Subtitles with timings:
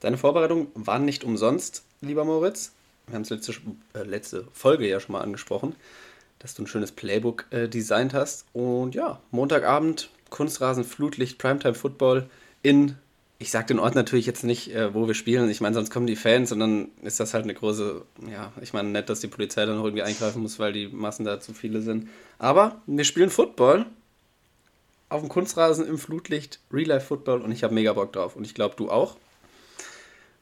[0.00, 2.72] Deine Vorbereitungen waren nicht umsonst, lieber Moritz.
[3.06, 3.54] Wir haben es letzte,
[3.94, 5.74] äh, letzte Folge ja schon mal angesprochen,
[6.38, 8.44] dass du ein schönes Playbook äh, designt hast.
[8.52, 12.28] Und ja, Montagabend, Kunstrasen, Flutlicht, Primetime Football
[12.62, 12.96] in,
[13.38, 15.48] ich sag den Ort natürlich jetzt nicht, äh, wo wir spielen.
[15.48, 18.72] Ich meine, sonst kommen die Fans und dann ist das halt eine große, ja, ich
[18.72, 21.54] meine, nett, dass die Polizei dann noch irgendwie eingreifen muss, weil die Massen da zu
[21.54, 22.08] viele sind.
[22.38, 23.86] Aber wir spielen Football
[25.08, 28.34] auf dem Kunstrasen im Flutlicht, Real Life Football und ich habe mega Bock drauf.
[28.34, 29.16] Und ich glaube, du auch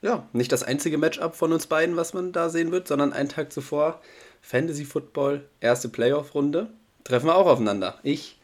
[0.04, 3.30] ja, nicht das einzige Matchup von uns beiden, was man da sehen wird, sondern einen
[3.30, 4.02] Tag zuvor
[4.42, 6.68] Fantasy Football, erste Playoff-Runde.
[7.04, 7.98] Treffen wir auch aufeinander.
[8.02, 8.38] Ich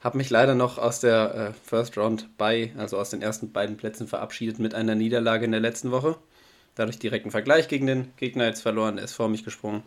[0.00, 3.76] habe mich leider noch aus der äh, First Round bei, also aus den ersten beiden
[3.76, 6.16] Plätzen verabschiedet mit einer Niederlage in der letzten Woche.
[6.74, 9.84] Dadurch direkten Vergleich gegen den Gegner jetzt verloren, er ist vor mich gesprungen.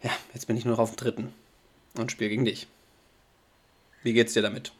[0.00, 1.32] Ja, jetzt bin ich nur noch auf dem dritten
[1.98, 2.68] und spiele gegen dich.
[4.04, 4.70] Wie geht's dir damit?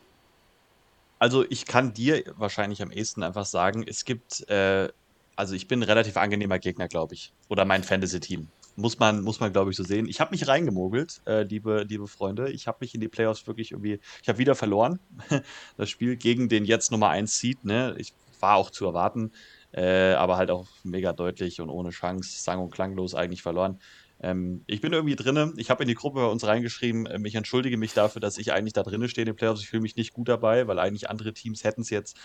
[1.18, 4.90] Also ich kann dir wahrscheinlich am ehesten einfach sagen, es gibt äh,
[5.36, 7.32] also ich bin ein relativ angenehmer Gegner, glaube ich.
[7.48, 8.48] Oder mein Fantasy-Team.
[8.74, 10.06] Muss man, muss man glaube ich, so sehen.
[10.08, 12.50] Ich habe mich reingemogelt, äh, liebe, liebe Freunde.
[12.50, 14.98] Ich habe mich in die Playoffs wirklich irgendwie, ich habe wieder verloren.
[15.76, 17.94] das Spiel gegen den jetzt Nummer 1 Seed, ne?
[17.98, 19.32] Ich war auch zu erwarten,
[19.72, 23.78] äh, aber halt auch mega deutlich und ohne Chance, sang- und klanglos eigentlich verloren.
[24.20, 25.52] Ähm, ich bin irgendwie drinne.
[25.56, 28.52] Ich habe in die Gruppe bei uns reingeschrieben, äh, ich entschuldige mich dafür, dass ich
[28.52, 29.62] eigentlich da drinne stehe in den Playoffs.
[29.62, 32.18] Ich fühle mich nicht gut dabei, weil eigentlich andere Teams hätten es jetzt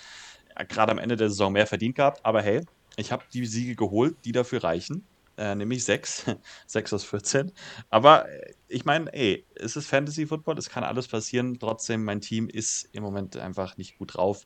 [0.56, 2.26] äh, gerade am Ende der Saison mehr verdient gehabt.
[2.26, 2.62] Aber hey,
[2.98, 5.08] ich habe die Siege geholt, die dafür reichen.
[5.38, 6.26] Äh, nämlich sechs.
[6.68, 7.52] sechs aus 14.
[7.90, 11.58] Aber äh, ich meine, ey, es ist Fantasy Football, es kann alles passieren.
[11.60, 14.46] Trotzdem, mein Team ist im Moment einfach nicht gut drauf.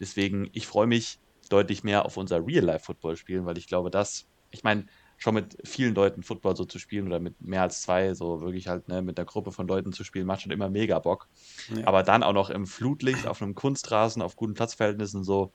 [0.00, 4.64] Deswegen, ich freue mich deutlich mehr auf unser Real-Life-Football spielen, weil ich glaube, dass, ich
[4.64, 4.86] meine,
[5.16, 8.68] schon mit vielen Leuten Football so zu spielen oder mit mehr als zwei, so wirklich
[8.68, 11.28] halt ne, mit einer Gruppe von Leuten zu spielen, macht schon immer mega Bock.
[11.74, 11.86] Ja.
[11.86, 15.52] Aber dann auch noch im Flutlicht, auf einem Kunstrasen, auf guten Platzverhältnissen so,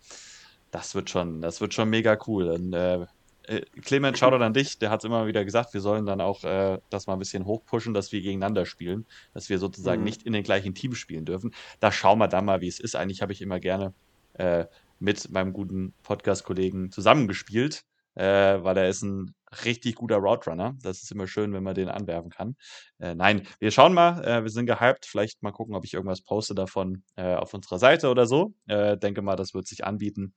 [0.71, 2.49] das wird schon, das wird schon mega cool.
[2.49, 3.05] Und, äh,
[3.43, 6.21] äh Clement, schau doch an dich, der hat es immer wieder gesagt, wir sollen dann
[6.21, 10.05] auch äh, das mal ein bisschen hochpushen, dass wir gegeneinander spielen, dass wir sozusagen mhm.
[10.05, 11.53] nicht in den gleichen Teams spielen dürfen.
[11.79, 12.95] Da schauen wir dann mal, wie es ist.
[12.95, 13.93] Eigentlich habe ich immer gerne
[14.33, 14.65] äh,
[14.99, 17.85] mit meinem guten Podcast-Kollegen zusammengespielt,
[18.19, 19.33] äh, weil er ist ein
[19.65, 20.75] richtig guter Route Runner.
[20.83, 22.57] Das ist immer schön, wenn man den anwerfen kann.
[22.99, 24.21] Äh, nein, wir schauen mal.
[24.25, 25.05] Äh, wir sind gehypt.
[25.05, 28.53] Vielleicht mal gucken, ob ich irgendwas poste davon äh, auf unserer Seite oder so.
[28.67, 30.33] Äh, denke mal, das wird sich anbieten.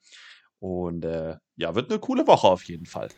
[0.60, 3.08] Und äh, ja, wird eine coole Woche auf jeden Fall.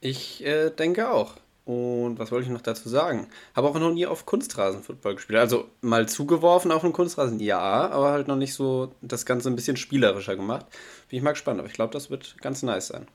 [0.00, 0.44] Ich
[0.78, 1.36] denke auch.
[1.64, 3.28] Und was wollte ich noch dazu sagen?
[3.54, 5.38] Habe auch noch nie auf Kunstrasen Football gespielt.
[5.38, 9.56] Also mal zugeworfen auf einem Kunstrasen, ja, aber halt noch nicht so das Ganze ein
[9.56, 10.66] bisschen spielerischer gemacht.
[11.08, 13.06] Bin ich mal gespannt, aber ich glaube, das wird ganz nice sein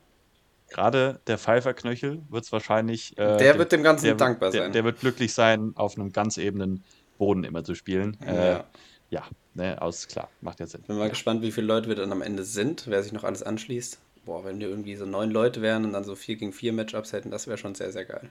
[0.69, 3.17] gerade der Pfeifferknöchel wird es wahrscheinlich.
[3.17, 4.61] Äh, der dem, wird dem Ganzen der, dankbar sein.
[4.61, 6.83] Der, der, wird glücklich sein, auf einem ganz ebenen
[7.17, 8.17] Boden immer zu spielen.
[8.25, 8.63] Ja, äh,
[9.09, 10.81] ja ne, aus, klar, macht ja Sinn.
[10.87, 11.09] Bin mal ja.
[11.09, 13.99] gespannt, wie viele Leute wir dann am Ende sind, wer sich noch alles anschließt.
[14.25, 17.13] Boah, wenn wir irgendwie so neun Leute wären und dann so vier gegen vier Matchups
[17.13, 18.29] hätten, das wäre schon sehr, sehr geil.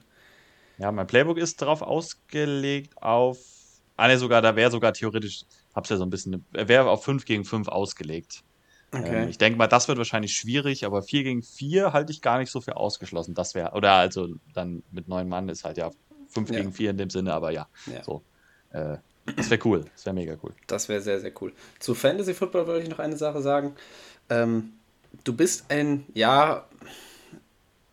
[0.77, 3.37] Ja, mein Playbook ist darauf ausgelegt, auf.
[3.97, 5.43] Ah, ne, sogar, da wäre sogar theoretisch,
[5.75, 8.43] hab's ja so ein bisschen, wäre auf 5 gegen 5 ausgelegt.
[8.91, 9.23] Okay.
[9.23, 12.39] Ähm, ich denke mal, das wird wahrscheinlich schwierig, aber 4 gegen 4 halte ich gar
[12.39, 13.35] nicht so für ausgeschlossen.
[13.35, 15.91] Das wäre, oder also dann mit neun Mann ist halt ja
[16.29, 16.57] 5 ja.
[16.57, 17.67] gegen 4 in dem Sinne, aber ja.
[17.85, 18.03] ja.
[18.03, 18.23] So.
[18.71, 18.97] Äh,
[19.35, 19.85] das wäre cool.
[19.93, 20.53] Das wäre mega cool.
[20.67, 21.53] Das wäre sehr, sehr cool.
[21.79, 23.75] Zu Fantasy Football wollte ich noch eine Sache sagen.
[24.29, 24.73] Ähm,
[25.23, 26.65] du bist ein, ja,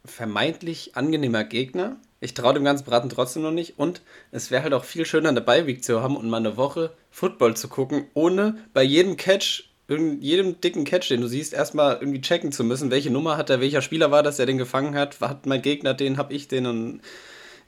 [0.04, 1.96] vermeintlich angenehmer Gegner.
[2.20, 3.78] Ich traue dem ganzen Braten trotzdem noch nicht.
[3.78, 6.92] Und es wäre halt auch viel schöner, eine Beiweek zu haben und mal eine Woche
[7.10, 12.20] Football zu gucken, ohne bei jedem Catch jedem dicken Catch, den du siehst, erstmal irgendwie
[12.20, 15.20] checken zu müssen, welche Nummer hat er, welcher Spieler war das, der den gefangen hat,
[15.20, 17.00] hat mein Gegner den, hab ich den und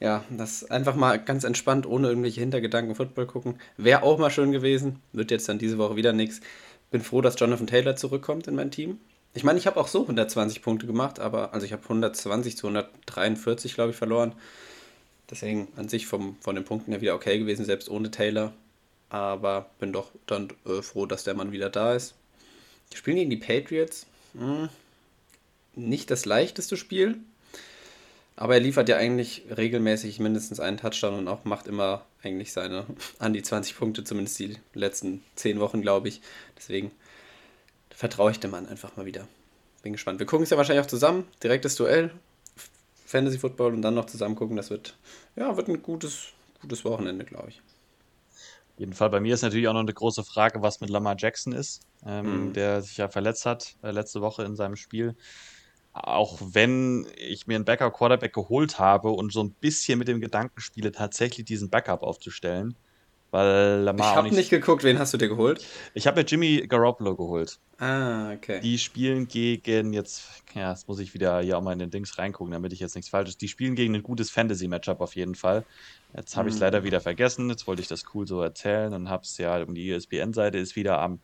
[0.01, 3.59] ja, das einfach mal ganz entspannt, ohne irgendwelche Hintergedanken Football gucken.
[3.77, 6.41] Wäre auch mal schön gewesen, wird jetzt dann diese Woche wieder nichts.
[6.91, 8.99] Bin froh, dass Jonathan Taylor zurückkommt in mein Team.
[9.35, 12.69] Ich meine, ich habe auch so 120 Punkte gemacht, aber also ich habe 120 zu
[12.69, 14.35] 143, glaube ich, verloren.
[15.31, 18.53] Deswegen an sich vom, von den Punkten her wieder okay gewesen, selbst ohne Taylor.
[19.11, 22.15] Aber bin doch dann äh, froh, dass der Mann wieder da ist.
[22.93, 24.07] Die spielen gegen die Patriots.
[24.37, 24.69] Hm,
[25.75, 27.19] nicht das leichteste Spiel.
[28.37, 32.87] Aber er liefert ja eigentlich regelmäßig mindestens einen Touchdown und auch macht immer eigentlich seine
[33.19, 36.21] an die 20 Punkte, zumindest die letzten 10 Wochen, glaube ich.
[36.57, 36.91] Deswegen
[37.91, 39.27] vertraue ich dem Mann einfach mal wieder.
[39.83, 40.19] Bin gespannt.
[40.19, 41.27] Wir gucken es ja wahrscheinlich auch zusammen.
[41.43, 42.11] Direktes Duell,
[43.07, 44.57] Fantasy Football und dann noch zusammen gucken.
[44.57, 44.95] Das wird,
[45.35, 46.29] ja, wird ein gutes,
[46.61, 47.61] gutes Wochenende, glaube ich
[48.79, 49.11] jeden Fall.
[49.11, 52.49] Bei mir ist natürlich auch noch eine große Frage, was mit Lamar Jackson ist, ähm,
[52.49, 52.53] mhm.
[52.53, 55.17] der sich ja verletzt hat äh, letzte Woche in seinem Spiel.
[55.93, 60.61] Auch wenn ich mir einen Backup-Quarterback geholt habe und so ein bisschen mit dem Gedanken
[60.61, 62.77] spiele, tatsächlich diesen Backup aufzustellen,
[63.31, 65.65] weil Lamar Ich habe nicht geguckt, wen hast du dir geholt?
[65.95, 67.59] Ich habe mir Jimmy Garoppolo geholt.
[67.79, 68.61] Ah, okay.
[68.61, 72.19] Die spielen gegen jetzt, ja, jetzt muss ich wieder hier auch mal in den Dings
[72.19, 73.37] reingucken, damit ich jetzt nichts Falsches.
[73.37, 75.65] Die spielen gegen ein gutes Fantasy-Matchup auf jeden Fall.
[76.17, 76.65] Jetzt habe ich es mhm.
[76.65, 77.51] leider wieder vergessen.
[77.51, 80.75] Jetzt wollte ich das cool so erzählen und habe es ja um die ESPN-Seite ist
[80.75, 81.21] wieder am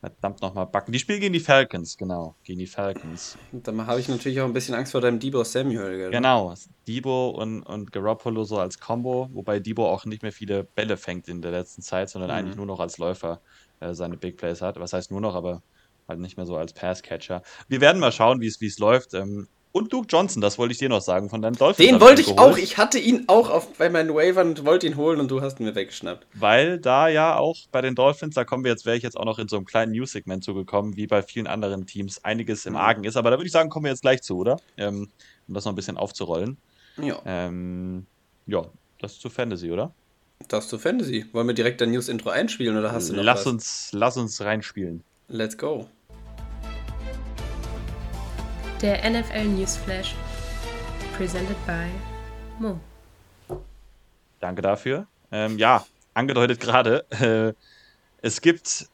[0.00, 0.92] Verdammt nochmal backen.
[0.92, 2.34] Die spielen gegen die Falcons, genau.
[2.42, 3.36] Gegen die Falcons.
[3.52, 5.98] Dann habe ich natürlich auch ein bisschen Angst vor deinem Debo Samuel.
[5.98, 6.10] Gell?
[6.10, 6.54] Genau.
[6.88, 11.28] Debo und, und Garoppolo so als Combo, wobei Debo auch nicht mehr viele Bälle fängt
[11.28, 12.36] in der letzten Zeit, sondern mhm.
[12.36, 13.42] eigentlich nur noch als Läufer
[13.80, 14.80] äh, seine Big Plays hat.
[14.80, 15.62] Was heißt nur noch, aber
[16.08, 17.42] halt nicht mehr so als Passcatcher.
[17.68, 19.12] Wir werden mal schauen, wie es läuft.
[19.12, 21.88] Ähm, und Duke Johnson, das wollte ich dir noch sagen, von deinem Dolphins.
[21.88, 22.54] Den wollte ich geholt.
[22.54, 22.56] auch.
[22.56, 25.60] Ich hatte ihn auch auf, bei meinen Wavern und wollte ihn holen und du hast
[25.60, 26.26] ihn mir weggeschnappt.
[26.34, 29.24] Weil da ja auch bei den Dolphins, da kommen wir jetzt, wäre ich jetzt auch
[29.24, 32.80] noch in so einem kleinen News-Segment zugekommen, wie bei vielen anderen Teams einiges im mhm.
[32.80, 33.16] Argen ist.
[33.16, 34.60] Aber da würde ich sagen, kommen wir jetzt gleich zu, oder?
[34.76, 35.08] Ähm,
[35.46, 36.56] um das noch ein bisschen aufzurollen.
[37.00, 37.20] Ja.
[37.24, 38.06] Ähm,
[38.46, 38.66] ja,
[38.98, 39.92] das ist zu Fantasy, oder?
[40.48, 41.26] Das ist zu Fantasy.
[41.32, 43.46] Wollen wir direkt dein News-Intro einspielen oder hast du noch lass was?
[43.46, 45.04] Uns, lass uns reinspielen.
[45.28, 45.86] Let's go.
[48.82, 50.14] Der NFL Newsflash
[51.14, 51.84] presented by
[52.58, 52.80] Mo.
[54.40, 55.06] Danke dafür.
[55.30, 55.84] Ähm, ja,
[56.14, 57.52] angedeutet gerade, äh,
[58.22, 58.88] es gibt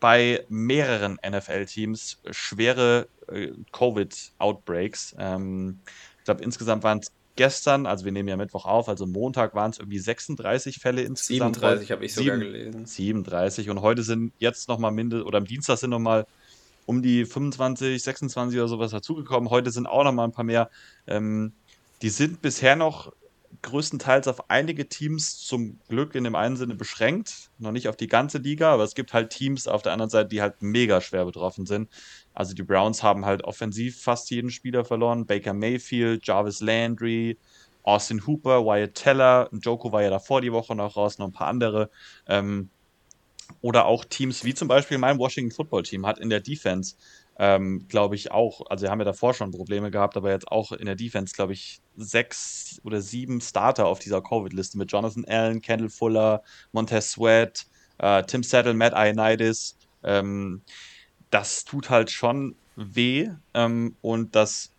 [0.00, 5.16] bei mehreren NFL-Teams schwere äh, Covid-Outbreaks.
[5.18, 5.80] Ähm,
[6.18, 9.70] ich glaube, insgesamt waren es gestern, also wir nehmen ja Mittwoch auf, also Montag waren
[9.70, 11.56] es irgendwie 36 Fälle insgesamt.
[11.56, 12.84] 37 habe ich sogar gelesen.
[12.84, 16.26] 37 und heute sind jetzt nochmal mindestens, oder am Dienstag sind nochmal
[16.86, 19.50] um die 25, 26 oder sowas dazugekommen.
[19.50, 20.70] Heute sind auch noch mal ein paar mehr.
[21.06, 21.52] Ähm,
[22.02, 23.12] die sind bisher noch
[23.62, 28.06] größtenteils auf einige Teams zum Glück in dem einen Sinne beschränkt, noch nicht auf die
[28.06, 31.24] ganze Liga, aber es gibt halt Teams auf der anderen Seite, die halt mega schwer
[31.24, 31.88] betroffen sind.
[32.34, 35.26] Also die Browns haben halt offensiv fast jeden Spieler verloren.
[35.26, 37.38] Baker Mayfield, Jarvis Landry,
[37.82, 41.48] Austin Hooper, Wyatt Teller, Joko war ja davor die Woche noch raus, noch ein paar
[41.48, 41.90] andere.
[42.26, 42.70] Ähm,
[43.60, 46.96] oder auch Teams wie zum Beispiel mein Washington Football Team hat in der Defense,
[47.38, 50.86] ähm, glaube ich, auch, also haben ja davor schon Probleme gehabt, aber jetzt auch in
[50.86, 55.90] der Defense, glaube ich, sechs oder sieben Starter auf dieser Covid-Liste mit Jonathan Allen, Kendall
[55.90, 57.66] Fuller, Montez Sweat,
[57.98, 59.76] äh, Tim Settle, Matt Ioannidis.
[60.02, 60.62] Ähm,
[61.30, 64.70] das tut halt schon weh ähm, und das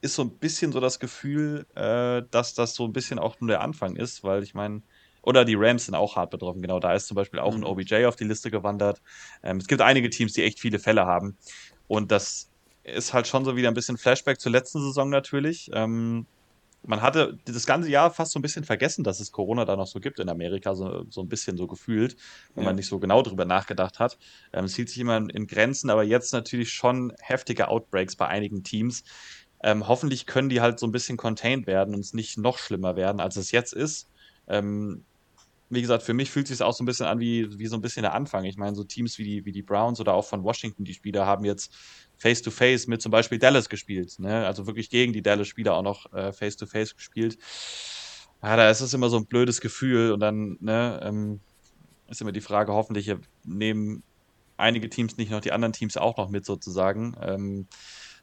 [0.00, 3.48] ist so ein bisschen so das Gefühl, äh, dass das so ein bisschen auch nur
[3.48, 4.82] der Anfang ist, weil ich meine,
[5.26, 6.62] oder die Rams sind auch hart betroffen.
[6.62, 7.64] Genau, da ist zum Beispiel auch mhm.
[7.64, 9.02] ein OBJ auf die Liste gewandert.
[9.42, 11.36] Ähm, es gibt einige Teams, die echt viele Fälle haben.
[11.88, 12.48] Und das
[12.84, 15.68] ist halt schon so wieder ein bisschen Flashback zur letzten Saison natürlich.
[15.74, 16.26] Ähm,
[16.84, 19.88] man hatte das ganze Jahr fast so ein bisschen vergessen, dass es Corona da noch
[19.88, 22.16] so gibt in Amerika, so, so ein bisschen so gefühlt,
[22.54, 22.70] wenn ja.
[22.70, 24.18] man nicht so genau drüber nachgedacht hat.
[24.52, 28.62] Ähm, es hielt sich immer in Grenzen, aber jetzt natürlich schon heftige Outbreaks bei einigen
[28.62, 29.02] Teams.
[29.64, 32.94] Ähm, hoffentlich können die halt so ein bisschen contained werden und es nicht noch schlimmer
[32.94, 34.08] werden, als es jetzt ist.
[34.46, 35.02] Ähm,
[35.68, 37.76] wie gesagt, für mich fühlt es sich auch so ein bisschen an wie, wie so
[37.76, 38.44] ein bisschen der Anfang.
[38.44, 41.26] Ich meine, so Teams wie die, wie die Browns oder auch von Washington, die Spieler
[41.26, 41.74] haben jetzt
[42.18, 44.18] Face-to-Face -face mit zum Beispiel Dallas gespielt.
[44.18, 44.46] Ne?
[44.46, 47.38] Also wirklich gegen die Dallas-Spieler auch noch äh, Face-to-Face -face gespielt.
[48.42, 51.40] Ja, da ist es immer so ein blödes Gefühl und dann ne, ähm,
[52.08, 53.12] ist immer die Frage, hoffentlich
[53.44, 54.02] nehmen
[54.56, 57.16] einige Teams nicht noch die anderen Teams auch noch mit sozusagen.
[57.20, 57.66] Ähm,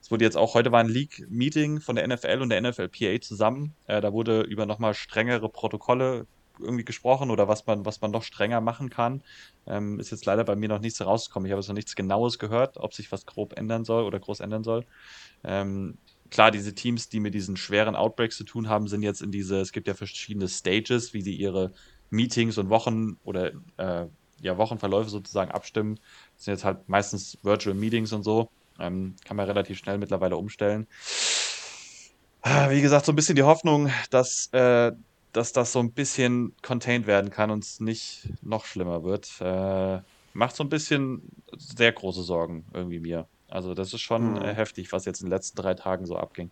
[0.01, 3.73] es wurde jetzt auch, heute war ein League-Meeting von der NFL und der NFLPA zusammen.
[3.87, 6.27] Äh, da wurde über nochmal strengere Protokolle
[6.59, 9.23] irgendwie gesprochen oder was man, was man noch strenger machen kann.
[9.65, 11.45] Ähm, ist jetzt leider bei mir noch nichts rausgekommen.
[11.47, 14.39] Ich habe jetzt noch nichts Genaues gehört, ob sich was grob ändern soll oder groß
[14.39, 14.85] ändern soll.
[15.43, 15.97] Ähm,
[16.29, 19.59] klar, diese Teams, die mit diesen schweren Outbreaks zu tun haben, sind jetzt in diese,
[19.59, 21.71] es gibt ja verschiedene Stages, wie sie ihre
[22.09, 24.07] Meetings und Wochen oder äh,
[24.41, 25.99] ja, Wochenverläufe sozusagen abstimmen.
[26.35, 28.49] Das sind jetzt halt meistens Virtual Meetings und so.
[28.79, 30.87] Ähm, kann man relativ schnell mittlerweile umstellen.
[32.69, 34.91] Wie gesagt, so ein bisschen die Hoffnung, dass äh,
[35.33, 39.29] dass das so ein bisschen contained werden kann und es nicht noch schlimmer wird.
[39.41, 40.01] Äh,
[40.33, 41.23] macht so ein bisschen
[41.57, 43.27] sehr große Sorgen irgendwie mir.
[43.49, 44.41] Also das ist schon mhm.
[44.41, 46.49] äh, heftig, was jetzt in den letzten drei Tagen so abging.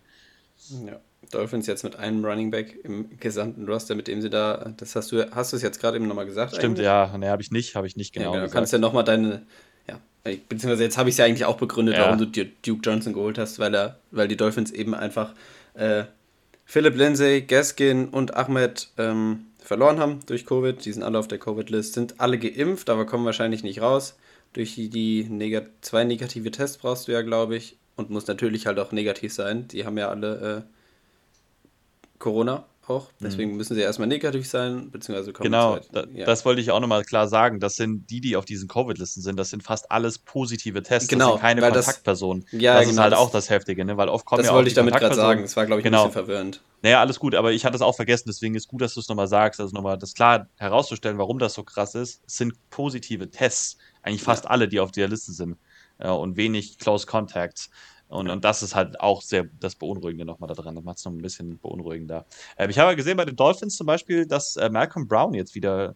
[0.86, 1.00] Ja.
[1.30, 5.12] Dolphins jetzt mit einem Running Back im gesamten Roster, mit dem sie da, das hast
[5.12, 6.54] du, hast du es jetzt gerade eben nochmal gesagt?
[6.54, 6.84] Stimmt, eigentlich?
[6.84, 8.26] ja, ne, habe ich nicht, habe ich nicht genau.
[8.26, 8.46] Ja, genau.
[8.46, 9.42] Du kannst ja nochmal deine,
[9.88, 12.06] ja, beziehungsweise jetzt habe ich es ja eigentlich auch begründet, ja.
[12.06, 15.34] warum du Duke Johnson geholt hast, weil er, weil die Dolphins eben einfach
[15.74, 16.04] äh,
[16.64, 20.84] Philipp Lindsay, Gaskin und Ahmed ähm, verloren haben durch Covid.
[20.84, 24.16] Die sind alle auf der Covid-List, sind alle geimpft, aber kommen wahrscheinlich nicht raus.
[24.52, 27.76] Durch die, die neg zwei negative Tests brauchst du ja, glaube ich.
[27.96, 29.68] Und muss natürlich halt auch negativ sein.
[29.68, 33.08] Die haben ja alle äh, Corona auch.
[33.20, 33.56] Deswegen mhm.
[33.56, 36.26] müssen sie erstmal negativ sein, beziehungsweise kommen Genau, da, ja.
[36.26, 37.60] das wollte ich auch nochmal klar sagen.
[37.60, 41.08] Das sind die, die auf diesen Covid-Listen sind, das sind fast alles positive Tests.
[41.08, 42.44] Genau, das sind keine Kontaktpersonen.
[42.50, 43.96] Das, ja, das genau, ist halt auch das Heftige, ne?
[43.96, 45.42] weil oft kommen Das ja wollte ich damit gerade sagen.
[45.42, 46.02] Das war, glaube ich, genau.
[46.02, 46.62] ein bisschen verwirrend.
[46.82, 49.08] Naja, alles gut, aber ich hatte es auch vergessen, deswegen ist gut, dass du es
[49.08, 52.22] nochmal sagst, also nochmal das klar herauszustellen, warum das so krass ist.
[52.26, 54.50] Es sind positive Tests, eigentlich fast ja.
[54.50, 55.56] alle, die auf der Liste sind
[55.98, 57.70] äh, und wenig Close Contacts.
[58.12, 60.74] Und, und das ist halt auch sehr das Beunruhigende nochmal daran.
[60.74, 62.26] Das macht es noch ein bisschen beunruhigender.
[62.56, 65.54] Äh, ich habe ja gesehen bei den Dolphins zum Beispiel, dass äh, Malcolm Brown jetzt
[65.54, 65.94] wieder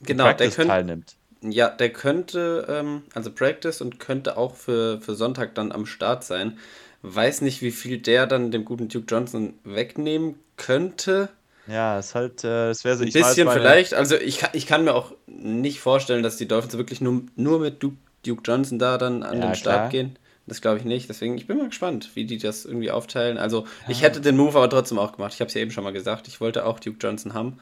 [0.00, 1.16] genau, der könnt, teilnimmt.
[1.42, 6.24] Ja, der könnte, ähm, also Practice und könnte auch für, für Sonntag dann am Start
[6.24, 6.58] sein.
[7.02, 11.28] Weiß nicht, wie viel der dann dem guten Duke Johnson wegnehmen könnte.
[11.66, 13.04] Ja, ist halt, äh, es wäre so.
[13.04, 13.60] Ein bisschen meine...
[13.60, 13.92] vielleicht.
[13.92, 17.60] Also ich kann, ich kann mir auch nicht vorstellen, dass die Dolphins wirklich nur, nur
[17.60, 19.88] mit Duke, Duke Johnson da dann an ja, den Start klar.
[19.90, 20.16] gehen.
[20.50, 21.08] Das glaube ich nicht.
[21.08, 23.38] Deswegen, ich bin mal gespannt, wie die das irgendwie aufteilen.
[23.38, 25.32] Also, ich hätte den Move aber trotzdem auch gemacht.
[25.32, 26.26] Ich habe es ja eben schon mal gesagt.
[26.26, 27.60] Ich wollte auch Duke Johnson haben.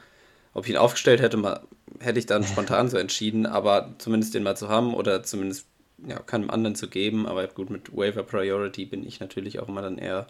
[0.55, 1.61] Ob ich ihn aufgestellt hätte, mal,
[1.99, 3.45] hätte ich dann spontan so entschieden.
[3.45, 5.67] Aber zumindest den mal zu haben oder zumindest
[6.07, 7.27] ja, keinem anderen zu geben.
[7.27, 10.25] Aber gut, mit Waiver Priority bin ich natürlich auch immer dann eher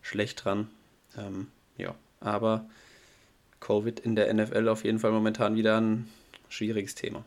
[0.00, 0.68] schlecht dran.
[1.18, 2.64] Ähm, ja, aber
[3.60, 6.08] Covid in der NFL auf jeden Fall momentan wieder ein
[6.48, 7.22] schwieriges Thema.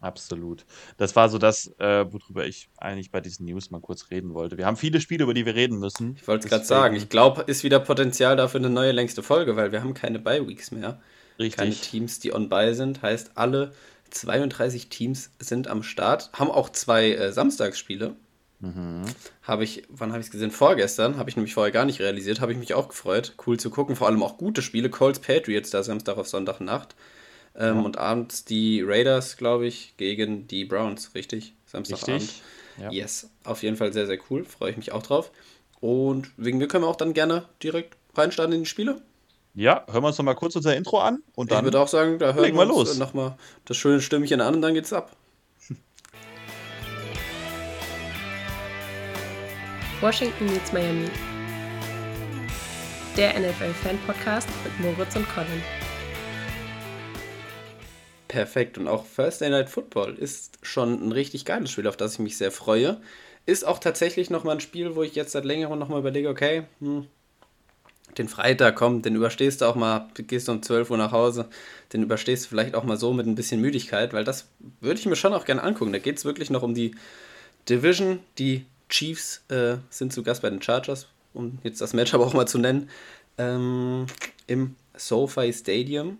[0.00, 0.64] Absolut.
[0.96, 4.56] Das war so das, äh, worüber ich eigentlich bei diesen News mal kurz reden wollte.
[4.56, 6.14] Wir haben viele Spiele, über die wir reden müssen.
[6.14, 6.96] Ich wollte es gerade sagen.
[6.96, 10.70] Ich glaube, ist wieder Potenzial dafür eine neue längste Folge, weil wir haben keine Bye-Weeks
[10.70, 11.00] mehr.
[11.38, 11.56] Richtig.
[11.56, 13.02] Keine Teams, die on-by sind.
[13.02, 13.72] Heißt, alle
[14.10, 16.30] 32 Teams sind am Start.
[16.32, 18.14] Haben auch zwei äh, Samstagsspiele.
[18.60, 19.02] Mhm.
[19.42, 20.50] Habe ich, wann habe ich es gesehen?
[20.52, 21.16] Vorgestern.
[21.16, 22.40] Habe ich nämlich vorher gar nicht realisiert.
[22.40, 23.34] Habe ich mich auch gefreut.
[23.46, 23.96] Cool zu gucken.
[23.96, 24.90] Vor allem auch gute Spiele.
[24.90, 26.94] Colts Patriots da Samstag auf Sonntagnacht.
[27.58, 27.82] Ähm, ja.
[27.82, 31.54] Und abends die Raiders, glaube ich, gegen die Browns, richtig?
[31.66, 32.22] Samstagabend.
[32.22, 32.42] Richtig.
[32.80, 32.90] Ja.
[32.92, 34.44] Yes, auf jeden Fall sehr, sehr cool.
[34.44, 35.32] Freue ich mich auch drauf.
[35.80, 39.02] Und wegen mir können wir auch dann gerne direkt reinstarten in die Spiele.
[39.54, 41.58] Ja, hören wir uns noch mal kurz unser Intro an und dann.
[41.58, 42.98] Ich würde auch sagen, da hören wir uns los.
[42.98, 45.16] noch mal das schöne Stimmchen an und dann geht's ab.
[50.00, 51.08] Washington meets Miami.
[53.16, 55.60] Der NFL-Fan-Podcast mit Moritz und Colin.
[58.28, 58.76] Perfekt.
[58.78, 62.36] Und auch Thursday Night Football ist schon ein richtig geiles Spiel, auf das ich mich
[62.36, 63.00] sehr freue.
[63.46, 67.06] Ist auch tatsächlich nochmal ein Spiel, wo ich jetzt seit längerem nochmal überlege, okay, hm,
[68.18, 71.48] den Freitag, komm, den überstehst du auch mal, gehst um 12 Uhr nach Hause,
[71.92, 74.48] den überstehst du vielleicht auch mal so mit ein bisschen Müdigkeit, weil das
[74.80, 75.92] würde ich mir schon auch gerne angucken.
[75.92, 76.94] Da geht es wirklich noch um die
[77.68, 78.20] Division.
[78.38, 82.34] Die Chiefs äh, sind zu Gast bei den Chargers, um jetzt das Match aber auch
[82.34, 82.90] mal zu nennen,
[83.38, 84.06] ähm,
[84.46, 86.18] im SoFi Stadium.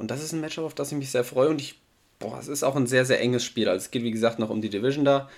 [0.00, 1.50] Und das ist ein Matchup, auf das ich mich sehr freue.
[1.50, 1.78] Und ich,
[2.18, 3.68] boah, es ist auch ein sehr, sehr enges Spiel.
[3.68, 5.28] Also es geht, wie gesagt, noch um die Division da.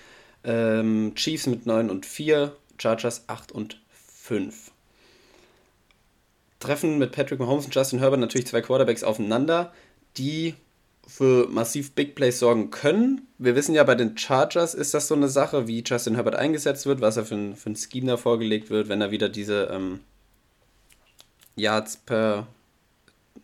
[0.45, 4.71] Ähm, Chiefs mit 9 und 4, Chargers 8 und 5.
[6.59, 9.73] Treffen mit Patrick Mahomes und Justin Herbert natürlich zwei Quarterbacks aufeinander,
[10.15, 10.55] die
[11.05, 13.27] für massiv Big Plays sorgen können.
[13.37, 16.85] Wir wissen ja, bei den Chargers ist das so eine Sache, wie Justin Herbert eingesetzt
[16.85, 19.65] wird, was er für ein, für ein Scheme da vorgelegt wird, wenn er wieder diese
[19.73, 19.99] ähm,
[21.57, 22.47] Yards per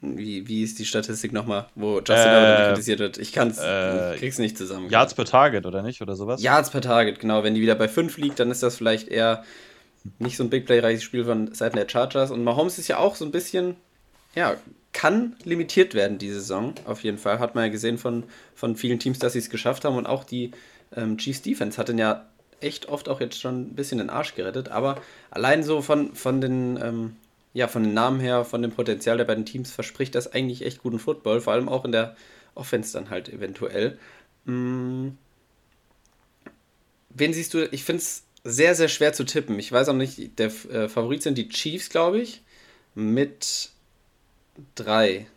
[0.02, 3.18] wie, wie ist die Statistik nochmal, wo Justin äh, kritisiert wird?
[3.18, 4.90] Ich kann's, äh, krieg's nicht zusammen.
[4.90, 6.02] Yards per Target, oder nicht?
[6.02, 6.42] Oder sowas?
[6.42, 7.44] Yards per Target, genau.
[7.44, 9.44] Wenn die wieder bei 5 liegt, dann ist das vielleicht eher
[10.18, 12.32] nicht so ein Big Play-reiches Spiel von Seiten der Chargers.
[12.32, 13.76] Und Mahomes ist ja auch so ein bisschen,
[14.36, 14.56] ja,
[14.94, 17.40] kann limitiert werden die Saison, auf jeden Fall.
[17.40, 18.24] Hat man ja gesehen von,
[18.56, 19.98] von vielen Teams, dass sie es geschafft haben.
[19.98, 20.52] Und auch die
[20.96, 22.26] ähm, Chiefs Defense hat den ja
[22.62, 24.70] echt oft auch jetzt schon ein bisschen den Arsch gerettet.
[24.70, 27.16] Aber allein so von, von den ähm,
[27.60, 30.82] ja, von den Namen her, von dem Potenzial der beiden Teams verspricht das eigentlich echt
[30.82, 32.16] guten Football, vor allem auch in der
[32.56, 34.00] Offense dann halt eventuell.
[34.46, 35.18] Hm.
[37.10, 37.68] Wen siehst du?
[37.74, 39.60] Ich finde es sehr, sehr schwer zu tippen.
[39.60, 42.44] Ich weiß auch nicht, der äh, Favorit sind die Chiefs, glaube ich,
[42.96, 43.72] mit
[44.76, 45.28] drei.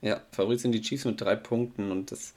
[0.00, 2.34] Ja, Favorit sind die Chiefs mit drei Punkten und das.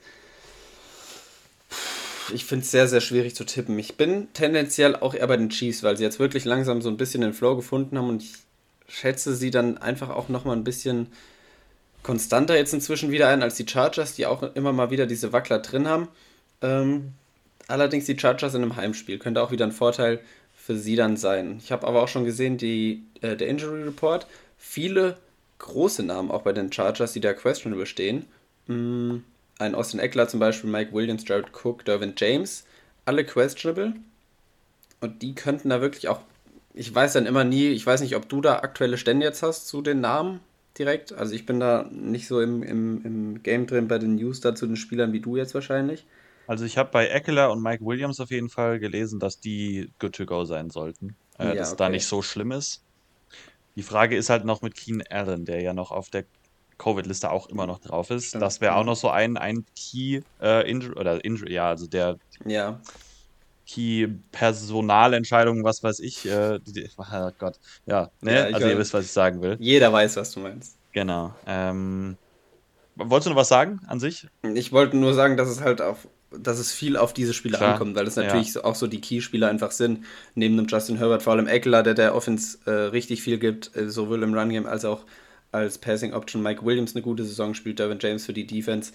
[2.34, 3.78] Ich finde es sehr, sehr schwierig zu tippen.
[3.78, 6.96] Ich bin tendenziell auch eher bei den Chiefs, weil sie jetzt wirklich langsam so ein
[6.96, 8.45] bisschen den Flow gefunden haben und ich
[8.88, 11.08] schätze sie dann einfach auch nochmal ein bisschen
[12.02, 15.58] konstanter jetzt inzwischen wieder ein als die Chargers, die auch immer mal wieder diese Wackler
[15.58, 16.08] drin haben.
[16.62, 17.12] Ähm,
[17.66, 20.20] allerdings die Chargers in einem Heimspiel könnte auch wieder ein Vorteil
[20.54, 21.60] für sie dann sein.
[21.62, 24.26] Ich habe aber auch schon gesehen, die, äh, der Injury Report,
[24.56, 25.16] viele
[25.58, 28.26] große Namen auch bei den Chargers, die da questionable stehen.
[28.66, 29.16] Mm,
[29.58, 32.64] ein Austin Eckler zum Beispiel, Mike Williams, Jared Cook, Dervin James,
[33.04, 33.94] alle questionable.
[35.00, 36.20] Und die könnten da wirklich auch
[36.76, 39.66] ich weiß dann immer nie, ich weiß nicht, ob du da aktuelle Stände jetzt hast
[39.66, 40.40] zu den Namen
[40.78, 41.12] direkt.
[41.12, 44.54] Also ich bin da nicht so im, im, im Game drin bei den News da
[44.54, 46.04] zu den Spielern wie du jetzt wahrscheinlich.
[46.46, 50.14] Also ich habe bei Eckler und Mike Williams auf jeden Fall gelesen, dass die good
[50.14, 51.16] to go sein sollten.
[51.38, 51.78] Äh, ja, dass okay.
[51.78, 52.82] da nicht so schlimm ist.
[53.74, 56.24] Die Frage ist halt noch mit Keen Allen, der ja noch auf der
[56.78, 58.34] Covid-Liste auch immer noch drauf ist.
[58.34, 62.18] Das wäre auch noch so ein, ein Key äh, Injury oder Injury, ja, also der
[62.44, 62.80] ja
[63.66, 66.26] Key-Personalentscheidungen, was weiß ich.
[66.26, 68.50] Äh, die, oh Gott, ja, ne?
[68.50, 69.56] Ja, also ihr wisst, was ich sagen will.
[69.58, 70.76] Jeder weiß, was du meinst.
[70.92, 71.34] Genau.
[71.46, 72.16] Ähm,
[72.96, 74.26] wolltest du noch was sagen an sich?
[74.54, 77.72] Ich wollte nur sagen, dass es halt auf, dass es viel auf diese Spieler Klar,
[77.74, 78.22] ankommt, weil es ja.
[78.24, 80.04] natürlich so- auch so die Key-Spieler einfach sind.
[80.34, 83.88] Neben dem Justin Herbert, vor allem Eckler, der der Offense äh, richtig viel gibt, äh,
[83.90, 85.04] sowohl im Run-Game als auch
[85.52, 86.42] als Passing-Option.
[86.42, 88.92] Mike Williams eine gute Saison spielt, Derwin James für die Defense.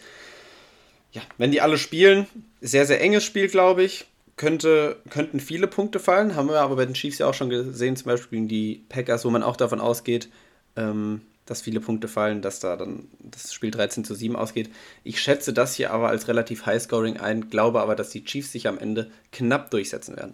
[1.14, 2.28] Ja, wenn die alle spielen,
[2.62, 4.06] sehr, sehr enges Spiel, glaube ich.
[4.42, 7.96] Könnte, könnten viele Punkte fallen, haben wir aber bei den Chiefs ja auch schon gesehen,
[7.96, 10.30] zum Beispiel gegen die Packers, wo man auch davon ausgeht,
[10.76, 14.72] ähm, dass viele Punkte fallen, dass da dann das Spiel 13 zu 7 ausgeht.
[15.04, 18.68] Ich schätze das hier aber als relativ High-Scoring ein, glaube aber, dass die Chiefs sich
[18.68, 20.34] am Ende knapp durchsetzen werden.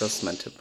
[0.00, 0.54] Das ist mein Tipp.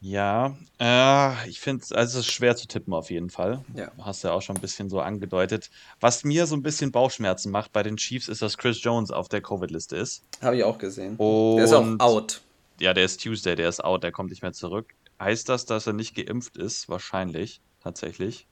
[0.00, 3.64] Ja, äh, ich finde also es ist schwer zu tippen auf jeden Fall.
[3.74, 3.90] Ja.
[4.00, 5.70] Hast ja auch schon ein bisschen so angedeutet.
[6.00, 9.28] Was mir so ein bisschen Bauchschmerzen macht bei den Chiefs, ist, dass Chris Jones auf
[9.28, 10.22] der Covid-Liste ist.
[10.40, 11.16] Habe ich auch gesehen.
[11.16, 12.42] Und Der ist auch out.
[12.80, 14.94] Ja, der ist Tuesday, der ist out, der kommt nicht mehr zurück.
[15.20, 16.88] Heißt das, dass er nicht geimpft ist?
[16.88, 18.46] Wahrscheinlich, tatsächlich.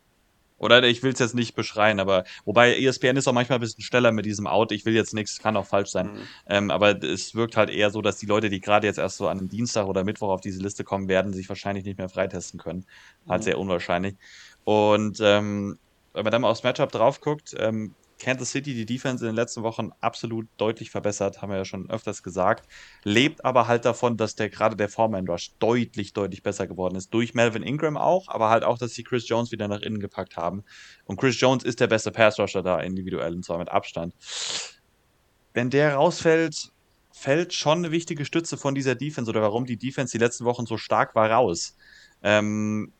[0.58, 3.82] Oder ich will es jetzt nicht beschreien, aber wobei ESPN ist auch manchmal ein bisschen
[3.82, 4.72] schneller mit diesem Out.
[4.72, 6.06] Ich will jetzt nichts, kann auch falsch sein.
[6.06, 6.20] Mhm.
[6.48, 9.28] Ähm, aber es wirkt halt eher so, dass die Leute, die gerade jetzt erst so
[9.28, 12.58] an einem Dienstag oder Mittwoch auf diese Liste kommen, werden sich wahrscheinlich nicht mehr freitesten
[12.58, 12.86] können.
[13.28, 13.44] Halt Mhm.
[13.44, 14.16] sehr unwahrscheinlich.
[14.64, 15.78] Und ähm,
[16.14, 19.36] wenn man dann mal aufs Matchup drauf guckt, ähm, Kansas City, die Defense in den
[19.36, 22.66] letzten Wochen absolut deutlich verbessert, haben wir ja schon öfters gesagt,
[23.04, 27.12] lebt aber halt davon, dass der gerade der Foreman Rush deutlich, deutlich besser geworden ist.
[27.12, 30.36] Durch Melvin Ingram auch, aber halt auch, dass sie Chris Jones wieder nach innen gepackt
[30.36, 30.64] haben.
[31.04, 34.14] Und Chris Jones ist der beste Pass Rusher da individuell und zwar mit Abstand.
[35.52, 36.72] Wenn der rausfällt,
[37.12, 40.66] fällt schon eine wichtige Stütze von dieser Defense oder warum die Defense die letzten Wochen
[40.66, 41.76] so stark war raus.
[42.22, 42.92] Ähm,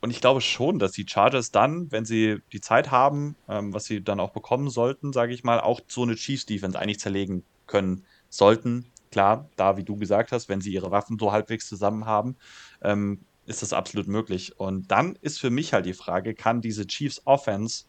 [0.00, 3.84] und ich glaube schon, dass die Chargers dann, wenn sie die Zeit haben, ähm, was
[3.84, 8.04] sie dann auch bekommen sollten, sage ich mal, auch so eine Chiefs-Defense eigentlich zerlegen können
[8.28, 8.86] sollten.
[9.10, 12.36] Klar, da, wie du gesagt hast, wenn sie ihre Waffen so halbwegs zusammen haben,
[12.82, 14.58] ähm, ist das absolut möglich.
[14.60, 17.84] Und dann ist für mich halt die Frage, kann diese Chiefs-Offense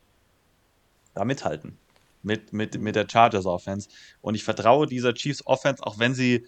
[1.14, 1.78] da mithalten?
[2.24, 3.90] Mit, mit, mit der Chargers-Offense.
[4.22, 6.46] Und ich vertraue dieser Chiefs-Offense, auch wenn sie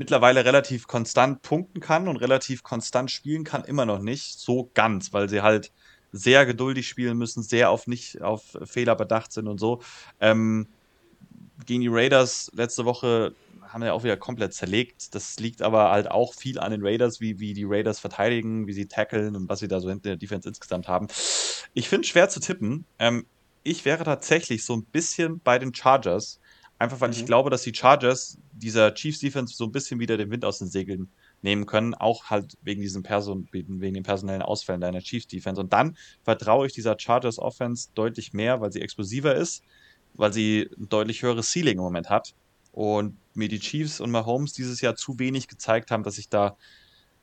[0.00, 5.12] mittlerweile relativ konstant punkten kann und relativ konstant spielen kann, immer noch nicht so ganz,
[5.12, 5.72] weil sie halt
[6.10, 9.82] sehr geduldig spielen müssen, sehr auf nicht auf Fehler bedacht sind und so.
[10.18, 10.68] Ähm,
[11.66, 15.14] gegen die Raiders letzte Woche haben wir auch wieder komplett zerlegt.
[15.14, 18.72] Das liegt aber halt auch viel an den Raiders, wie, wie die Raiders verteidigen, wie
[18.72, 21.08] sie tackeln und was sie da so hinter der Defense insgesamt haben.
[21.74, 22.86] Ich finde es schwer zu tippen.
[22.98, 23.26] Ähm,
[23.64, 26.40] ich wäre tatsächlich so ein bisschen bei den Chargers,
[26.80, 27.26] einfach weil ich Mhm.
[27.26, 30.68] glaube, dass die Chargers dieser Chiefs Defense so ein bisschen wieder den Wind aus den
[30.68, 31.12] Segeln
[31.42, 35.60] nehmen können, auch halt wegen diesen Person, wegen wegen den personellen Ausfällen deiner Chiefs Defense.
[35.60, 39.64] Und dann vertraue ich dieser Chargers Offense deutlich mehr, weil sie explosiver ist,
[40.14, 42.34] weil sie ein deutlich höheres Ceiling im Moment hat.
[42.72, 46.56] Und mir die Chiefs und Mahomes dieses Jahr zu wenig gezeigt haben, dass ich da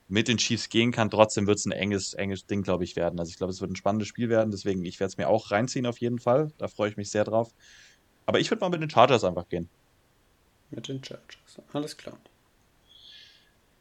[0.08, 1.10] mit den Chiefs gehen kann.
[1.10, 3.20] Trotzdem wird es ein enges, enges Ding, glaube ich, werden.
[3.20, 4.52] Also ich glaube, es wird ein spannendes Spiel werden.
[4.52, 6.54] Deswegen, ich werde es mir auch reinziehen auf jeden Fall.
[6.58, 7.52] Da freue ich mich sehr drauf.
[8.28, 9.70] Aber ich würde mal mit den Chargers einfach gehen.
[10.70, 11.62] Mit den Chargers.
[11.74, 12.18] Alles klar.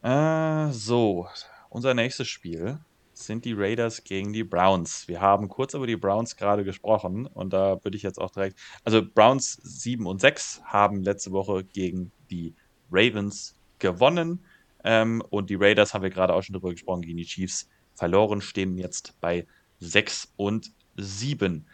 [0.01, 1.27] Äh, so,
[1.69, 2.79] unser nächstes Spiel
[3.13, 5.07] sind die Raiders gegen die Browns.
[5.07, 8.57] Wir haben kurz über die Browns gerade gesprochen und da würde ich jetzt auch direkt.
[8.83, 12.53] Also, Browns 7 und 6 haben letzte Woche gegen die
[12.89, 14.45] Ravens gewonnen.
[14.83, 18.39] Ähm, und die Raiders haben wir gerade auch schon drüber gesprochen, gegen die Chiefs verloren,
[18.41, 19.45] stehen jetzt bei
[19.79, 21.65] 6 und 7.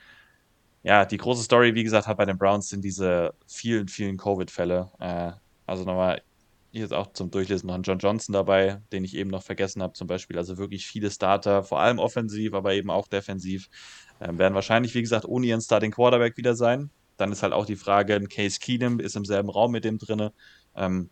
[0.83, 4.91] Ja, die große Story, wie gesagt, hat bei den Browns sind diese vielen, vielen Covid-Fälle.
[4.99, 5.31] Äh,
[5.65, 6.21] also nochmal
[6.71, 9.81] hier ist auch zum Durchlesen noch ein John Johnson dabei, den ich eben noch vergessen
[9.83, 10.37] habe, zum Beispiel.
[10.37, 13.69] Also wirklich viele Starter, vor allem offensiv, aber eben auch defensiv.
[14.19, 16.89] Ähm, werden wahrscheinlich, wie gesagt, ohne ihren Starting Quarterback wieder sein.
[17.17, 19.99] Dann ist halt auch die Frage, ein Case Keenum ist im selben Raum mit dem
[19.99, 20.33] drinne.
[20.75, 21.11] Ähm,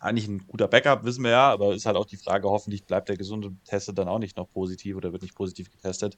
[0.00, 3.08] eigentlich ein guter Backup, wissen wir ja, aber ist halt auch die Frage, hoffentlich bleibt
[3.08, 6.16] der gesunde testet dann auch nicht noch positiv oder wird nicht positiv getestet.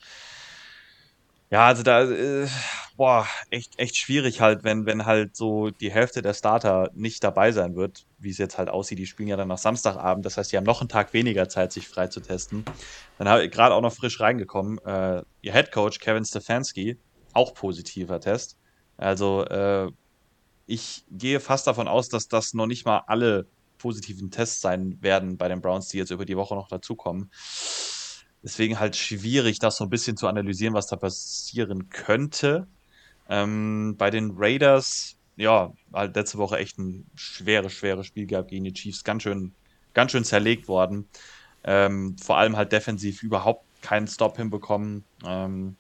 [1.52, 2.46] Ja, also da, äh,
[2.96, 7.50] boah, echt, echt schwierig halt, wenn, wenn halt so die Hälfte der Starter nicht dabei
[7.50, 9.00] sein wird, wie es jetzt halt aussieht.
[9.00, 11.72] Die spielen ja dann nach Samstagabend, das heißt, die haben noch einen Tag weniger Zeit,
[11.72, 12.64] sich frei zu testen.
[13.18, 17.00] Dann habe ich gerade auch noch frisch reingekommen, äh, ihr Head Coach Kevin Stefanski,
[17.32, 18.56] auch positiver Test.
[18.96, 19.90] Also, äh,
[20.66, 25.36] ich gehe fast davon aus, dass das noch nicht mal alle positiven Tests sein werden
[25.38, 27.30] bei den Browns, die jetzt über die Woche noch dazukommen.
[28.42, 32.66] Deswegen halt schwierig, das so ein bisschen zu analysieren, was da passieren könnte.
[33.28, 38.64] Ähm, bei den Raiders, ja, halt letzte Woche echt ein schweres, schweres Spiel gehabt gegen
[38.64, 39.04] die Chiefs.
[39.04, 39.52] Ganz schön,
[39.94, 41.08] ganz schön zerlegt worden.
[41.64, 45.04] Ähm, vor allem halt defensiv überhaupt keinen Stop hinbekommen.
[45.24, 45.76] Ähm,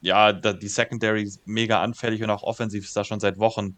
[0.00, 3.76] ja, die Secondary mega anfällig und auch offensiv ist da schon seit Wochen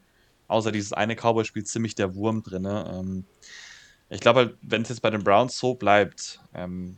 [0.48, 2.66] außer dieses eine Cowboy-Spiel ziemlich der Wurm drin.
[2.66, 3.24] Ähm,
[4.10, 6.96] ich glaube halt, wenn es jetzt bei den Browns so bleibt, ähm,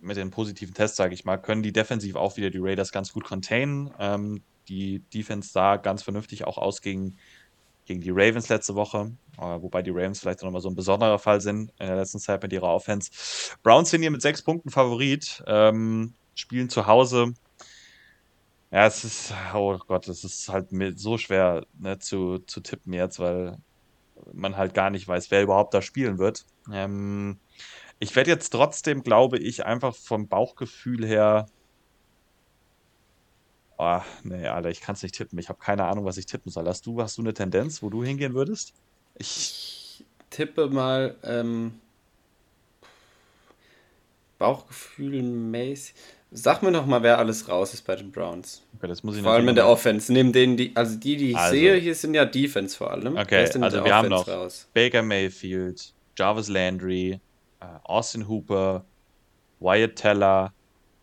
[0.00, 3.12] mit den positiven Tests, sage ich mal, können die defensiv auch wieder die Raiders ganz
[3.12, 3.90] gut containen.
[3.98, 7.16] Ähm, die Defense sah ganz vernünftig auch aus gegen,
[7.86, 11.40] gegen die Ravens letzte Woche, äh, wobei die Ravens vielleicht nochmal so ein besonderer Fall
[11.40, 13.10] sind in der letzten Zeit mit ihrer Offense.
[13.62, 17.34] Browns sind hier mit sechs Punkten Favorit, ähm, spielen zu Hause.
[18.70, 23.18] Ja, es ist, oh Gott, es ist halt so schwer ne, zu, zu tippen jetzt,
[23.18, 23.58] weil
[24.32, 26.44] man halt gar nicht weiß, wer überhaupt da spielen wird.
[26.72, 27.38] Ähm,
[28.00, 31.46] ich werde jetzt trotzdem, glaube ich, einfach vom Bauchgefühl her.
[33.76, 35.38] Oh, nee, Alter, ich kann es nicht tippen.
[35.38, 36.66] Ich habe keine Ahnung, was ich tippen soll.
[36.66, 38.72] Hast du, hast du eine Tendenz, wo du hingehen würdest?
[39.16, 41.78] Ich, ich tippe mal ähm,
[44.38, 45.94] Bauchgefühl mäßig.
[46.32, 48.62] Sag mir noch mal, wer alles raus ist bei den Browns.
[48.76, 50.12] Okay, das muss ich vor allem in der Offense.
[50.12, 51.54] Neben denen, die, also die, die ich also.
[51.54, 53.16] sehe, hier sind ja Defense vor allem.
[53.16, 54.68] Okay, also wir Offense haben noch raus?
[54.72, 57.20] Baker Mayfield, Jarvis Landry,
[57.84, 58.84] Austin Hooper,
[59.60, 60.52] Wyatt Teller,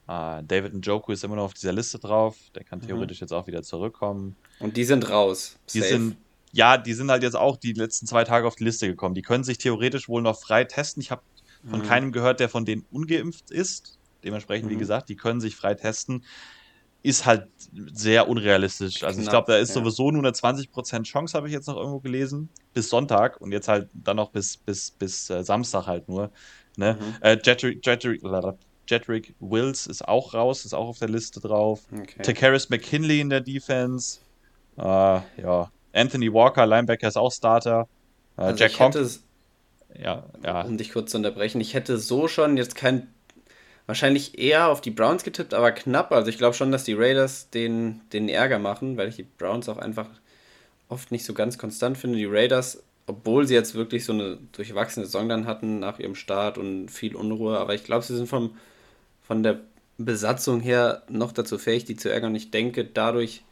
[0.08, 2.38] uh, David Njoku ist immer noch auf dieser Liste drauf.
[2.56, 2.88] Der kann mhm.
[2.88, 3.26] theoretisch mhm.
[3.26, 4.36] jetzt auch wieder zurückkommen.
[4.60, 5.58] Und die sind raus.
[5.74, 5.92] Die Safe.
[5.92, 6.18] sind
[6.54, 9.16] ja, die sind halt jetzt auch die letzten zwei Tage auf die Liste gekommen.
[9.16, 11.02] Die können sich theoretisch wohl noch frei testen.
[11.02, 11.22] Ich habe
[11.70, 11.84] von mhm.
[11.84, 13.98] keinem gehört, der von denen ungeimpft ist.
[14.24, 14.76] Dementsprechend, mhm.
[14.76, 16.24] wie gesagt, die können sich frei testen.
[17.08, 17.48] Ist halt
[17.94, 19.04] sehr unrealistisch.
[19.04, 19.76] Also Knapp, ich glaube, da ist ja.
[19.76, 23.70] sowieso nur eine 20% Chance, habe ich jetzt noch irgendwo gelesen, bis Sonntag und jetzt
[23.70, 26.32] halt dann noch bis, bis, bis äh, Samstag halt nur.
[26.76, 26.98] Ne?
[27.00, 27.16] Mhm.
[27.22, 28.22] Äh, Jedrick, Jedrick,
[28.90, 31.82] Jedrick Wills ist auch raus, ist auch auf der Liste drauf.
[31.94, 32.22] Okay.
[32.24, 34.20] Takaris McKinley in der Defense.
[34.78, 35.72] Äh, ja.
[35.94, 37.88] Anthony Walker, Linebacker, ist auch Starter.
[38.38, 38.96] Äh, also Jack Honk.
[39.98, 40.62] Ja, ja.
[40.64, 43.08] Um dich kurz zu unterbrechen, ich hätte so schon jetzt kein
[43.88, 46.12] wahrscheinlich eher auf die Browns getippt, aber knapp.
[46.12, 49.68] Also ich glaube schon, dass die Raiders den, den Ärger machen, weil ich die Browns
[49.70, 50.08] auch einfach
[50.90, 52.18] oft nicht so ganz konstant finde.
[52.18, 56.58] Die Raiders, obwohl sie jetzt wirklich so eine durchwachsene Saison dann hatten nach ihrem Start
[56.58, 58.56] und viel Unruhe, aber ich glaube, sie sind vom,
[59.24, 59.62] von der
[59.98, 62.36] Besatzung her noch dazu fähig, die zu ärgern.
[62.36, 63.44] Ich denke dadurch,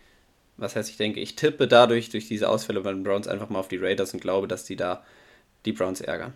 [0.57, 3.59] was heißt ich denke, ich tippe dadurch, durch diese Ausfälle bei den Browns einfach mal
[3.59, 5.03] auf die Raiders und glaube, dass die da
[5.65, 6.33] die Browns ärgern.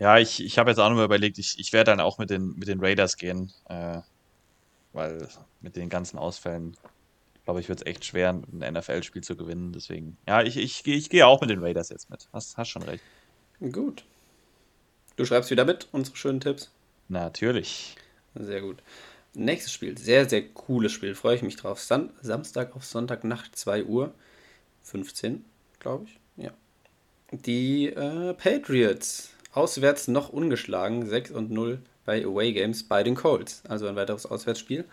[0.00, 2.58] Ja, ich, ich habe jetzt auch nochmal überlegt, ich, ich werde dann auch mit den,
[2.58, 4.00] mit den Raiders gehen, äh,
[4.94, 5.28] weil
[5.60, 6.74] mit den ganzen Ausfällen,
[7.44, 9.72] glaube ich, wird es echt schwer, ein NFL-Spiel zu gewinnen.
[9.72, 12.28] Deswegen, ja, ich, ich, ich gehe auch mit den Raiders jetzt mit.
[12.32, 13.04] Hast, hast schon recht.
[13.60, 14.04] Gut.
[15.16, 16.70] Du schreibst wieder mit, unsere schönen Tipps?
[17.08, 17.94] Natürlich.
[18.34, 18.82] Sehr gut.
[19.34, 21.78] Nächstes Spiel, sehr, sehr cooles Spiel, freue ich mich drauf.
[21.78, 24.14] Sam Samstag auf Sonntag Nacht 2 Uhr
[24.82, 25.44] 15,
[25.78, 26.18] glaube ich.
[26.42, 26.52] Ja.
[27.32, 33.62] Die äh, Patriots auswärts noch ungeschlagen, 6 und 0 bei Away Games bei den Colts.
[33.68, 34.84] Also ein weiteres Auswärtsspiel.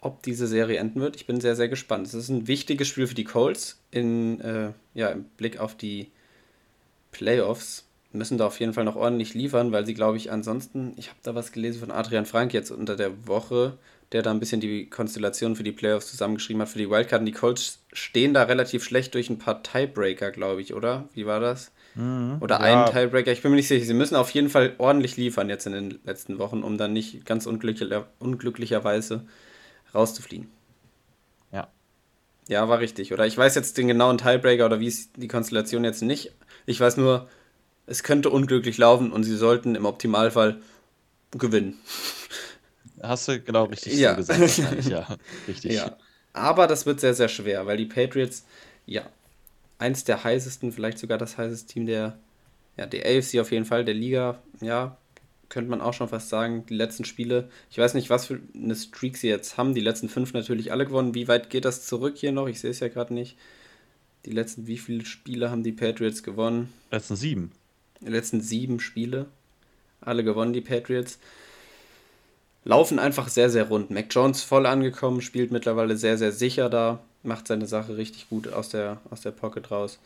[0.00, 2.06] Ob diese Serie enden wird, ich bin sehr, sehr gespannt.
[2.06, 6.10] Es ist ein wichtiges Spiel für die Colts in, äh, ja, im Blick auf die
[7.12, 7.84] Playoffs.
[8.12, 11.18] Müssen da auf jeden Fall noch ordentlich liefern, weil sie, glaube ich, ansonsten, ich habe
[11.22, 13.78] da was gelesen von Adrian Frank jetzt unter der Woche,
[14.12, 17.20] der da ein bisschen die Konstellation für die Playoffs zusammengeschrieben hat, für die Wildcard.
[17.20, 21.08] Und die Colts stehen da relativ schlecht durch ein paar Tiebreaker, glaube ich, oder?
[21.14, 21.70] Wie war das?
[21.94, 22.38] Mhm.
[22.40, 22.84] Oder ja.
[22.84, 23.32] einen Tiebreaker.
[23.32, 23.84] Ich bin mir nicht sicher.
[23.84, 27.24] Sie müssen auf jeden Fall ordentlich liefern jetzt in den letzten Wochen, um dann nicht
[27.26, 29.26] ganz unglücklicher, unglücklicherweise
[29.94, 30.48] rauszufliegen.
[31.52, 31.68] Ja.
[32.48, 33.12] Ja, war richtig.
[33.12, 36.32] Oder ich weiß jetzt den genauen Tiebreaker oder wie ist die Konstellation jetzt nicht.
[36.66, 37.28] Ich weiß nur,
[37.86, 40.60] es könnte unglücklich laufen und sie sollten im Optimalfall
[41.32, 41.78] gewinnen.
[43.02, 44.10] Hast du genau richtig ja.
[44.10, 44.84] so gesagt.
[44.86, 45.06] ja,
[45.48, 45.72] richtig.
[45.72, 45.96] Ja.
[46.32, 48.44] Aber das wird sehr, sehr schwer, weil die Patriots,
[48.86, 49.02] ja,
[49.80, 52.18] eins der heißesten, vielleicht sogar das heißeste Team der,
[52.76, 54.96] ja, der AFC auf jeden Fall, der Liga, ja,
[55.48, 58.76] könnte man auch schon fast sagen, die letzten Spiele, ich weiß nicht, was für eine
[58.76, 61.14] Streak sie jetzt haben, die letzten fünf natürlich alle gewonnen.
[61.14, 62.46] Wie weit geht das zurück hier noch?
[62.46, 63.36] Ich sehe es ja gerade nicht.
[64.26, 66.72] Die letzten, wie viele Spiele haben die Patriots gewonnen?
[66.90, 67.52] Letzten sieben.
[68.00, 69.26] Die letzten sieben Spiele.
[70.00, 71.18] Alle gewonnen, die Patriots.
[72.64, 73.90] Laufen einfach sehr, sehr rund.
[73.90, 78.52] Mac Jones voll angekommen, spielt mittlerweile sehr, sehr sicher da macht seine Sache richtig gut
[78.52, 79.98] aus der, aus der Pocket raus.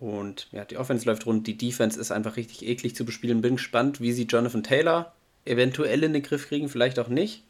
[0.00, 3.42] Und ja, die Offense läuft rund, die Defense ist einfach richtig eklig zu bespielen.
[3.42, 5.12] Bin gespannt, wie sie Jonathan Taylor
[5.44, 7.42] eventuell in den Griff kriegen, vielleicht auch nicht.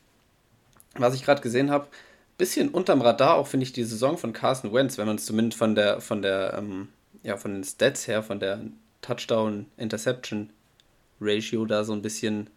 [0.97, 1.89] Was ich gerade gesehen habe,
[2.37, 5.59] bisschen unterm Radar auch finde ich die Saison von Carson Wentz, wenn man es zumindest
[5.59, 6.89] von der von der ähm,
[7.23, 8.61] ja von den Stats her, von der
[9.01, 10.51] Touchdown Interception
[11.21, 12.49] Ratio da so ein bisschen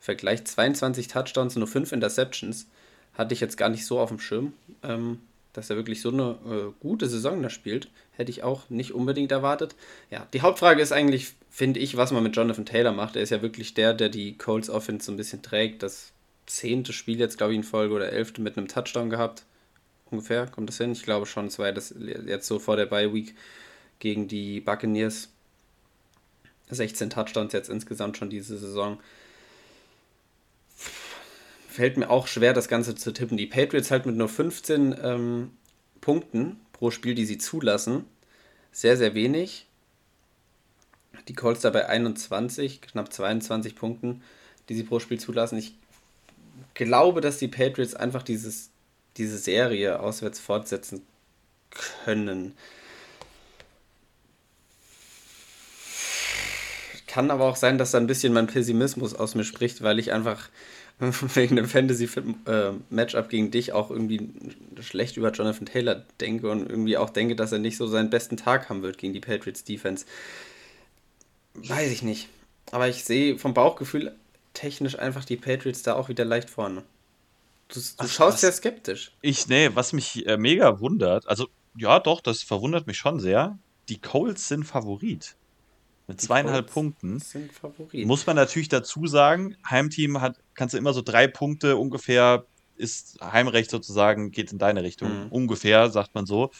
[0.00, 0.48] vergleicht.
[0.48, 2.66] 22 Touchdowns, nur 5 Interceptions
[3.14, 4.52] hatte ich jetzt gar nicht so auf dem Schirm.
[4.82, 5.18] Ähm,
[5.58, 9.32] dass er wirklich so eine äh, gute Saison da spielt, hätte ich auch nicht unbedingt
[9.32, 9.74] erwartet.
[10.08, 13.16] Ja, die Hauptfrage ist eigentlich, finde ich, was man mit Jonathan Taylor macht.
[13.16, 15.82] Er ist ja wirklich der, der die Colts Offense so ein bisschen trägt.
[15.82, 16.12] Das
[16.46, 19.42] zehnte Spiel jetzt, glaube ich, in Folge oder elfte mit einem Touchdown gehabt.
[20.12, 20.92] Ungefähr, kommt das hin?
[20.92, 23.34] Ich glaube schon, es war das jetzt so vor der Bye Week
[23.98, 25.28] gegen die Buccaneers.
[26.70, 29.00] 16 Touchdowns jetzt insgesamt schon diese Saison.
[31.78, 33.36] Fällt mir auch schwer, das Ganze zu tippen.
[33.36, 35.52] Die Patriots halt mit nur 15 ähm,
[36.00, 38.04] Punkten pro Spiel, die sie zulassen.
[38.72, 39.68] Sehr, sehr wenig.
[41.28, 44.24] Die Colts dabei 21, knapp 22 Punkten,
[44.68, 45.56] die sie pro Spiel zulassen.
[45.56, 45.76] Ich
[46.74, 48.70] glaube, dass die Patriots einfach dieses,
[49.16, 51.06] diese Serie auswärts fortsetzen
[51.70, 52.56] können.
[57.06, 60.12] Kann aber auch sein, dass da ein bisschen mein Pessimismus aus mir spricht, weil ich
[60.12, 60.48] einfach
[61.34, 64.30] wegen dem Fantasy-Matchup äh, gegen dich auch irgendwie
[64.80, 68.36] schlecht über Jonathan Taylor denke und irgendwie auch denke, dass er nicht so seinen besten
[68.36, 70.06] Tag haben wird gegen die Patriots Defense.
[71.54, 72.28] Weiß ich nicht.
[72.72, 74.14] Aber ich sehe vom Bauchgefühl
[74.54, 76.82] technisch einfach die Patriots da auch wieder leicht vorne.
[77.68, 79.12] Du, du Ach, schaust ja skeptisch.
[79.20, 83.58] Ich, nee, was mich äh, mega wundert, also ja, doch, das verwundert mich schon sehr.
[83.88, 85.36] Die Colts sind Favorit.
[86.08, 87.20] Mit zweieinhalb Punkten.
[87.20, 88.06] Sind Favorit.
[88.06, 92.44] Muss man natürlich dazu sagen, Heimteam hat, kannst du immer so drei Punkte ungefähr,
[92.76, 95.26] ist Heimrecht sozusagen, geht in deine Richtung.
[95.26, 95.28] Mhm.
[95.30, 96.50] Ungefähr, sagt man so.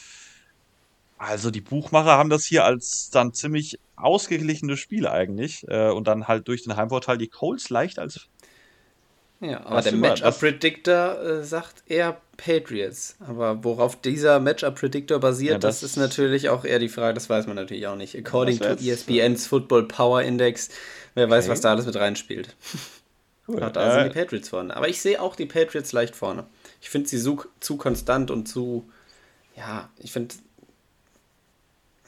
[1.17, 5.67] Also die Buchmacher haben das hier als dann ziemlich ausgeglichenes Spiel eigentlich.
[5.67, 8.29] Äh, und dann halt durch den Heimvorteil die Colts leicht als
[9.41, 13.15] ja, aber der Matchup-Predictor äh, sagt eher Patriots.
[13.25, 17.29] Aber worauf dieser Matchup-Predictor basiert, ja, das, das, ist natürlich auch eher die Frage, das
[17.29, 18.17] weiß man natürlich auch nicht.
[18.17, 20.69] According to ESPN's Football Power Index,
[21.15, 21.35] wer okay.
[21.35, 22.53] weiß, was da alles mit reinspielt.
[23.49, 23.63] Cool.
[23.63, 24.77] Auch da sind die Patriots vorne.
[24.77, 26.45] Aber ich sehe auch die Patriots leicht vorne.
[26.81, 28.87] Ich finde sie zu, zu konstant und zu,
[29.55, 30.35] ja, ich finde,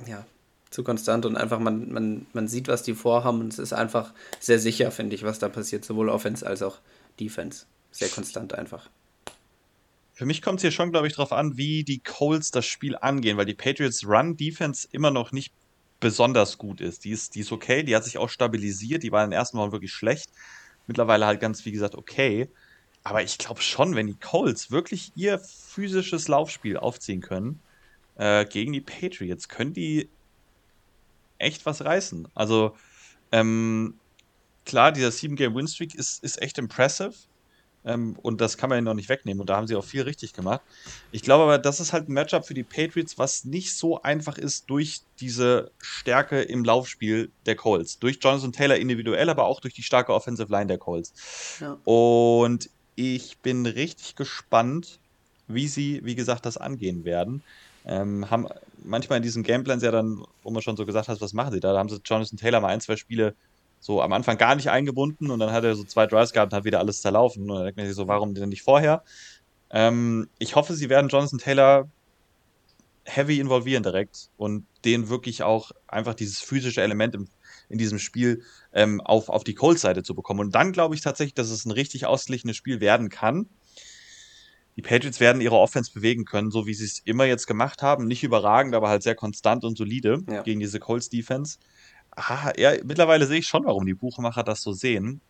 [0.05, 0.25] ja,
[0.69, 4.13] zu konstant und einfach, man, man, man sieht, was die vorhaben und es ist einfach
[4.39, 6.77] sehr sicher, finde ich, was da passiert, sowohl Offense als auch
[7.19, 7.65] Defense.
[7.89, 8.89] Sehr konstant einfach.
[10.13, 12.95] Für mich kommt es hier schon, glaube ich, darauf an, wie die Colts das Spiel
[12.95, 15.51] angehen, weil die Patriots Run-Defense immer noch nicht
[15.99, 17.03] besonders gut ist.
[17.03, 17.33] Die, ist.
[17.33, 19.91] die ist okay, die hat sich auch stabilisiert, die war in den ersten Wochen wirklich
[19.91, 20.29] schlecht.
[20.91, 22.49] Mittlerweile halt ganz, wie gesagt, okay.
[23.05, 27.61] Aber ich glaube schon, wenn die Colts wirklich ihr physisches Laufspiel aufziehen können
[28.17, 30.09] äh, gegen die Patriots, können die
[31.37, 32.27] echt was reißen.
[32.35, 32.75] Also,
[33.31, 34.01] ähm,
[34.65, 37.13] klar, dieser 7-Game-Win-Streak ist, ist echt impressive.
[37.83, 39.41] Ähm, und das kann man ja noch nicht wegnehmen.
[39.41, 40.61] Und da haben sie auch viel richtig gemacht.
[41.11, 44.37] Ich glaube aber, das ist halt ein Matchup für die Patriots, was nicht so einfach
[44.37, 47.99] ist durch diese Stärke im Laufspiel der Colts.
[47.99, 51.59] Durch Jonathan Taylor individuell, aber auch durch die starke Offensive Line der Colts.
[51.59, 51.77] Ja.
[51.85, 54.99] Und ich bin richtig gespannt,
[55.47, 57.43] wie sie, wie gesagt, das angehen werden.
[57.85, 58.47] Ähm, haben
[58.83, 61.59] manchmal in diesen Gameplans ja dann, wo man schon so gesagt hat, was machen sie
[61.59, 61.73] da?
[61.73, 63.35] Da haben sie Jonathan Taylor mal ein, zwei Spiele
[63.81, 66.57] so am Anfang gar nicht eingebunden und dann hat er so zwei Drives gehabt und
[66.57, 67.49] hat wieder alles zerlaufen.
[67.49, 69.03] Und dann denkt man sich so, warum denn nicht vorher?
[69.71, 71.89] Ähm, ich hoffe, sie werden Jonathan Taylor
[73.03, 77.27] heavy involvieren direkt und den wirklich auch einfach dieses physische Element im,
[77.69, 80.41] in diesem Spiel ähm, auf, auf die Colts-Seite zu bekommen.
[80.41, 83.49] Und dann glaube ich tatsächlich, dass es ein richtig ausgeglichenes Spiel werden kann.
[84.75, 88.05] Die Patriots werden ihre Offense bewegen können, so wie sie es immer jetzt gemacht haben.
[88.05, 90.43] Nicht überragend, aber halt sehr konstant und solide ja.
[90.43, 91.57] gegen diese Colts-Defense.
[92.29, 95.21] Ah, ja, mittlerweile sehe ich schon, warum die Buchmacher das so sehen.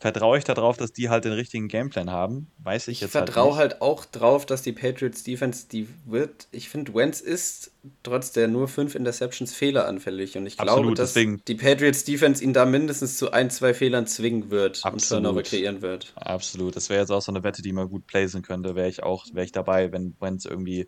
[0.00, 2.52] Vertraue ich darauf, dass die halt den richtigen Gameplan haben?
[2.62, 5.88] Weiß ich, ich jetzt halt vertraue halt, halt, auch drauf, dass die Patriots Defense, die
[6.06, 7.72] wird, ich finde, Wentz ist
[8.04, 12.44] trotz der nur fünf Interceptions fehleranfällig und ich Absolut, glaube, dass deswegen, die Patriots Defense
[12.44, 14.94] ihn da mindestens zu ein, zwei Fehlern zwingen wird Absolut.
[14.94, 16.12] und Turnover kreieren wird.
[16.14, 19.02] Absolut, das wäre jetzt auch so eine Wette, die man gut placen könnte, wäre ich
[19.02, 20.86] auch, wäre ich dabei, wenn Wentz irgendwie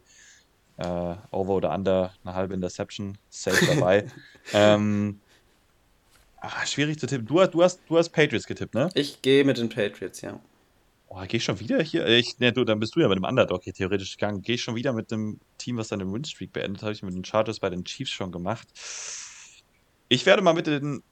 [0.77, 4.07] äh, over oder under eine halbe Interception safe dabei.
[4.53, 5.21] ähm,
[6.41, 7.27] Ach, schwierig zu tippen.
[7.27, 8.89] Du, du, hast, du hast Patriots getippt, ne?
[8.95, 10.41] Ich gehe mit den Patriots, ja.
[11.09, 12.07] Oh, geh ich schon wieder hier?
[12.07, 14.43] Ich, ne, du, dann bist du ja mit dem Underdog hier theoretisch gegangen.
[14.43, 16.83] Geh ich schon wieder mit dem Team, was dann den Winstreak beendet.
[16.83, 18.69] Habe ich mit den Chargers bei den Chiefs schon gemacht.
[20.09, 21.03] Ich werde mal mit den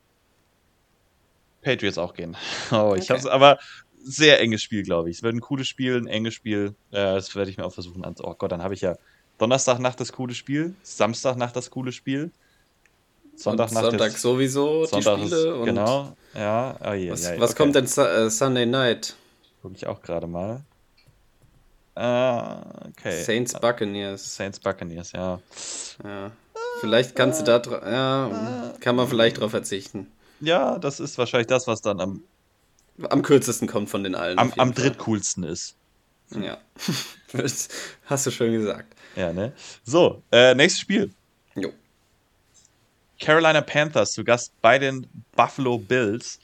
[1.62, 2.36] Patriots auch gehen.
[2.70, 3.20] Oh, ich okay.
[3.20, 3.58] habe aber
[4.00, 5.16] sehr enges Spiel, glaube ich.
[5.16, 6.74] Es wird ein cooles Spiel, ein enges Spiel.
[6.90, 8.04] Äh, das werde ich mir auch versuchen.
[8.22, 8.96] Oh Gott, dann habe ich ja
[9.38, 12.30] Donnerstagnacht das coole Spiel, Samstagnacht das coole Spiel.
[13.38, 15.58] Sonntag, Sonntag ist, sowieso Sonntag die Spiele.
[15.60, 16.76] Ist, genau, ja.
[16.80, 17.62] Oh, yeah, was, yeah, was okay.
[17.62, 19.14] kommt denn uh, Sunday Night?
[19.62, 20.64] Gucke ich auch gerade mal.
[21.96, 23.22] Uh, okay.
[23.22, 24.34] Saints Buccaneers.
[24.36, 25.40] Saints Buccaneers, ja.
[26.04, 26.32] Ja.
[26.80, 30.10] Vielleicht kannst du da, ja, kann man vielleicht drauf verzichten.
[30.40, 32.22] Ja, das ist wahrscheinlich das, was dann am
[33.08, 34.38] am kürzesten kommt von den allen.
[34.38, 35.76] Am, am drittcoolsten ist.
[36.30, 36.58] Ja.
[38.06, 38.94] Hast du schön gesagt.
[39.16, 39.52] Ja, ne?
[39.84, 41.10] So, äh, nächstes Spiel.
[41.54, 41.72] Jo.
[43.18, 46.38] Carolina Panthers zu Gast bei den Buffalo Bills.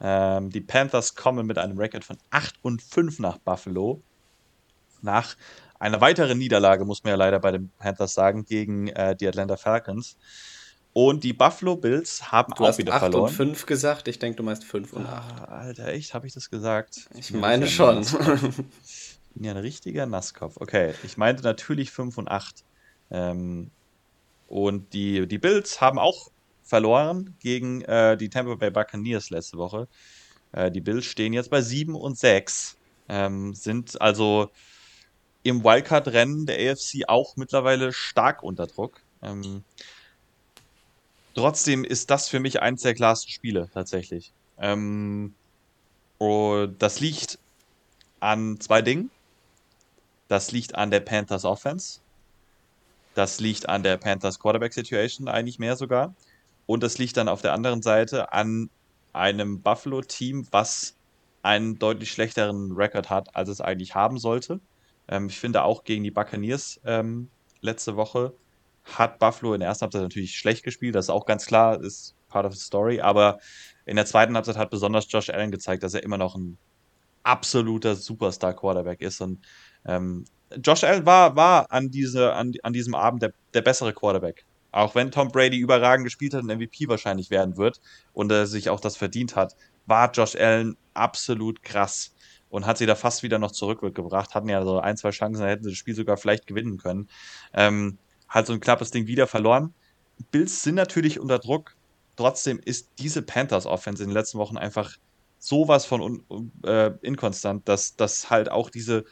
[0.00, 4.02] Ähm, die Panthers kommen mit einem Record von 8 und 5 nach Buffalo.
[5.02, 5.36] Nach
[5.78, 9.56] eine weitere Niederlage, muss man ja leider bei den Panthers sagen, gegen äh, die Atlanta
[9.56, 10.16] Falcons.
[10.92, 13.28] Und die Buffalo Bills haben du auch hast wieder 8 verloren.
[13.28, 14.08] und 5 gesagt.
[14.08, 15.40] Ich denke, du meinst 5 und 8.
[15.40, 16.14] Ah, Alter, echt?
[16.14, 17.08] Habe ich das gesagt?
[17.14, 18.02] Ich ja meine schon.
[18.02, 18.12] Ich
[19.34, 20.56] bin ja ein richtiger Nasskopf.
[20.56, 22.64] Okay, ich meinte natürlich 5 und 8.
[23.12, 23.70] Ähm,
[24.50, 26.28] und die, die Bills haben auch
[26.64, 29.86] verloren gegen äh, die Tampa Bay Buccaneers letzte Woche.
[30.50, 32.76] Äh, die Bills stehen jetzt bei 7 und 6.
[33.08, 34.50] Ähm, sind also
[35.44, 39.00] im Wildcard-Rennen der AFC auch mittlerweile stark unter Druck.
[39.22, 39.62] Ähm,
[41.34, 44.32] trotzdem ist das für mich eins der klarsten Spiele tatsächlich.
[44.58, 45.32] Ähm,
[46.18, 47.38] und das liegt
[48.18, 49.12] an zwei Dingen.
[50.26, 52.00] Das liegt an der Panthers Offense.
[53.14, 56.14] Das liegt an der Panthers Quarterback Situation eigentlich mehr sogar.
[56.66, 58.70] Und das liegt dann auf der anderen Seite an
[59.12, 60.94] einem Buffalo-Team, was
[61.42, 64.60] einen deutlich schlechteren Rekord hat, als es eigentlich haben sollte.
[65.08, 67.28] Ähm, ich finde auch gegen die Buccaneers ähm,
[67.60, 68.32] letzte Woche
[68.84, 70.94] hat Buffalo in der ersten Halbzeit natürlich schlecht gespielt.
[70.94, 73.00] Das ist auch ganz klar, ist part of the story.
[73.00, 73.38] Aber
[73.84, 76.58] in der zweiten Halbzeit hat besonders Josh Allen gezeigt, dass er immer noch ein
[77.22, 79.20] absoluter Superstar-Quarterback ist.
[79.20, 79.44] Und
[79.84, 80.24] ähm,
[80.62, 84.44] Josh Allen war, war an, diese, an, an diesem Abend der, der bessere Quarterback.
[84.72, 87.80] Auch wenn Tom Brady überragend gespielt hat und MVP wahrscheinlich werden wird
[88.12, 92.14] und er sich auch das verdient hat, war Josh Allen absolut krass
[92.50, 94.34] und hat sie da fast wieder noch zurückgebracht.
[94.34, 97.08] Hatten ja so ein, zwei Chancen, da hätten sie das Spiel sogar vielleicht gewinnen können.
[97.54, 99.74] Ähm, hat so ein knappes Ding wieder verloren.
[100.30, 101.76] Bills sind natürlich unter Druck.
[102.16, 104.96] Trotzdem ist diese Panthers Offense in den letzten Wochen einfach
[105.38, 106.22] sowas von
[106.64, 109.04] äh, inkonstant, dass, dass halt auch diese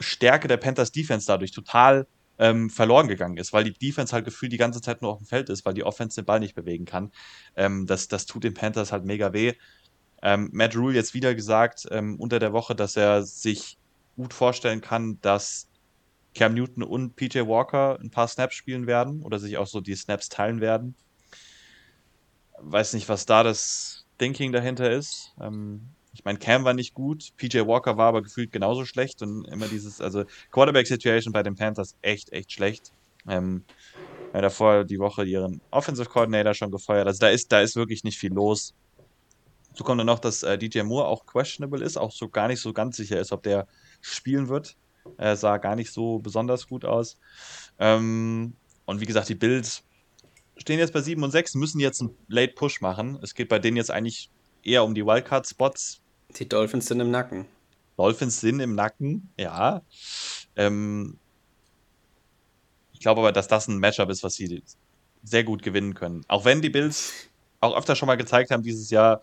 [0.00, 2.06] Stärke der Panthers Defense dadurch total
[2.38, 5.26] ähm, verloren gegangen ist, weil die Defense halt gefühlt die ganze Zeit nur auf dem
[5.26, 7.12] Feld ist, weil die Offense den Ball nicht bewegen kann.
[7.54, 9.52] Ähm, das, das tut den Panthers halt mega weh.
[10.22, 13.78] Ähm, Matt Rule jetzt wieder gesagt ähm, unter der Woche, dass er sich
[14.16, 15.68] gut vorstellen kann, dass
[16.34, 19.94] Cam Newton und PJ Walker ein paar Snaps spielen werden oder sich auch so die
[19.94, 20.94] Snaps teilen werden.
[22.58, 25.34] Weiß nicht, was da das Thinking dahinter ist.
[25.40, 29.44] Ähm, ich meine, Cam war nicht gut, PJ Walker war aber gefühlt genauso schlecht und
[29.46, 32.92] immer dieses, also Quarterback-Situation bei den Panthers echt, echt schlecht.
[33.28, 33.64] Ähm,
[34.32, 37.06] ja, davor die Woche ihren Offensive Coordinator schon gefeuert.
[37.06, 38.74] Also da ist, da ist wirklich nicht viel los.
[39.74, 42.60] So kommt dann noch, dass äh, DJ Moore auch questionable ist, auch so gar nicht
[42.60, 43.66] so ganz sicher ist, ob der
[44.00, 44.76] spielen wird.
[45.16, 47.18] Er sah gar nicht so besonders gut aus.
[47.78, 49.84] Ähm, und wie gesagt, die Bills
[50.56, 53.18] stehen jetzt bei 7 und 6, müssen jetzt einen Late Push machen.
[53.22, 54.30] Es geht bei denen jetzt eigentlich
[54.62, 55.99] eher um die Wildcard-Spots.
[56.36, 57.46] Die Dolphins sind im Nacken.
[57.96, 59.82] Dolphins sind im Nacken, ja.
[60.56, 61.18] Ähm,
[62.92, 64.62] ich glaube aber, dass das ein Matchup ist, was sie
[65.22, 66.24] sehr gut gewinnen können.
[66.28, 67.12] Auch wenn die Bills
[67.60, 69.20] auch öfter schon mal gezeigt haben dieses Jahr,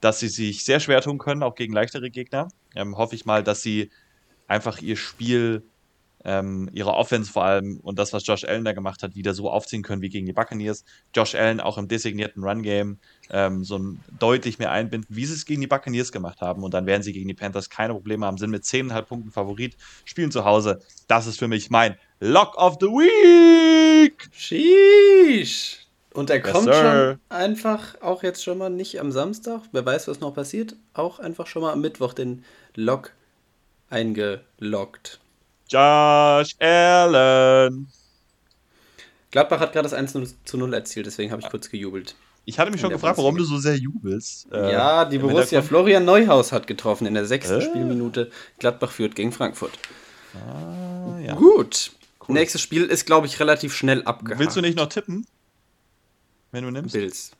[0.00, 2.48] dass sie sich sehr schwer tun können, auch gegen leichtere Gegner.
[2.74, 3.90] Ähm, hoffe ich mal, dass sie
[4.46, 5.62] einfach ihr Spiel,
[6.24, 9.50] ähm, ihre Offense vor allem und das, was Josh Allen da gemacht hat, wieder so
[9.50, 10.84] aufziehen können wie gegen die Buccaneers.
[11.14, 12.98] Josh Allen auch im designierten Run-Game
[13.30, 16.62] ähm, so ein, deutlich mehr einbinden, wie sie es gegen die Buccaneers gemacht haben.
[16.64, 19.76] Und dann werden sie gegen die Panthers keine Probleme haben, sind mit 10,5 Punkten Favorit,
[20.04, 20.80] spielen zu Hause.
[21.06, 24.28] Das ist für mich mein Lock of the Week!
[24.32, 25.86] Sheesh!
[26.12, 26.74] Und er Yes, kommt sir.
[26.74, 31.18] schon einfach, auch jetzt schon mal nicht am Samstag, wer weiß, was noch passiert, auch
[31.18, 32.42] einfach schon mal am Mittwoch den
[32.74, 33.12] Lock
[33.90, 35.20] eingeloggt.
[35.68, 37.88] Josh Allen!
[39.30, 40.12] Gladbach hat gerade das 1
[40.44, 42.14] zu 0 erzielt, deswegen habe ich kurz gejubelt.
[42.44, 44.46] Ich hatte mich schon gefragt, warum du so sehr jubelst.
[44.52, 45.62] Äh, ja, die Borussia.
[45.62, 47.62] Florian Neuhaus hat getroffen in der sechsten Äh.
[47.62, 48.30] Spielminute.
[48.60, 49.72] Gladbach führt gegen Frankfurt.
[50.34, 51.34] Ah, ja.
[51.34, 51.90] Gut.
[52.28, 54.38] Nächstes Spiel ist, glaube ich, relativ schnell abgehakt.
[54.40, 55.26] Willst du nicht noch tippen?
[56.52, 56.92] Wenn du nimmst?
[56.94, 57.32] Bills.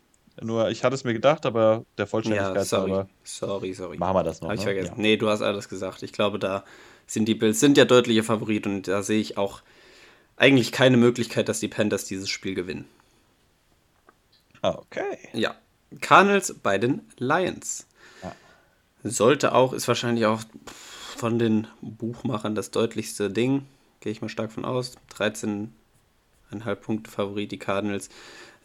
[0.43, 2.91] Nur, ich hatte es mir gedacht, aber der Ja, Vollständigkeit sorry.
[2.91, 3.97] halber Sorry, sorry.
[3.99, 4.51] machen wir das noch.
[4.53, 4.65] Ich ne?
[4.65, 4.93] vergessen.
[4.97, 5.01] Ja.
[5.03, 6.03] Nee, du hast alles gesagt.
[6.03, 6.65] Ich glaube, da
[7.07, 9.62] sind die Bills sind ja deutliche Favorit und da sehe ich auch
[10.37, 12.87] eigentlich keine Möglichkeit, dass die Panthers dieses Spiel gewinnen.
[14.62, 15.19] Ah, okay.
[15.33, 15.55] Ja.
[16.01, 17.87] Cardinals bei den Lions.
[18.23, 18.35] Ja.
[19.05, 20.42] Sollte auch, ist wahrscheinlich auch
[21.16, 23.66] von den Buchmachern das deutlichste Ding.
[24.01, 24.97] Gehe ich mal stark von aus.
[25.16, 28.11] 13,5 Punkte Favorit, die Cardinals.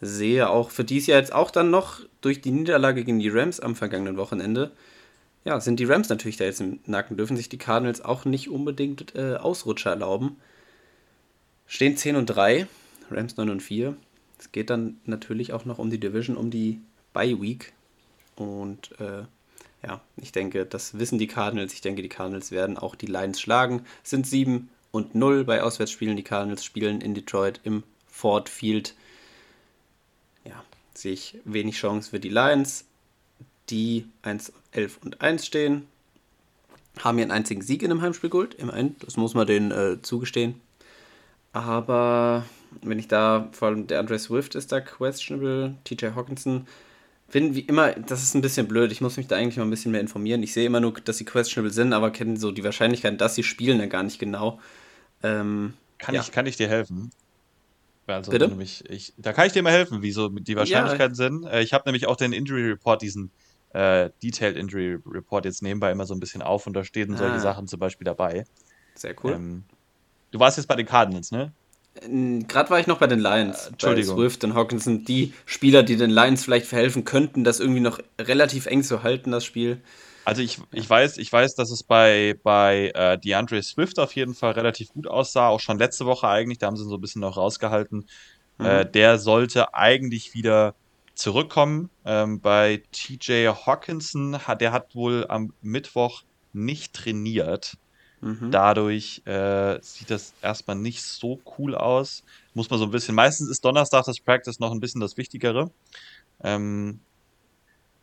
[0.01, 3.59] Sehe auch für dies Jahr jetzt auch dann noch durch die Niederlage gegen die Rams
[3.59, 4.71] am vergangenen Wochenende.
[5.43, 8.49] Ja, sind die Rams natürlich da jetzt im Nacken, dürfen sich die Cardinals auch nicht
[8.49, 10.37] unbedingt äh, Ausrutscher erlauben.
[11.65, 12.67] Stehen 10 und 3,
[13.09, 13.95] Rams 9 und 4.
[14.37, 16.81] Es geht dann natürlich auch noch um die Division, um die
[17.13, 17.73] Bye Week.
[18.35, 19.23] Und äh,
[19.83, 21.73] ja, ich denke, das wissen die Cardinals.
[21.73, 23.83] Ich denke, die Cardinals werden auch die Lions schlagen.
[24.03, 26.17] Sind 7 und 0 bei Auswärtsspielen.
[26.17, 28.95] Die Cardinals spielen in Detroit im Ford Field.
[30.45, 30.63] Ja,
[30.93, 32.85] sehe ich wenig Chance für die Lions,
[33.71, 35.87] die 1, 11 und 1 stehen.
[36.99, 40.55] haben ihren einzigen Sieg in einem Heimspiel geholt, immerhin, das muss man denen äh, zugestehen.
[41.53, 42.45] Aber
[42.81, 46.67] wenn ich da, vor allem der Andre Swift ist da questionable, TJ Hawkinson,
[47.31, 48.91] bin wie immer, das ist ein bisschen blöd.
[48.91, 50.43] Ich muss mich da eigentlich mal ein bisschen mehr informieren.
[50.43, 53.43] Ich sehe immer nur, dass sie questionable sind, aber kenne so die Wahrscheinlichkeit, dass sie
[53.43, 54.59] spielen, dann gar nicht genau.
[55.23, 56.21] Ähm, kann, ja.
[56.21, 57.11] ich, kann ich dir helfen?
[58.07, 58.49] Also, Bitte?
[58.49, 61.29] Mich, ich, da kann ich dir mal helfen, wie so die Wahrscheinlichkeiten ja.
[61.29, 61.45] sind.
[61.45, 63.31] Äh, ich habe nämlich auch den Injury Report, diesen
[63.73, 67.17] äh, Detailed Injury Report jetzt nebenbei immer so ein bisschen auf und da stehen ah.
[67.17, 68.45] solche Sachen zum Beispiel dabei.
[68.95, 69.33] Sehr cool.
[69.33, 69.63] Ähm,
[70.31, 71.53] du warst jetzt bei den Cardinals, ne?
[71.93, 73.65] Gerade war ich noch bei den Lions.
[73.65, 74.15] Äh, Entschuldigung.
[74.15, 77.99] Bei Swift und Hawkinson, die Spieler, die den Lions vielleicht verhelfen könnten, das irgendwie noch
[78.19, 79.81] relativ eng zu halten, das Spiel.
[80.23, 84.35] Also ich, ich weiß, ich weiß, dass es bei, bei äh, DeAndre Swift auf jeden
[84.35, 87.21] Fall relativ gut aussah, auch schon letzte Woche eigentlich, da haben sie so ein bisschen
[87.21, 88.05] noch rausgehalten.
[88.57, 88.65] Mhm.
[88.65, 90.75] Äh, der sollte eigentlich wieder
[91.21, 91.89] zurückkommen.
[92.03, 97.77] Ähm, bei TJ Hawkinson, hat, der hat wohl am Mittwoch nicht trainiert.
[98.21, 98.51] Mhm.
[98.51, 102.23] Dadurch äh, sieht das erstmal nicht so cool aus.
[102.53, 103.15] Muss man so ein bisschen.
[103.15, 105.71] Meistens ist Donnerstag das Practice noch ein bisschen das Wichtigere.
[106.43, 106.99] Ähm,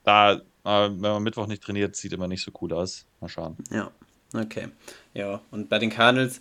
[0.05, 3.05] da, äh, wenn man Mittwoch nicht trainiert, sieht immer nicht so cool aus.
[3.21, 3.57] Mal schauen.
[3.71, 3.91] Ja,
[4.33, 4.69] okay.
[5.15, 6.41] Ja, und bei den Cardinals,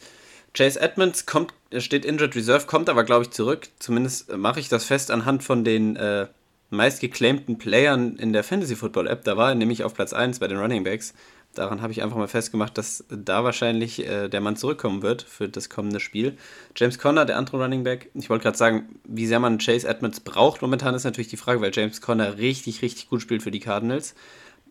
[0.54, 3.70] Chase Edmonds kommt, steht Injured Reserve, kommt aber, glaube ich, zurück.
[3.80, 6.28] Zumindest mache ich das fest anhand von den äh,
[6.70, 9.24] meistgeclaimten Playern in der Fantasy Football App.
[9.24, 11.14] Da war er nämlich auf Platz 1 bei den Running Backs
[11.58, 15.50] daran habe ich einfach mal festgemacht, dass da wahrscheinlich äh, der Mann zurückkommen wird für
[15.50, 16.38] das kommende Spiel.
[16.76, 18.10] James Conner, der andere Running Back.
[18.14, 21.62] Ich wollte gerade sagen, wie sehr man Chase Edmonds braucht momentan ist natürlich die Frage,
[21.62, 24.16] weil James Conner richtig, richtig gut spielt für die Cardinals.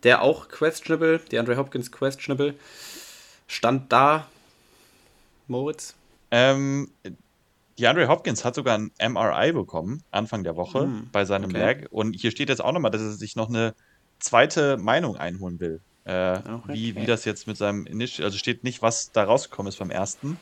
[0.03, 2.53] Der auch questionable, die Andre Hopkins questionable.
[3.47, 4.27] Stand da,
[5.47, 5.95] Moritz?
[6.29, 6.91] Ähm,
[7.77, 11.75] die Andre Hopkins hat sogar ein MRI bekommen, Anfang der Woche, mm, bei seinem okay.
[11.75, 11.87] Leg.
[11.91, 13.75] Und hier steht jetzt auch nochmal, dass er sich noch eine
[14.19, 15.79] zweite Meinung einholen will.
[16.05, 16.73] Äh, okay.
[16.73, 19.91] wie, wie das jetzt mit seinem Initial, also steht nicht, was da rausgekommen ist beim
[19.91, 20.39] ersten.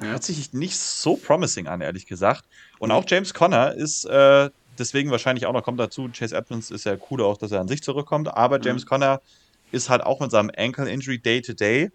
[0.00, 0.08] Ja.
[0.08, 2.44] Hört sich nicht so promising an, ehrlich gesagt.
[2.78, 2.94] Und mhm.
[2.94, 6.96] auch James Conner ist äh, deswegen wahrscheinlich auch noch, kommt dazu, Chase Edmonds ist ja
[7.10, 8.64] cool auch, dass er an sich zurückkommt, aber mhm.
[8.64, 9.20] James Conner
[9.72, 11.90] ist halt auch mit seinem Ankle Injury Day to Day.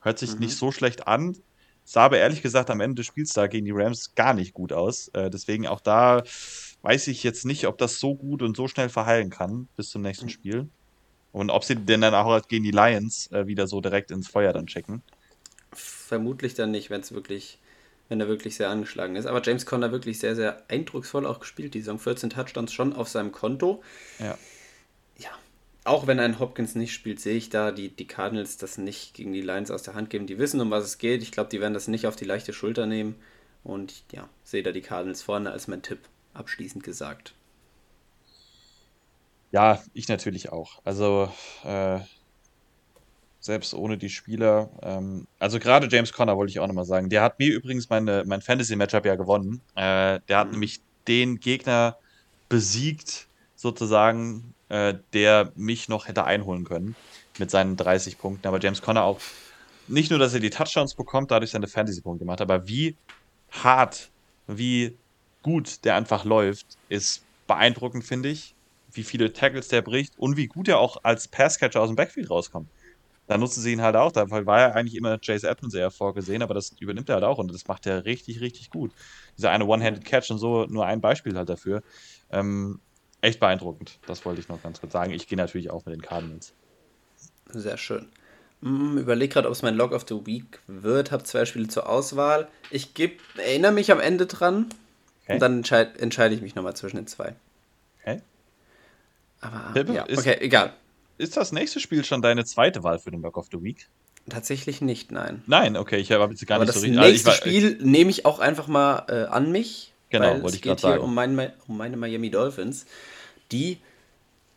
[0.00, 0.40] Hört sich mhm.
[0.40, 1.36] nicht so schlecht an.
[1.84, 4.72] Sah aber ehrlich gesagt am Ende des Spiels da gegen die Rams gar nicht gut
[4.72, 5.08] aus.
[5.08, 6.22] Äh, deswegen auch da
[6.82, 10.02] weiß ich jetzt nicht, ob das so gut und so schnell verheilen kann bis zum
[10.02, 10.30] nächsten mhm.
[10.30, 10.68] Spiel.
[11.32, 14.52] Und ob sie denn dann auch gegen die Lions äh, wieder so direkt ins Feuer
[14.52, 15.02] dann checken.
[15.72, 17.58] Vermutlich dann nicht, wenn es wirklich,
[18.10, 19.26] wenn er wirklich sehr angeschlagen ist.
[19.26, 21.72] Aber James Conner wirklich sehr, sehr eindrucksvoll auch gespielt.
[21.72, 23.82] Die Saison 14 Touchdowns schon auf seinem Konto.
[24.18, 24.26] Ja.
[24.26, 24.38] Ja.
[25.84, 29.32] Auch wenn ein Hopkins nicht spielt, sehe ich da die, die Cardinals das nicht gegen
[29.32, 30.26] die Lions aus der Hand geben.
[30.26, 31.22] Die wissen, um was es geht.
[31.22, 33.16] Ich glaube, die werden das nicht auf die leichte Schulter nehmen.
[33.64, 36.00] Und ja, sehe da die Cardinals vorne als mein Tipp,
[36.34, 37.34] abschließend gesagt.
[39.50, 40.80] Ja, ich natürlich auch.
[40.84, 41.30] Also
[41.64, 41.98] äh,
[43.42, 44.70] selbst ohne die Spieler.
[44.82, 47.10] Ähm, also gerade James Conner wollte ich auch nochmal sagen.
[47.10, 49.60] Der hat mir übrigens meine, mein Fantasy-Matchup ja gewonnen.
[49.74, 50.52] Äh, der hat mhm.
[50.52, 51.98] nämlich den Gegner
[52.48, 53.26] besiegt,
[53.56, 56.96] sozusagen, äh, der mich noch hätte einholen können
[57.38, 58.48] mit seinen 30 Punkten.
[58.48, 59.20] Aber James Conner auch
[59.86, 62.96] nicht nur, dass er die Touchdowns bekommt, dadurch seine Fantasy-Punkte gemacht, aber wie
[63.50, 64.10] hart,
[64.46, 64.96] wie
[65.42, 68.54] gut der einfach läuft, ist beeindruckend, finde ich
[68.94, 72.30] wie viele Tackles der bricht und wie gut er auch als Passcatcher aus dem Backfield
[72.30, 72.68] rauskommt.
[73.26, 76.42] Da nutzen sie ihn halt auch, da war ja eigentlich immer Chase Edmonds eher vorgesehen,
[76.42, 78.92] aber das übernimmt er halt auch und das macht er richtig, richtig gut.
[79.38, 81.82] Dieser eine One-Handed Catch und so, nur ein Beispiel halt dafür.
[82.30, 82.80] Ähm,
[83.22, 85.12] echt beeindruckend, das wollte ich noch ganz kurz sagen.
[85.12, 86.52] Ich gehe natürlich auch mit den Cardinals.
[87.48, 88.08] Sehr schön.
[88.62, 91.10] Hm, überleg gerade, ob es mein Log of the Week wird.
[91.10, 92.48] Habe zwei Spiele zur Auswahl.
[92.70, 94.66] Ich geb, erinnere mich am Ende dran.
[95.24, 95.34] Okay.
[95.34, 97.34] Und dann entscheide entscheid ich mich nochmal zwischen den zwei.
[98.00, 98.20] Okay.
[99.40, 100.72] Aber ja, ist, okay, egal.
[101.18, 103.88] Ist das nächste Spiel schon deine zweite Wahl für den Lock of the Week?
[104.28, 105.42] Tatsächlich nicht, nein.
[105.46, 106.96] Nein, okay, ich habe jetzt gar Aber nicht so richtig.
[106.96, 109.91] Das nächste also Spiel nehme ich auch einfach mal äh, an mich.
[110.12, 110.94] Genau, wollte ich gerade sagen.
[110.94, 112.86] Es geht hier um, mein, um meine Miami Dolphins,
[113.50, 113.78] die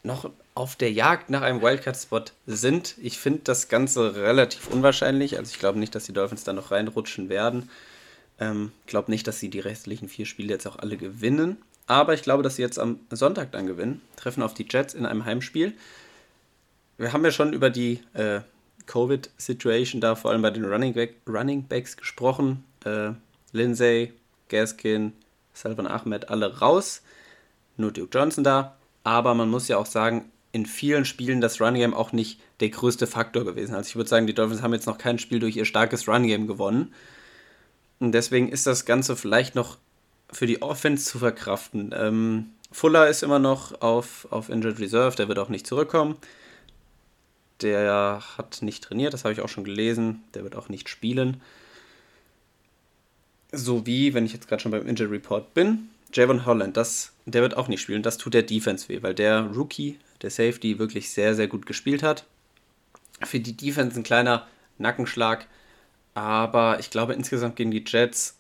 [0.04, 2.96] noch auf der Jagd nach einem Wildcard-Spot sind.
[3.02, 5.38] Ich finde das Ganze relativ unwahrscheinlich.
[5.38, 7.70] Also ich glaube nicht, dass die Dolphins da noch reinrutschen werden.
[8.40, 11.58] Ähm, glaube nicht, dass sie die restlichen vier Spiele jetzt auch alle gewinnen.
[11.88, 14.02] Aber ich glaube, dass sie jetzt am Sonntag dann gewinnen.
[14.16, 15.74] Treffen auf die Jets in einem Heimspiel.
[16.98, 18.42] Wir haben ja schon über die äh,
[18.86, 22.64] Covid-Situation da vor allem bei den Running, Back, Running Backs gesprochen.
[22.86, 23.12] Äh,
[23.52, 24.14] Lindsay,
[24.50, 25.14] Gaskin,
[25.56, 27.02] Salvan Ahmed, alle raus.
[27.78, 28.76] Nur Duke Johnson da.
[29.04, 32.70] Aber man muss ja auch sagen, in vielen Spielen das Running Game auch nicht der
[32.70, 33.76] größte Faktor gewesen.
[33.76, 36.30] Also ich würde sagen, die Dolphins haben jetzt noch kein Spiel durch ihr starkes Running
[36.30, 36.94] Game gewonnen.
[38.00, 39.78] Und deswegen ist das Ganze vielleicht noch
[40.32, 41.94] für die Offense zu verkraften.
[41.96, 46.16] Ähm, Fuller ist immer noch auf, auf Injured Reserve, der wird auch nicht zurückkommen.
[47.62, 50.24] der hat nicht trainiert, das habe ich auch schon gelesen.
[50.34, 51.42] Der wird auch nicht spielen.
[53.52, 57.42] So wie, wenn ich jetzt gerade schon beim Injury Report bin, Javon Holland, das, der
[57.42, 58.04] wird auch nicht spielen.
[58.04, 62.04] Das tut der Defense weh, weil der Rookie, der Safety, wirklich sehr, sehr gut gespielt
[62.04, 62.26] hat.
[63.24, 65.48] Für die Defense ein kleiner Nackenschlag.
[66.14, 68.38] Aber ich glaube insgesamt gegen die Jets,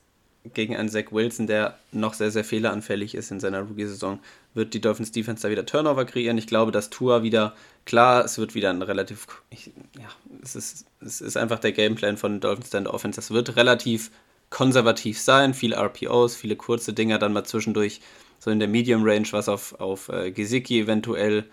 [0.54, 4.20] gegen einen Zach Wilson, der noch sehr, sehr fehleranfällig ist in seiner Rookie-Saison,
[4.54, 6.38] wird die Dolphins Defense da wieder Turnover kreieren.
[6.38, 10.08] Ich glaube, dass Tua wieder, klar, es wird wieder ein relativ, ich, ja,
[10.42, 13.18] es ist, es ist einfach der Gameplan von Dolphins in der Offense.
[13.18, 14.12] Das wird relativ
[14.56, 18.00] konservativ sein, viele RPOs, viele kurze Dinger dann mal zwischendurch,
[18.40, 21.44] so in der Medium Range, was auf, auf äh, Gesicki eventuell,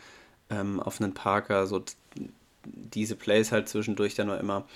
[0.51, 1.83] ähm, auf einen Parker, so
[2.65, 4.67] diese Plays halt zwischendurch dann noch immer.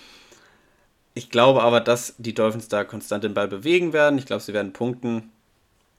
[1.15, 4.19] Ich glaube aber, dass die Dolphins da konstant den Ball bewegen werden.
[4.19, 5.31] Ich glaube, sie werden punkten.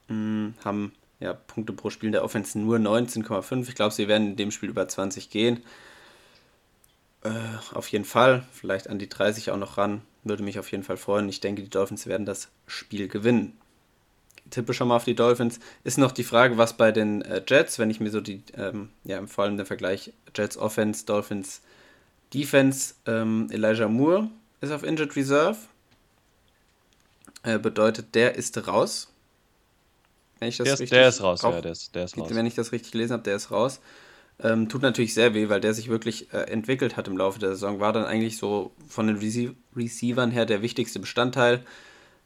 [0.10, 3.70] Hm, haben ja Punkte pro Spiel in der Offense nur 19,5.
[3.70, 5.64] Ich glaube, sie werden in dem Spiel über 20 gehen.
[7.24, 7.30] Äh,
[7.74, 8.44] auf jeden Fall.
[8.52, 10.02] Vielleicht an die 30 auch noch ran.
[10.30, 11.30] Würde mich auf jeden Fall freuen.
[11.30, 13.58] Ich denke, die Dolphins werden das Spiel gewinnen.
[14.50, 15.60] Tippe schon mal auf die Dolphins.
[15.84, 18.90] Ist noch die Frage, was bei den äh, Jets, wenn ich mir so die, ähm,
[19.04, 21.62] ja, vor allem der Vergleich Jets Offense, Dolphins
[22.34, 24.30] Defense, ähm, Elijah Moore
[24.62, 25.58] ist auf Injured Reserve.
[27.44, 29.10] Äh, bedeutet, der ist raus.
[30.40, 32.18] Wenn ich das der, ist, richtig der ist raus, auch, ja, der ist, der ist
[32.18, 32.30] raus.
[32.32, 33.80] Wenn ich das richtig gelesen habe, der ist raus.
[34.40, 37.50] Ähm, tut natürlich sehr weh, weil der sich wirklich äh, entwickelt hat im Laufe der
[37.50, 37.80] Saison.
[37.80, 41.64] War dann eigentlich so von den Rece Receivern her der wichtigste Bestandteil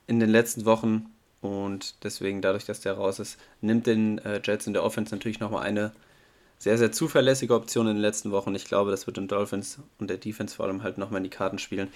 [0.08, 1.06] in den letzten Wochen.
[1.40, 5.40] Und deswegen, dadurch, dass der raus ist, nimmt den äh, Jets in der Offense natürlich
[5.40, 5.92] nochmal eine
[6.60, 8.54] sehr, sehr zuverlässige Option in den letzten Wochen.
[8.54, 11.30] Ich glaube, das wird den Dolphins und der Defense vor allem halt nochmal in die
[11.30, 11.90] Karten spielen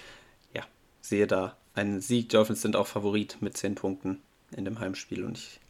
[1.06, 2.28] sehe da einen Sieg.
[2.30, 4.20] Dolphins sind auch Favorit mit 10 Punkten
[4.56, 5.60] in dem Heimspiel und ich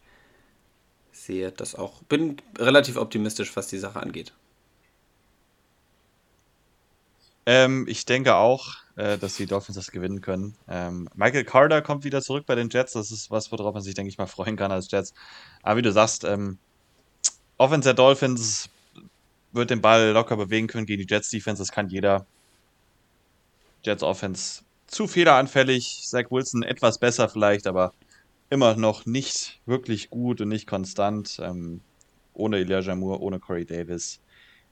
[1.17, 2.01] sehe das auch.
[2.03, 4.33] Bin relativ optimistisch, was die Sache angeht.
[7.45, 10.55] Ähm, ich denke auch, äh, dass die Dolphins das gewinnen können.
[10.67, 12.93] Ähm, Michael Carter kommt wieder zurück bei den Jets.
[12.93, 15.13] Das ist was, worauf man sich, denke ich mal, freuen kann als Jets.
[15.63, 16.57] Aber wie du sagst, ähm,
[17.57, 18.69] Offense der Dolphins
[19.53, 21.61] wird den Ball locker bewegen können gegen die Jets Defense.
[21.61, 22.25] Das kann jeder.
[23.83, 26.03] Jets Offense zu fehleranfällig.
[26.05, 27.93] Zach Wilson etwas besser vielleicht, aber
[28.49, 31.39] immer noch nicht wirklich gut und nicht konstant.
[31.41, 31.81] Ähm,
[32.33, 34.19] ohne Elijah Moore, ohne Corey Davis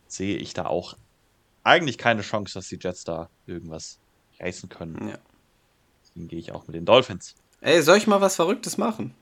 [0.08, 0.96] sehe ich da auch
[1.64, 4.00] eigentlich keine Chance, dass die Jets da irgendwas
[4.40, 5.10] reißen können.
[5.10, 5.18] Ja.
[6.04, 7.36] Deswegen gehe ich auch mit den Dolphins.
[7.62, 9.16] Ey, soll ich mal was Verrücktes machen?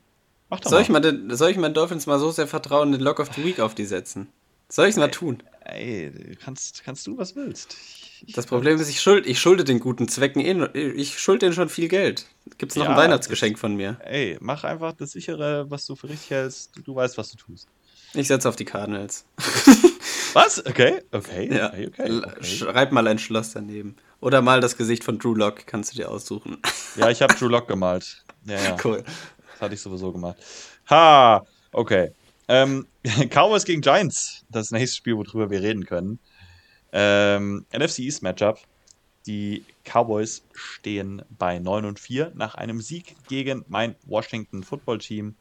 [0.49, 0.84] Mach doch soll mal.
[0.84, 3.43] Ich mal den, soll ich meinen Dolphins mal so sehr vertrauen, den Lock of the
[3.43, 4.28] Week auf die setzen?
[4.68, 5.41] Soll ich es mal tun?
[5.66, 6.11] Ey,
[6.43, 7.78] kannst, kannst du, was willst.
[8.26, 11.53] Ich, das Problem ist, ich, schuld, ich schulde den guten Zwecken eh, ich schulde denen
[11.53, 12.26] schon viel Geld.
[12.57, 13.97] Gibt es noch ja, ein Weihnachtsgeschenk von mir?
[14.03, 16.76] Ey, mach einfach das sichere, was du für richtig hältst.
[16.76, 17.68] Du, du weißt, was du tust.
[18.14, 19.26] Ich setze auf die Cardinals.
[20.34, 20.66] was?
[20.66, 21.49] Okay, okay.
[21.53, 21.70] Ja.
[21.70, 22.43] okay, okay, okay.
[22.43, 23.95] Schreib mal ein Schloss daneben.
[24.20, 26.57] Oder mal das Gesicht von Drew Lock, kannst du dir aussuchen.
[26.95, 28.24] ja, ich habe Drew Lock gemalt.
[28.45, 28.78] Ja, ja.
[28.84, 29.03] Cool.
[29.51, 30.38] Das hatte ich sowieso gemacht.
[30.89, 32.11] Ha, okay.
[32.48, 32.88] Ähm,
[33.30, 36.20] Cowboys gegen Giants, das nächste Spiel, worüber wir reden können.
[36.91, 38.60] Ähm, NFC East Matchup.
[39.26, 45.36] Die Cowboys stehen bei 9 und 4 nach einem Sieg gegen mein Washington Football Team.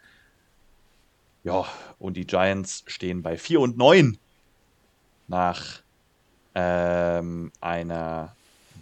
[1.42, 1.66] Ja,
[1.98, 4.18] und die Giants stehen bei 4 und 9
[5.26, 5.82] nach
[6.54, 8.36] ähm, einer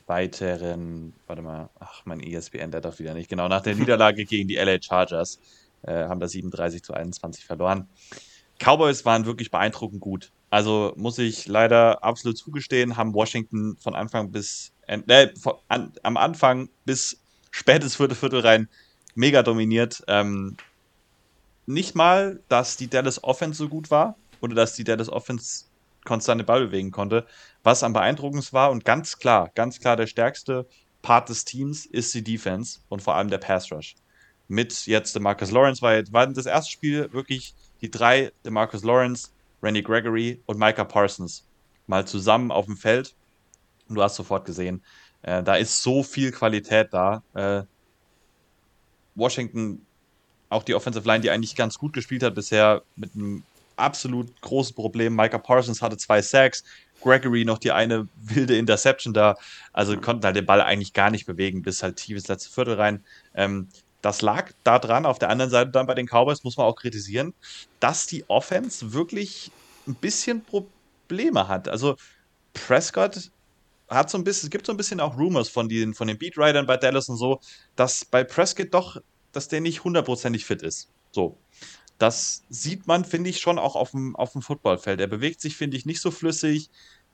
[0.07, 4.49] weiteren, warte mal, ach, mein ESPN, der darf wieder nicht, genau, nach der Niederlage gegen
[4.49, 5.39] die LA Chargers
[5.83, 7.89] äh, haben da 37 zu 21 verloren.
[8.59, 10.31] Cowboys waren wirklich beeindruckend gut.
[10.51, 16.17] Also muss ich leider absolut zugestehen, haben Washington von Anfang bis äh, von, an, am
[16.17, 17.21] Anfang bis
[17.51, 18.69] spätes vierte Viertel rein
[19.15, 20.03] mega dominiert.
[20.09, 20.57] Ähm,
[21.67, 25.67] nicht mal, dass die Dallas Offense so gut war oder dass die Dallas Offense
[26.05, 27.27] konstante Ball bewegen konnte.
[27.63, 30.67] Was am beeindruckendsten war und ganz klar, ganz klar der stärkste
[31.03, 33.95] Part des Teams ist die Defense und vor allem der Pass Rush
[34.51, 39.31] mit jetzt Marcus Lawrence, weil war das erste Spiel wirklich die drei, Marcus Lawrence,
[39.63, 41.45] Randy Gregory und Micah Parsons
[41.87, 43.15] mal zusammen auf dem Feld.
[43.89, 44.83] Und du hast sofort gesehen,
[45.23, 47.23] äh, da ist so viel Qualität da.
[47.35, 47.63] Äh,
[49.15, 49.87] Washington,
[50.49, 53.45] auch die Offensive Line, die eigentlich ganz gut gespielt hat bisher, mit einem
[53.77, 55.15] absolut großen Problem.
[55.15, 56.65] Micah Parsons hatte zwei Sacks,
[57.01, 59.37] Gregory noch die eine wilde Interception da.
[59.73, 63.05] Also konnten halt den Ball eigentlich gar nicht bewegen, bis halt tiefes letzte Viertel rein.
[63.35, 63.69] Ähm,
[64.03, 67.35] das lag daran, auf der anderen Seite dann bei den Cowboys muss man auch kritisieren,
[67.81, 69.51] dass die Offense wirklich
[69.87, 71.69] ein bisschen Probleme hat.
[71.69, 71.97] Also
[72.55, 73.31] Prescott
[73.89, 76.19] hat so ein bisschen, es gibt so ein bisschen auch Rumors von den, von den
[76.19, 77.41] Beatwritern bei Dallas und so,
[77.77, 78.97] dass bei Prescott doch,
[79.33, 80.89] dass der nicht hundertprozentig fit ist.
[81.11, 81.37] So.
[81.99, 85.01] Das sieht man, finde ich, schon auch auf dem, auf dem Footballfeld.
[85.01, 86.71] Er bewegt sich, finde ich, nicht so flüssig.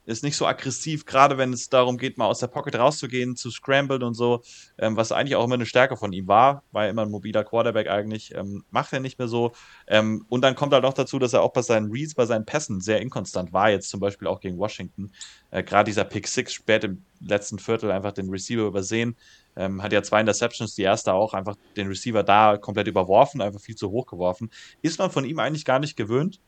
[0.07, 3.51] Ist nicht so aggressiv, gerade wenn es darum geht, mal aus der Pocket rauszugehen, zu
[3.51, 4.43] scramblen und so,
[4.79, 7.45] ähm, was eigentlich auch immer eine Stärke von ihm war, war ja immer ein mobiler
[7.45, 9.53] Quarterback eigentlich, ähm, macht er nicht mehr so.
[9.89, 12.47] Ähm, und dann kommt halt noch dazu, dass er auch bei seinen Reads, bei seinen
[12.47, 15.11] Pässen sehr inkonstant war, jetzt zum Beispiel auch gegen Washington.
[15.51, 19.17] Äh, gerade dieser Pick 6 spät im letzten Viertel einfach den Receiver übersehen.
[19.57, 23.61] Ähm, hat ja zwei Interceptions, die erste auch einfach den Receiver da komplett überworfen, einfach
[23.61, 24.51] viel zu hoch geworfen.
[24.83, 26.41] Ist man von ihm eigentlich gar nicht gewöhnt.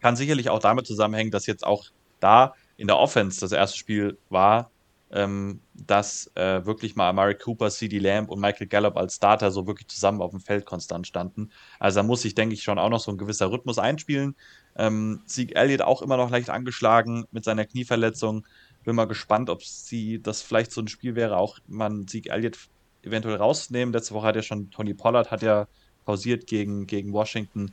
[0.00, 1.84] Kann sicherlich auch damit zusammenhängen, dass jetzt auch
[2.24, 4.70] da in der Offense das erste Spiel war,
[5.12, 9.66] ähm, dass äh, wirklich mal Amari Cooper, CD Lamb und Michael Gallup als Starter so
[9.66, 11.50] wirklich zusammen auf dem Feld konstant standen.
[11.78, 14.34] Also da muss sich, denke ich, schon auch noch so ein gewisser Rhythmus einspielen.
[14.76, 18.44] Ähm, Sieg Elliott auch immer noch leicht angeschlagen mit seiner Knieverletzung.
[18.82, 22.58] Bin mal gespannt, ob sie das vielleicht so ein Spiel wäre, auch man Sieg Elliott
[23.02, 23.94] eventuell rausnehmen.
[23.94, 25.68] Letzte Woche hat ja schon Tony Pollard hat ja
[26.04, 27.72] pausiert gegen, gegen Washington.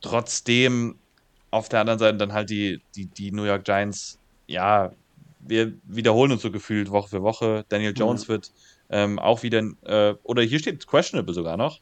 [0.00, 0.98] Trotzdem
[1.50, 4.92] auf der anderen Seite dann halt die, die, die New York Giants, ja,
[5.40, 7.64] wir wiederholen uns so gefühlt Woche für Woche.
[7.68, 7.96] Daniel mhm.
[7.96, 8.32] Jones mhm.
[8.32, 8.52] wird
[8.90, 11.80] ähm, auch wieder, äh, oder hier steht questionable sogar noch.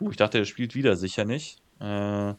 [0.00, 1.58] Uh, ich dachte, er spielt wieder, sicher nicht.
[1.80, 2.34] Äh,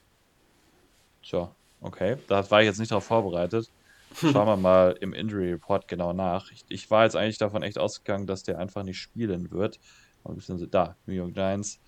[1.23, 3.69] tja, okay, da war ich jetzt nicht darauf vorbereitet.
[4.15, 6.51] Schauen wir mal im Injury Report genau nach.
[6.51, 9.79] Ich, ich, war jetzt eigentlich davon echt ausgegangen, dass der einfach nicht spielen wird.
[10.71, 11.79] Da, New York Giants.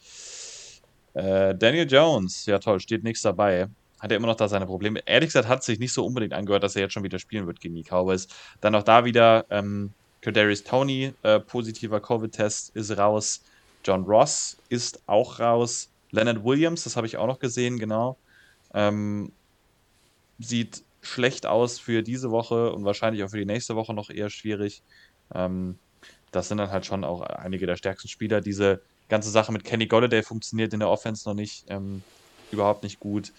[1.14, 3.70] Äh, Daniel Jones, ja toll, steht nichts dabei
[4.02, 5.02] hat er immer noch da seine Probleme.
[5.06, 7.45] Ehrlich gesagt hat es sich nicht so unbedingt angehört, dass er jetzt schon wieder spielen
[7.45, 8.28] wird gegen die Cowboys.
[8.60, 13.43] Dann auch da wieder ähm, Kadarius Tony, äh, positiver Covid-Test ist raus.
[13.86, 15.89] John Ross ist auch raus.
[16.10, 18.18] Leonard Williams, das habe ich auch noch gesehen, genau.
[18.74, 19.32] Ähm,
[20.39, 24.32] sieht schlecht aus für diese Woche und wahrscheinlich auch für die nächste Woche noch eher
[24.32, 24.82] schwierig.
[25.34, 25.78] Ähm,
[26.32, 28.41] das sind dann halt schon auch einige der stärksten Spieler.
[28.41, 31.66] Diese ganze Sache mit Kenny Golladay funktioniert in der Offense noch nicht.
[31.68, 32.04] Ähm,
[32.54, 33.32] überhaupt nicht gut.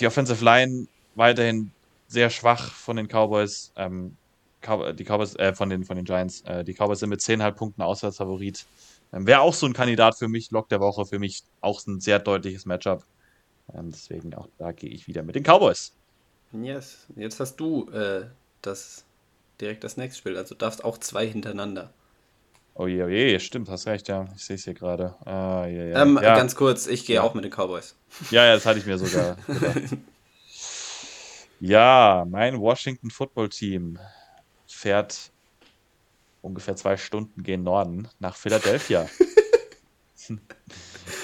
[0.00, 1.70] Die Offensive Line weiterhin
[2.08, 3.72] sehr schwach von den Cowboys.
[3.76, 4.16] Ähm,
[4.62, 6.42] die Cowboys, äh, von den, von den Giants.
[6.42, 8.66] Äh, die Cowboys sind mit 10,5 Punkten Auswärtsfavorit.
[9.12, 12.00] Ähm, Wäre auch so ein Kandidat für mich, Lock der Woche, für mich auch ein
[12.00, 13.04] sehr deutliches Matchup.
[13.74, 15.92] Ähm, deswegen auch da gehe ich wieder mit den Cowboys.
[16.52, 18.26] Yes, jetzt hast du äh,
[18.62, 19.04] das
[19.60, 21.90] direkt das nächste Spiel, also darfst auch zwei hintereinander.
[22.80, 24.28] Oh je, oh je, stimmt, hast recht, ja.
[24.36, 25.12] Ich sehe es hier gerade.
[25.24, 26.02] Ah, ja, ja.
[26.02, 26.36] Ähm, ja.
[26.36, 27.22] Ganz kurz, ich gehe ja.
[27.22, 27.96] auch mit den Cowboys.
[28.30, 29.36] Ja, ja, das hatte ich mir sogar
[31.60, 33.98] ja, mein Washington Football Team
[34.68, 35.32] fährt
[36.40, 39.08] ungefähr zwei Stunden gen Norden nach Philadelphia.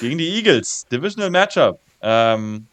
[0.00, 0.86] Gegen die Eagles.
[0.90, 1.78] Divisional Matchup.
[2.00, 2.66] Ähm,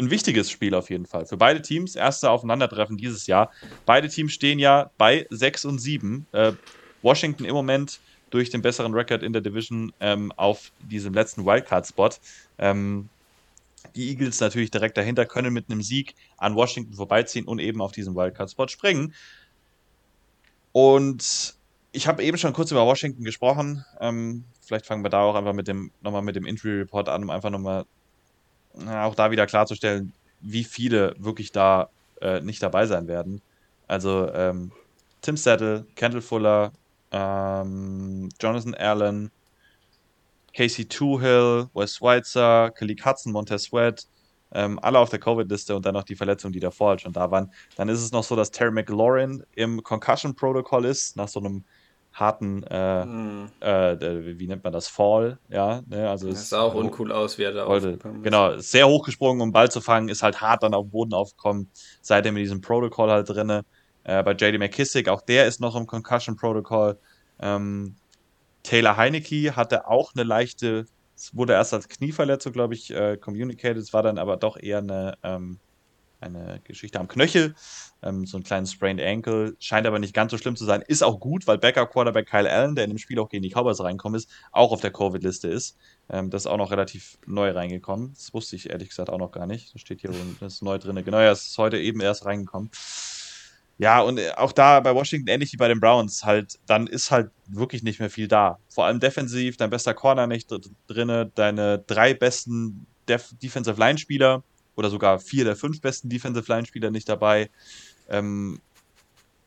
[0.00, 1.26] ein wichtiges Spiel auf jeden Fall.
[1.26, 1.94] Für beide Teams.
[1.94, 3.52] Erste Aufeinandertreffen dieses Jahr.
[3.86, 6.26] Beide Teams stehen ja bei 6 und 7.
[6.32, 6.54] Äh,
[7.04, 8.00] Washington im Moment
[8.30, 12.10] durch den besseren Rekord in der Division ähm, auf diesem letzten Wildcard-Spot.
[12.58, 13.08] Ähm,
[13.94, 17.92] die Eagles natürlich direkt dahinter können mit einem Sieg an Washington vorbeiziehen und eben auf
[17.92, 19.14] diesen Wildcard-Spot springen.
[20.72, 21.54] Und
[21.92, 23.84] ich habe eben schon kurz über Washington gesprochen.
[24.00, 27.22] Ähm, vielleicht fangen wir da auch einfach mit dem nochmal mit dem Injury Report an,
[27.22, 27.84] um einfach nochmal
[28.88, 31.88] auch da wieder klarzustellen, wie viele wirklich da
[32.20, 33.40] äh, nicht dabei sein werden.
[33.86, 34.72] Also ähm,
[35.20, 36.72] Tim Settle, Kendall Fuller,
[37.14, 39.30] ähm, Jonathan Allen,
[40.52, 44.06] Casey Toohill, Wes Schweitzer, Kalik Hudson, Montez Sweat,
[44.52, 47.30] ähm, alle auf der Covid-Liste und dann noch die Verletzungen, die davor halt schon da
[47.30, 47.52] waren.
[47.76, 51.64] Dann ist es noch so, dass Terry McLaurin im Concussion-Protokoll ist, nach so einem
[52.12, 53.50] harten, äh, mhm.
[53.60, 55.82] äh, wie nennt man das, Fall, ja.
[55.86, 56.08] Ne?
[56.08, 58.24] Also das sah auch uncool aus, wie er da wollte, aufgekommen ist.
[58.24, 61.70] Genau, sehr hochgesprungen, um Ball zu fangen, ist halt hart dann auf den Boden aufgekommen,
[62.00, 63.64] seitdem in diesem Protokoll halt drinne.
[64.04, 66.98] Äh, bei JD McKissick, auch der ist noch im Concussion Protocol.
[67.40, 67.96] Ähm,
[68.62, 70.86] Taylor Heinecke hatte auch eine leichte,
[71.16, 74.78] es wurde erst als Knieverletzung, glaube ich, äh, communicated, es war dann aber doch eher
[74.78, 75.58] eine, ähm,
[76.20, 77.54] eine Geschichte am Knöchel,
[78.02, 81.02] ähm, so ein kleines sprained ankle, scheint aber nicht ganz so schlimm zu sein, ist
[81.02, 83.80] auch gut, weil Backup Quarterback Kyle Allen, der in dem Spiel auch gegen die Cowboys
[83.80, 85.76] reinkommen ist, auch auf der Covid-Liste ist.
[86.08, 88.14] Ähm, das ist auch noch relativ neu reingekommen.
[88.14, 89.74] Das wusste ich ehrlich gesagt auch noch gar nicht.
[89.74, 91.02] Das steht hier, das ist neu drin.
[91.04, 92.70] Genau, er ist heute eben erst reingekommen.
[93.78, 97.10] Ja, und äh, auch da bei Washington, ähnlich wie bei den Browns, halt, dann ist
[97.10, 98.58] halt wirklich nicht mehr viel da.
[98.68, 100.52] Vor allem defensiv, dein bester Corner nicht
[100.86, 104.42] drin, deine drei besten Def Defensive Line-Spieler
[104.76, 107.50] oder sogar vier der fünf besten Defensive Line-Spieler nicht dabei.
[108.08, 108.60] Ähm,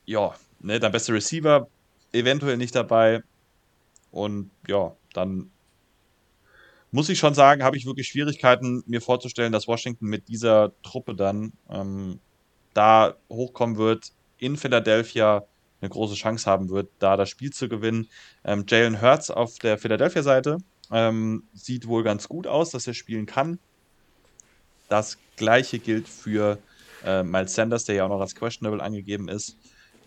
[0.05, 1.67] ja, ne, dein bester Receiver
[2.11, 3.23] eventuell nicht dabei.
[4.11, 5.51] Und ja, dann
[6.91, 11.15] muss ich schon sagen, habe ich wirklich Schwierigkeiten, mir vorzustellen, dass Washington mit dieser Truppe
[11.15, 12.19] dann ähm,
[12.73, 15.43] da hochkommen wird in Philadelphia
[15.81, 18.07] eine große Chance haben wird, da das Spiel zu gewinnen.
[18.43, 20.57] Ähm, Jalen Hurts auf der Philadelphia-Seite
[20.91, 23.59] ähm, sieht wohl ganz gut aus, dass er spielen kann.
[24.89, 26.57] Das gleiche gilt für
[27.05, 29.55] Äh, Miles Sanders, der ja auch noch als questionable angegeben ist.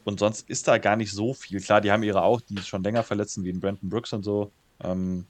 [0.03, 1.61] Und sonst ist da gar nicht so viel.
[1.61, 4.51] Klar, die haben ihre auch, die schon länger verletzen, wie in Brandon Brooks und so.
[4.83, 5.25] Ähm,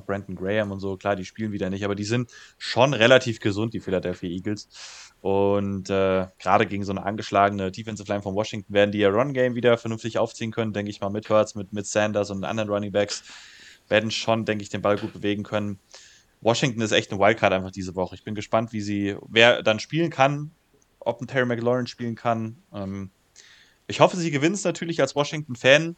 [0.00, 3.74] Brandon Graham und so, klar, die spielen wieder nicht, aber die sind schon relativ gesund,
[3.74, 5.12] die Philadelphia Eagles.
[5.20, 9.54] Und äh, gerade gegen so eine angeschlagene Defensive Line von Washington werden die ihr Run-Game
[9.54, 12.92] wieder vernünftig aufziehen können, denke ich mal, mit Hurts, mit, mit Sanders und anderen Running
[12.92, 13.22] Backs.
[13.88, 15.78] Werden schon, denke ich, den Ball gut bewegen können.
[16.40, 18.16] Washington ist echt eine Wildcard einfach diese Woche.
[18.16, 20.50] Ich bin gespannt, wie sie, wer dann spielen kann,
[20.98, 22.56] ob ein Terry McLaurin spielen kann.
[22.74, 23.10] Ähm,
[23.86, 25.96] ich hoffe, sie gewinnt es natürlich als Washington-Fan.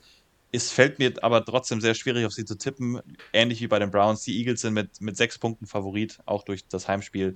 [0.54, 3.00] Es fällt mir aber trotzdem sehr schwierig, auf sie zu tippen.
[3.32, 4.22] Ähnlich wie bei den Browns.
[4.22, 7.34] Die Eagles sind mit, mit sechs Punkten Favorit, auch durch das Heimspiel.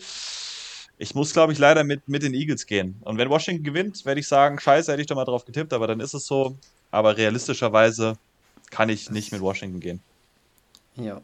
[0.99, 2.97] Ich muss, glaube ich, leider mit, mit den Eagles gehen.
[3.01, 5.89] Und wenn Washington gewinnt, werde ich sagen, scheiße, hätte ich doch mal drauf getippt, aber
[5.89, 6.57] dann ist es so.
[6.93, 8.17] Aber realistischerweise
[8.71, 10.01] kann ich nicht mit Washington gehen.
[10.95, 11.21] Ja.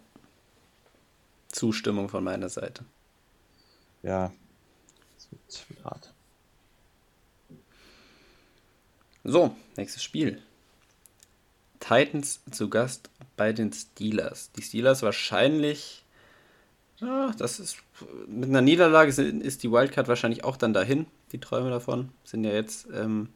[1.53, 2.85] Zustimmung von meiner Seite.
[4.03, 4.33] Ja.
[5.47, 6.13] Das wird hart.
[9.23, 10.43] So, nächstes Spiel.
[11.87, 14.51] Titans zu Gast bei den Steelers.
[14.53, 16.05] Die Steelers wahrscheinlich,
[16.99, 17.77] ja, das ist
[18.27, 21.07] mit einer Niederlage ist die Wildcard wahrscheinlich auch dann dahin.
[21.33, 23.29] Die Träume davon sind ja jetzt ähm,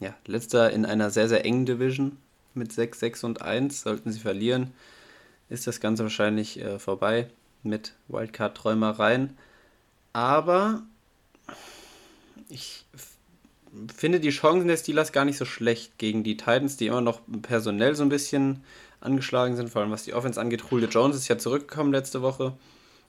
[0.00, 2.16] ja, letzter in einer sehr, sehr engen Division
[2.54, 3.82] mit 6, 6 und 1.
[3.82, 4.72] Sollten sie verlieren,
[5.50, 7.28] ist das Ganze wahrscheinlich äh, vorbei
[7.62, 9.36] mit Wildcard-Träumereien.
[10.14, 10.82] Aber
[12.48, 12.86] ich
[13.94, 17.20] finde die Chancen der Steelers gar nicht so schlecht gegen die Titans, die immer noch
[17.42, 18.62] personell so ein bisschen
[19.00, 20.62] angeschlagen sind, vor allem was die Offense angeht.
[20.70, 22.54] Julio Jones ist ja zurückgekommen letzte Woche.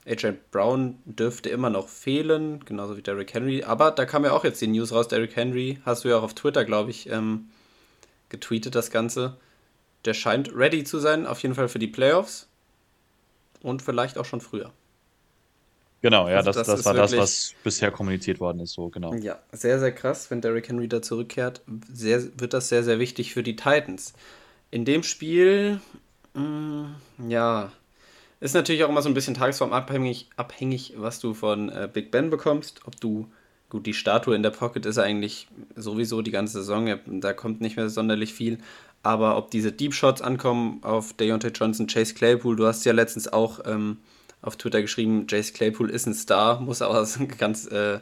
[0.05, 3.63] AJ Brown dürfte immer noch fehlen, genauso wie Derrick Henry.
[3.63, 5.09] Aber da kam ja auch jetzt die News raus.
[5.09, 7.49] Derrick Henry, hast du ja auch auf Twitter, glaube ich, ähm,
[8.30, 9.36] getweetet, das Ganze.
[10.05, 12.47] Der scheint ready zu sein, auf jeden Fall für die Playoffs.
[13.61, 14.72] Und vielleicht auch schon früher.
[16.01, 19.15] Genau, ja, also das, das, das war das, was bisher kommuniziert worden ist, so genau.
[19.15, 23.33] Ja, sehr, sehr krass, wenn Derrick Henry da zurückkehrt, sehr, wird das sehr, sehr wichtig
[23.33, 24.13] für die Titans.
[24.69, 25.81] In dem Spiel,
[26.35, 26.95] mh, mm,
[27.29, 27.71] ja,
[28.39, 32.29] ist natürlich auch immer so ein bisschen tagesformabhängig, abhängig, was du von äh, Big Ben
[32.29, 32.81] bekommst.
[32.85, 33.27] Ob du,
[33.69, 37.77] gut, die Statue in der Pocket ist eigentlich sowieso die ganze Saison, da kommt nicht
[37.77, 38.59] mehr sonderlich viel.
[39.01, 43.27] Aber ob diese Deep Shots ankommen auf Deontay Johnson, Chase Claypool, du hast ja letztens
[43.27, 43.97] auch ähm,
[44.41, 47.07] auf Twitter geschrieben, Jace Claypool ist ein Star, muss aber
[47.38, 47.99] ganz äh,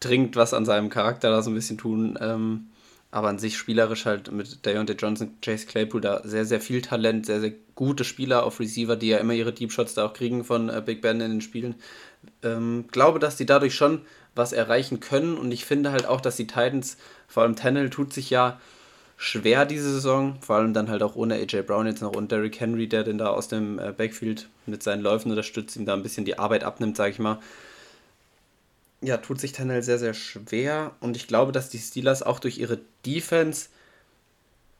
[0.00, 2.18] dringend was an seinem Charakter da so ein bisschen tun.
[2.20, 2.68] Ähm,
[3.12, 7.26] aber an sich spielerisch halt mit Deontay Johnson, Chase Claypool da sehr, sehr viel Talent,
[7.26, 10.44] sehr, sehr gute Spieler auf Receiver, die ja immer ihre Deep Shots da auch kriegen
[10.44, 11.74] von äh, Big Ben in den Spielen.
[12.42, 14.00] Ähm, glaube, dass die dadurch schon
[14.34, 16.96] was erreichen können und ich finde halt auch, dass die Titans,
[17.28, 18.58] vor allem Tennell tut sich ja
[19.22, 22.58] schwer diese Saison, vor allem dann halt auch ohne AJ Brown jetzt noch und Derrick
[22.58, 26.02] Henry, der den da aus dem äh, Backfield mit seinen Läufen unterstützt, ihm da ein
[26.02, 27.38] bisschen die Arbeit abnimmt, sage ich mal.
[29.00, 32.58] Ja, tut sich Tannell sehr, sehr schwer und ich glaube, dass die Steelers auch durch
[32.58, 33.68] ihre Defense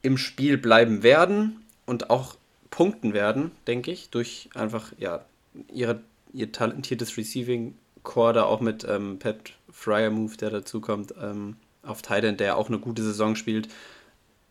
[0.02, 2.36] im Spiel bleiben werden und auch
[2.70, 5.24] punkten werden, denke ich, durch einfach, ja,
[5.72, 6.00] ihre,
[6.32, 11.54] ihr talentiertes Receiving Core da auch mit ähm, Pat Fryer Move, der dazu kommt, ähm,
[11.84, 13.68] auf Titan, der auch eine gute Saison spielt.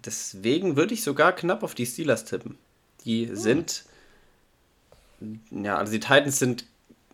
[0.06, 2.58] Deswegen würde ich sogar knapp auf die Steelers tippen.
[3.06, 3.36] Die hm.
[3.36, 3.86] sind,
[5.52, 6.66] ja, also die Titans sind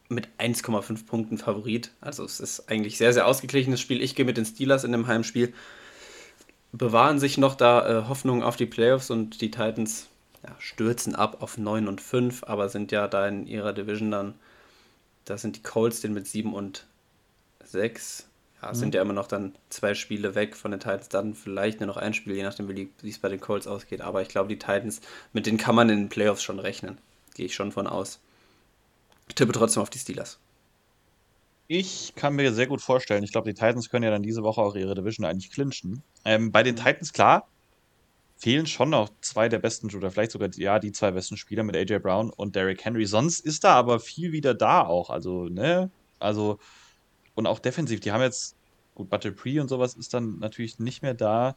[0.09, 1.91] mit 1,5 Punkten Favorit.
[1.99, 4.01] Also es ist eigentlich sehr, sehr ausgeglichenes Spiel.
[4.01, 5.53] Ich gehe mit den Steelers in dem Heimspiel.
[6.71, 10.07] Bewahren sich noch da äh, Hoffnungen auf die Playoffs und die Titans
[10.43, 14.35] ja, stürzen ab auf 9 und 5, aber sind ja da in ihrer Division dann,
[15.25, 16.85] da sind die Colts den mit 7 und
[17.63, 18.26] 6
[18.61, 18.81] ja, es mhm.
[18.81, 21.97] sind ja immer noch dann zwei Spiele weg von den Titans, dann vielleicht nur noch
[21.97, 24.01] ein Spiel, je nachdem, wie es bei den Colts ausgeht.
[24.01, 25.01] Aber ich glaube, die Titans,
[25.33, 26.97] mit denen kann man in den Playoffs schon rechnen.
[27.35, 28.19] Gehe ich schon von aus.
[29.27, 30.39] Ich tippe trotzdem auf die Steelers.
[31.67, 34.61] Ich kann mir sehr gut vorstellen, ich glaube, die Titans können ja dann diese Woche
[34.61, 36.01] auch ihre Division eigentlich clinchen.
[36.23, 36.79] Ähm, bei den mhm.
[36.79, 37.47] Titans, klar,
[38.37, 41.75] fehlen schon noch zwei der besten, oder vielleicht sogar ja, die zwei besten Spieler mit
[41.75, 43.05] AJ Brown und Derrick Henry.
[43.05, 45.09] Sonst ist da aber viel wieder da auch.
[45.09, 45.91] Also, ne?
[46.19, 46.57] Also,
[47.37, 48.55] und auch defensiv, die haben jetzt,
[48.95, 51.55] gut, Battle Pre und sowas ist dann natürlich nicht mehr da.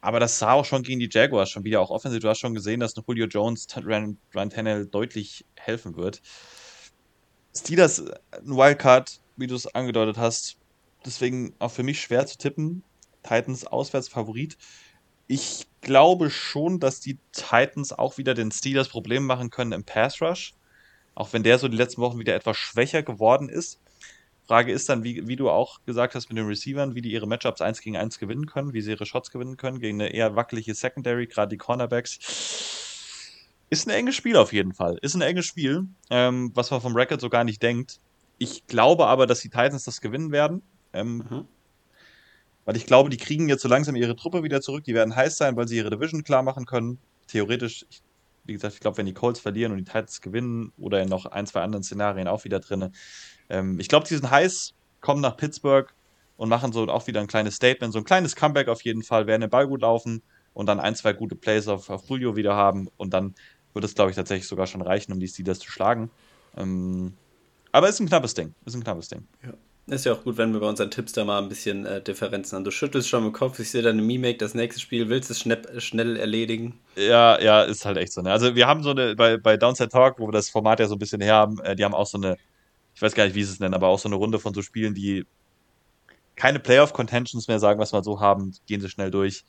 [0.00, 2.20] Aber das sah auch schon gegen die Jaguars schon wieder auch offensiv.
[2.20, 6.20] Du hast schon gesehen, dass Julio Jones Ryan, Ryan Tannehill deutlich helfen wird.
[7.56, 10.56] Steelers äh, ein Wildcard, wie du es angedeutet hast.
[11.06, 12.82] Deswegen auch für mich schwer zu tippen.
[13.22, 14.58] Titans auswärts Favorit.
[15.28, 20.20] Ich glaube schon, dass die Titans auch wieder den Steelers Probleme machen können im Pass
[20.20, 20.54] Rush.
[21.14, 23.78] Auch wenn der so die letzten Wochen wieder etwas schwächer geworden ist.
[24.46, 27.26] Frage ist dann, wie, wie du auch gesagt hast mit den Receivern, wie die ihre
[27.26, 30.36] Matchups 1 gegen 1 gewinnen können, wie sie ihre Shots gewinnen können gegen eine eher
[30.36, 32.18] wackelige Secondary, gerade die Cornerbacks.
[33.70, 34.98] Ist ein enges Spiel auf jeden Fall.
[35.00, 37.98] Ist ein enges Spiel, ähm, was man vom Record so gar nicht denkt.
[38.38, 40.62] Ich glaube aber, dass die Titans das gewinnen werden.
[40.92, 41.48] Ähm, mhm.
[42.66, 44.84] Weil ich glaube, die kriegen jetzt so langsam ihre Truppe wieder zurück.
[44.84, 46.98] Die werden heiß sein, weil sie ihre Division klar machen können.
[47.26, 48.02] Theoretisch, ich,
[48.44, 51.26] wie gesagt, ich glaube, wenn die Colts verlieren und die Titans gewinnen oder in noch
[51.26, 52.92] ein, zwei anderen Szenarien auch wieder drin.
[53.48, 55.92] Ähm, ich glaube, die sind heiß, kommen nach Pittsburgh
[56.36, 59.26] und machen so auch wieder ein kleines Statement, so ein kleines Comeback auf jeden Fall,
[59.26, 60.22] werden den Ball gut laufen
[60.52, 63.34] und dann ein, zwei gute Plays auf, auf Julio wieder haben und dann
[63.72, 66.10] wird es, glaube ich, tatsächlich sogar schon reichen, um die Steelers zu schlagen.
[66.56, 67.14] Ähm,
[67.72, 68.54] aber ist ein knappes Ding.
[68.64, 69.26] Ist ein knappes Ding.
[69.42, 69.52] Ja.
[69.86, 72.56] Ist ja auch gut, wenn wir bei unseren Tipps da mal ein bisschen äh, Differenzen
[72.56, 72.64] haben.
[72.64, 75.40] Du schüttelst schon im Kopf, ich sehe deine Mimik, das nächste Spiel, willst du es
[75.40, 76.80] schnell, schnell erledigen?
[76.96, 78.22] Ja, ja, ist halt echt so.
[78.22, 78.32] Ne?
[78.32, 80.94] Also wir haben so eine, bei, bei Downside Talk, wo wir das Format ja so
[80.94, 82.38] ein bisschen her haben, äh, die haben auch so eine,
[82.94, 84.62] ich weiß gar nicht, wie sie es nennen, aber auch so eine Runde von so
[84.62, 85.26] Spielen, die
[86.34, 89.44] keine Playoff-Contentions mehr, sagen wir es mal so, haben, gehen sie schnell durch.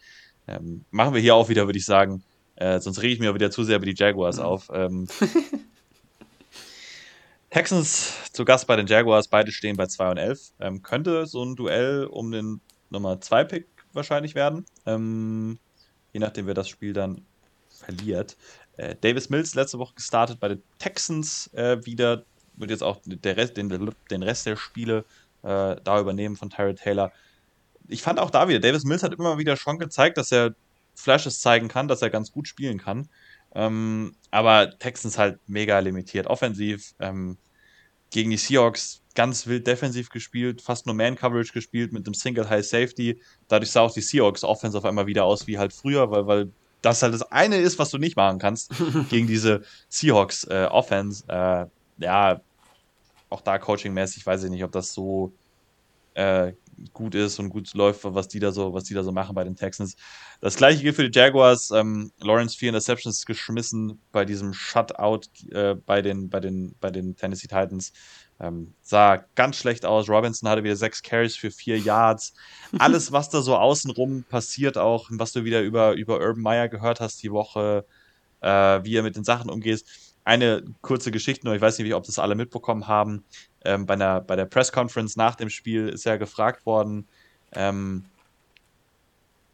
[0.47, 2.23] Ähm, machen wir hier auch wieder, würde ich sagen.
[2.55, 4.43] Äh, sonst rege ich mir wieder zu sehr über die Jaguars mhm.
[4.43, 4.69] auf.
[4.73, 5.07] Ähm,
[7.55, 10.51] Texans zu Gast bei den Jaguars, beide stehen bei 2 und 11.
[10.59, 14.65] Ähm, könnte so ein Duell um den Nummer 2 Pick wahrscheinlich werden.
[14.85, 15.57] Ähm,
[16.11, 17.21] je nachdem, wer das Spiel dann
[17.69, 18.35] verliert.
[18.75, 22.25] Äh, Davis Mills letzte Woche gestartet bei den Texans äh, wieder.
[22.57, 23.69] Wird jetzt auch Rest, den,
[24.11, 25.05] den Rest der Spiele
[25.43, 27.13] äh, da übernehmen von Tyrod Taylor.
[27.87, 30.55] Ich fand auch da wieder, Davis Mills hat immer wieder schon gezeigt, dass er
[30.93, 33.07] Flashes zeigen kann, dass er ganz gut spielen kann.
[33.53, 36.27] Ähm, aber Texans halt mega limitiert.
[36.27, 37.37] Offensiv ähm,
[38.15, 42.65] gegen die Seahawks ganz wild defensiv gespielt, fast nur Man-Coverage gespielt mit einem Single High
[42.65, 43.19] Safety.
[43.49, 46.51] Dadurch sah auch die Seahawks Offense auf einmal wieder aus wie halt früher, weil, weil
[46.81, 48.71] das halt das eine ist, was du nicht machen kannst
[49.09, 51.25] gegen diese Seahawks äh, Offense.
[51.27, 51.65] Äh,
[51.97, 52.39] ja,
[53.29, 55.33] auch da coachingmäßig weiß ich nicht, ob das so
[56.13, 56.53] äh,
[56.93, 59.43] gut ist und gut läuft, was die da so, was die da so machen bei
[59.43, 59.95] den Texans.
[60.41, 61.71] Das gleiche gilt für die Jaguars.
[61.71, 67.15] Ähm, Lawrence vier Interceptions geschmissen bei diesem Shutout äh, bei den, bei den, bei den
[67.15, 67.93] Tennessee Titans.
[68.39, 70.09] Ähm, sah ganz schlecht aus.
[70.09, 72.33] Robinson hatte wieder sechs Carries für vier Yards.
[72.79, 76.99] Alles, was da so außenrum passiert, auch was du wieder über, über Urban Meyer gehört
[76.99, 77.85] hast die Woche,
[78.41, 78.47] äh,
[78.83, 79.85] wie er mit den Sachen umgeht.
[80.25, 83.23] Eine kurze Geschichte nur, ich weiß nicht, ob das alle mitbekommen haben
[83.65, 87.07] ähm, bei, einer, bei der Press-Conference nach dem Spiel ist ja gefragt worden,
[87.53, 88.05] ähm,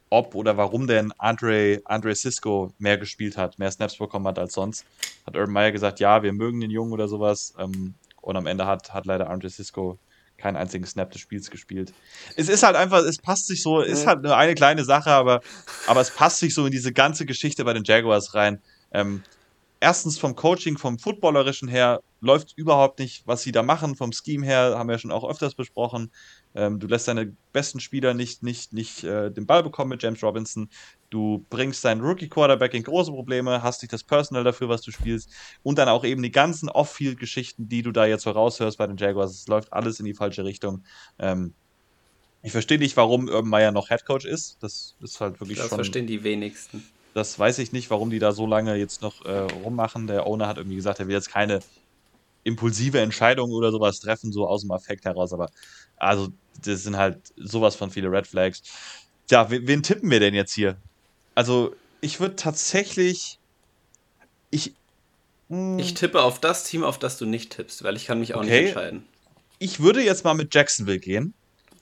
[0.10, 4.54] ob oder warum denn Andre, Andre Cisco mehr gespielt hat, mehr Snaps bekommen hat als
[4.54, 4.86] sonst.
[5.26, 7.54] Hat Urban Meyer gesagt, ja, wir mögen den Jungen oder sowas.
[7.58, 9.98] Ähm, und am Ende hat, hat leider Andre Cisco
[10.38, 11.94] keinen einzigen Snap des Spiels gespielt.
[12.36, 15.42] Es ist halt einfach, es passt sich so, ist halt nur eine kleine Sache, aber,
[15.88, 18.60] aber es passt sich so in diese ganze Geschichte bei den Jaguars rein.
[18.92, 19.24] Ähm,
[19.82, 23.96] erstens vom Coaching, vom Footballerischen her läuft überhaupt nicht, was sie da machen.
[23.96, 26.12] Vom Scheme her haben wir schon auch öfters besprochen.
[26.54, 30.24] Ähm, du lässt deine besten Spieler nicht, nicht, nicht äh, den Ball bekommen mit James
[30.24, 30.70] Robinson.
[31.10, 35.30] Du bringst deinen Rookie-Quarterback in große Probleme, hast nicht das Personal dafür, was du spielst.
[35.64, 38.98] Und dann auch eben die ganzen Off-Field-Geschichten, die du da jetzt so raushörst bei den
[38.98, 39.32] Jaguars.
[39.32, 40.84] Es läuft alles in die falsche Richtung.
[41.18, 41.54] Ähm,
[42.44, 44.58] ich verstehe nicht, warum Urban Meyer noch Headcoach ist.
[44.62, 45.78] Das ist halt wirklich das schon.
[45.78, 46.84] Das verstehen die wenigsten.
[47.14, 50.08] Das weiß ich nicht, warum die da so lange jetzt noch äh, rummachen.
[50.08, 51.60] Der Owner hat irgendwie gesagt, er will jetzt keine
[52.44, 55.34] impulsive Entscheidung oder sowas treffen, so aus dem Affekt heraus.
[55.34, 55.50] Aber
[55.98, 56.30] also,
[56.64, 58.62] das sind halt sowas von viele Red Flags.
[59.30, 60.78] Ja, wen, tippen wir denn jetzt hier?
[61.36, 63.40] Also, ich würde tatsächlich.
[64.50, 64.74] Ich.
[65.50, 65.80] Mh, hm.
[65.80, 68.40] ich tippe auf das Team, auf das du nicht tippst, weil ich kann mich auch
[68.40, 68.50] okay.
[68.50, 69.06] nicht entscheiden.
[69.60, 71.34] Ich würde jetzt mal mit Jacksonville gehen,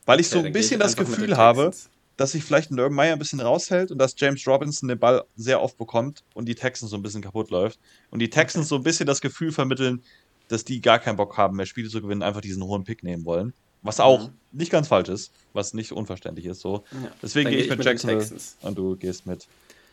[0.05, 1.71] weil okay, ich so ein bisschen das Gefühl habe,
[2.19, 5.23] dass sich vielleicht ein Urban Meyer ein bisschen raushält und dass James Robinson den Ball
[5.37, 7.79] sehr oft bekommt und die Texans so ein bisschen kaputt läuft.
[8.11, 10.03] Und die Texans so ein bisschen das Gefühl vermitteln,
[10.49, 13.23] dass die gar keinen Bock haben, mehr Spiele zu gewinnen, einfach diesen hohen Pick nehmen
[13.23, 13.53] wollen.
[13.83, 14.33] Was auch mhm.
[14.51, 16.59] nicht ganz falsch ist, was nicht unverständlich ist.
[16.59, 16.83] So.
[16.91, 17.09] Ja.
[17.21, 19.47] Deswegen gehe ich, ich mit Jacksonville und du gehst mit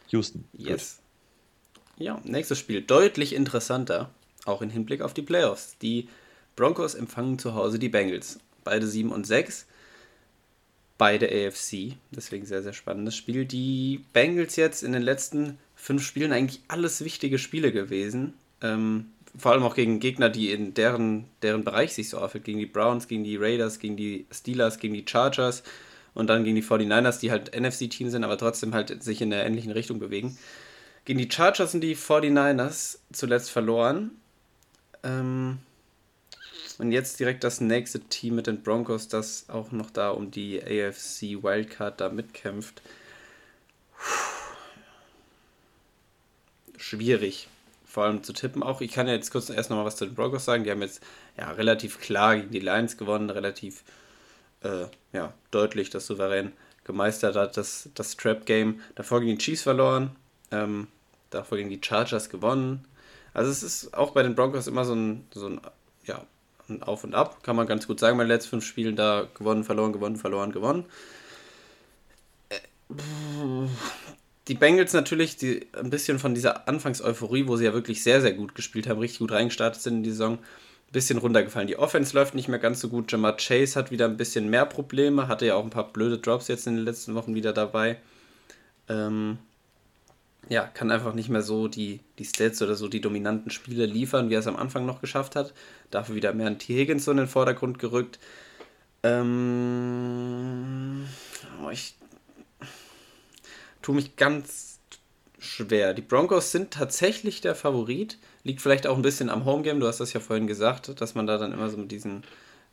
[0.09, 0.45] Houston.
[0.53, 0.99] Yes.
[1.75, 2.07] Gut.
[2.07, 2.83] Ja, nächstes Spiel.
[2.83, 4.11] Deutlich interessanter,
[4.47, 5.77] auch im Hinblick auf die Playoffs.
[5.81, 6.09] Die
[6.57, 8.41] Broncos empfangen zu Hause die Bengals.
[8.65, 9.67] Beide 7 und 6.
[10.99, 11.95] Beide AFC.
[12.11, 13.45] Deswegen sehr, sehr spannendes Spiel.
[13.45, 18.35] Die Bengals jetzt in den letzten fünf Spielen eigentlich alles wichtige Spiele gewesen.
[18.63, 22.45] Ähm, vor allem auch gegen Gegner, die in deren, deren Bereich sich so aufhält.
[22.45, 25.63] Gegen die Browns, gegen die Raiders, gegen die Steelers, gegen die Chargers
[26.15, 29.45] und dann gegen die 49ers, die halt NFC-Team sind, aber trotzdem halt sich in der
[29.45, 30.39] ähnlichen Richtung bewegen.
[31.05, 34.13] Gegen die Chargers sind die 49ers zuletzt verloren.
[35.03, 35.59] Ähm,
[36.79, 40.63] und jetzt direkt das nächste Team mit den Broncos, das auch noch da um die
[40.63, 42.83] AFC Wildcard da mitkämpft.
[46.77, 47.49] Schwierig
[47.97, 48.83] vor allem zu tippen auch.
[48.83, 50.65] Ich kann ja jetzt kurz erst noch mal was zu den Broncos sagen.
[50.65, 51.03] Die haben jetzt
[51.39, 53.85] ja relativ klar gegen die Lions gewonnen, relativ
[54.61, 56.53] äh, ja, deutlich das souverän
[56.85, 58.83] gemeistert hat, das, das Trap-Game.
[58.97, 60.15] Davor gegen die Chiefs verloren,
[60.51, 60.89] ähm,
[61.31, 62.85] davor gegen die Chargers gewonnen.
[63.33, 65.61] Also es ist auch bei den Broncos immer so ein, so ein
[66.05, 66.23] ja,
[66.69, 69.27] ein Auf und Ab, kann man ganz gut sagen, bei den letzten fünf Spielen da
[69.35, 70.85] gewonnen, verloren, gewonnen, verloren, gewonnen.
[72.49, 72.59] Äh,
[74.49, 78.33] die Bengals natürlich die, ein bisschen von dieser Anfangseuphorie, wo sie ja wirklich sehr, sehr
[78.33, 81.67] gut gespielt haben, richtig gut reingestartet sind in die Saison, ein bisschen runtergefallen.
[81.67, 83.11] Die Offense läuft nicht mehr ganz so gut.
[83.11, 86.49] Jamar Chase hat wieder ein bisschen mehr Probleme, hatte ja auch ein paar blöde Drops
[86.49, 87.99] jetzt in den letzten Wochen wieder dabei.
[88.89, 89.39] Ähm,
[90.49, 94.31] ja, kann einfach nicht mehr so die, die Stats oder so die dominanten Spiele liefern,
[94.31, 95.53] wie er es am Anfang noch geschafft hat.
[95.91, 96.77] Dafür wieder mehr ein T.
[96.77, 98.19] Higgins so in den Vordergrund gerückt.
[99.03, 99.47] Ähm,
[101.65, 101.97] oh, ich
[103.83, 104.79] tue mich ganz
[105.39, 105.95] schwer.
[105.95, 108.19] Die Broncos sind tatsächlich der Favorit.
[108.45, 109.81] Liegt vielleicht auch ein bisschen am Homegame.
[109.81, 112.25] Du hast das ja vorhin gesagt, dass man da dann immer so mit diesen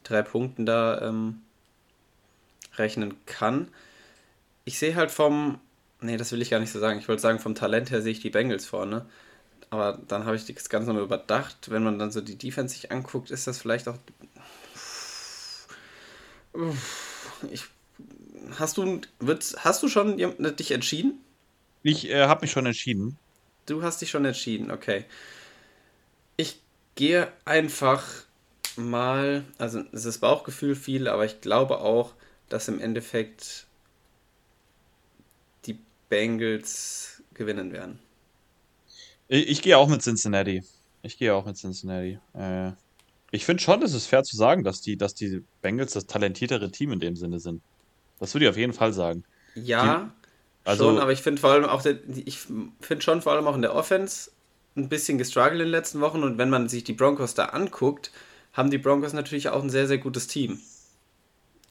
[0.03, 1.41] drei Punkten da ähm,
[2.78, 3.67] rechnen kann.
[4.65, 5.59] Ich sehe halt vom.
[6.04, 6.99] Nee, das will ich gar nicht so sagen.
[6.99, 9.06] Ich wollte sagen, vom Talent her sehe ich die Bengals vorne.
[9.70, 11.72] Aber dann habe ich das Ganze nochmal überdacht.
[11.72, 13.97] Wenn man dann so die Defense sich anguckt, ist das vielleicht auch.
[17.49, 17.66] Ich
[18.60, 19.01] hast du,
[19.58, 20.18] hast du schon
[20.58, 21.20] dich entschieden?
[21.82, 23.18] Ich äh, habe mich schon entschieden.
[23.66, 25.06] Du hast dich schon entschieden, okay.
[26.38, 26.60] Ich
[26.95, 28.04] gehe einfach
[28.76, 32.14] mal, also es ist Bauchgefühl viel, aber ich glaube auch,
[32.49, 33.68] dass im Endeffekt
[36.14, 37.97] Bengals gewinnen werden.
[39.28, 40.64] Ich, ich gehe auch mit Cincinnati.
[41.01, 42.20] Ich gehe auch mit Cincinnati.
[42.36, 42.74] Äh,
[43.32, 46.70] ich finde schon, es ist fair zu sagen, dass die, dass die Bengals das talentiertere
[46.70, 47.64] Team in dem Sinne sind.
[48.20, 49.24] Das würde ich auf jeden Fall sagen.
[49.55, 50.11] Ja,
[50.66, 53.47] die, also, schon, aber ich finde vor allem auch, der, ich finde schon vor allem
[53.47, 54.30] auch in der Offense
[54.76, 58.11] ein bisschen gestruggelt in den letzten Wochen und wenn man sich die Broncos da anguckt,
[58.53, 60.59] haben die Broncos natürlich auch ein sehr, sehr gutes Team.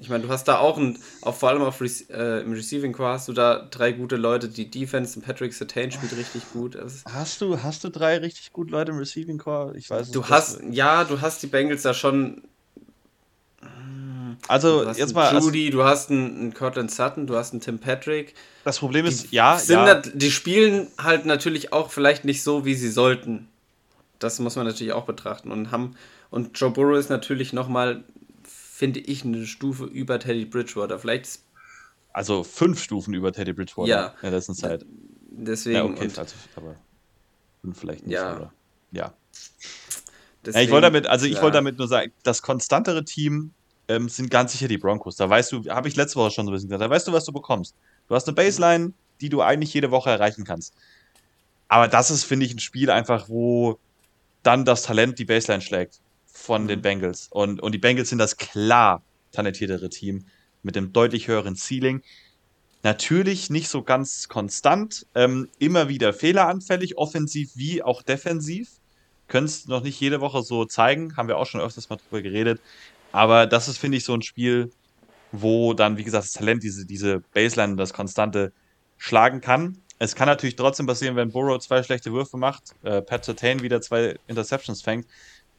[0.03, 3.11] Ich meine, du hast da auch ein, auch vor allem auf äh, im Receiving Core
[3.11, 6.77] hast du da drei gute Leute, die Defense, Patrick Sertain spielt richtig gut.
[7.07, 9.77] hast du, hast du drei richtig gute Leute im Receiving Core?
[9.77, 12.43] Ich weiß Du hast, ja, du hast die Bengals da schon
[14.49, 15.33] also jetzt mal.
[15.41, 18.35] Judy, also, du hast einen, einen Cortland Sutton, du hast einen Tim Patrick.
[18.65, 19.95] Das Problem ist, die ja, sind ja.
[19.95, 23.49] die spielen halt natürlich auch vielleicht nicht so, wie sie sollten.
[24.19, 25.53] Das muss man natürlich auch betrachten.
[25.53, 25.95] Und haben
[26.33, 28.05] und Joe Burrow ist natürlich nochmal,
[28.73, 30.99] finde ich, eine Stufe über Teddy Bridgewater.
[30.99, 31.41] Vielleicht.
[32.13, 34.85] Also fünf Stufen über Teddy Bridgewater ja, in der letzten Zeit.
[35.31, 35.77] Deswegen.
[35.77, 36.77] Ja, okay, also, aber
[37.75, 38.15] vielleicht nicht.
[38.15, 38.33] Ja.
[38.33, 38.53] Aber,
[38.91, 39.13] ja.
[40.45, 41.43] Deswegen, ja, ich wollte damit, also ich ja.
[41.43, 43.53] wollte damit nur sagen, das konstantere Team
[43.89, 45.17] ähm, sind ganz sicher die Broncos.
[45.17, 47.13] Da weißt du, habe ich letzte Woche schon so ein bisschen gesagt, da weißt du,
[47.13, 47.77] was du bekommst.
[48.09, 50.75] Du hast eine Baseline, die du eigentlich jede Woche erreichen kannst.
[51.69, 53.79] Aber das ist, finde ich, ein Spiel einfach, wo
[54.43, 56.02] dann das Talent die Baseline schlägt
[56.33, 56.69] von mhm.
[56.69, 57.29] den Bengals.
[57.31, 60.27] Und, und die Bengals sind das klar talentiertere Team
[60.63, 62.03] mit dem deutlich höheren Ceiling.
[62.83, 68.71] Natürlich nicht so ganz konstant, ähm, immer wieder fehleranfällig, offensiv wie auch defensiv.
[69.29, 72.23] Können es noch nicht jede Woche so zeigen, haben wir auch schon öfters mal drüber
[72.23, 72.61] geredet.
[73.13, 74.73] Aber das ist, finde ich, so ein Spiel,
[75.31, 78.53] wo dann, wie gesagt, das Talent, diese, diese Baseline, das Konstante
[78.99, 79.79] schlagen kann.
[79.99, 83.81] Es kann natürlich trotzdem passieren, wenn Burrow zwei schlechte Würfe macht, äh, Pat Sertain wieder
[83.81, 85.07] zwei Interceptions fängt,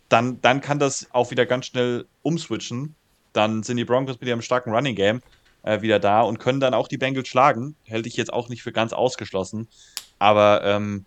[0.10, 2.96] dann, dann kann das auch wieder ganz schnell umswitchen.
[3.34, 5.22] Dann sind die Broncos mit ihrem starken Running Game
[5.64, 7.76] äh, wieder da und können dann auch die Bengals schlagen.
[7.84, 9.68] Hält ich jetzt auch nicht für ganz ausgeschlossen.
[10.20, 11.06] Aber ähm,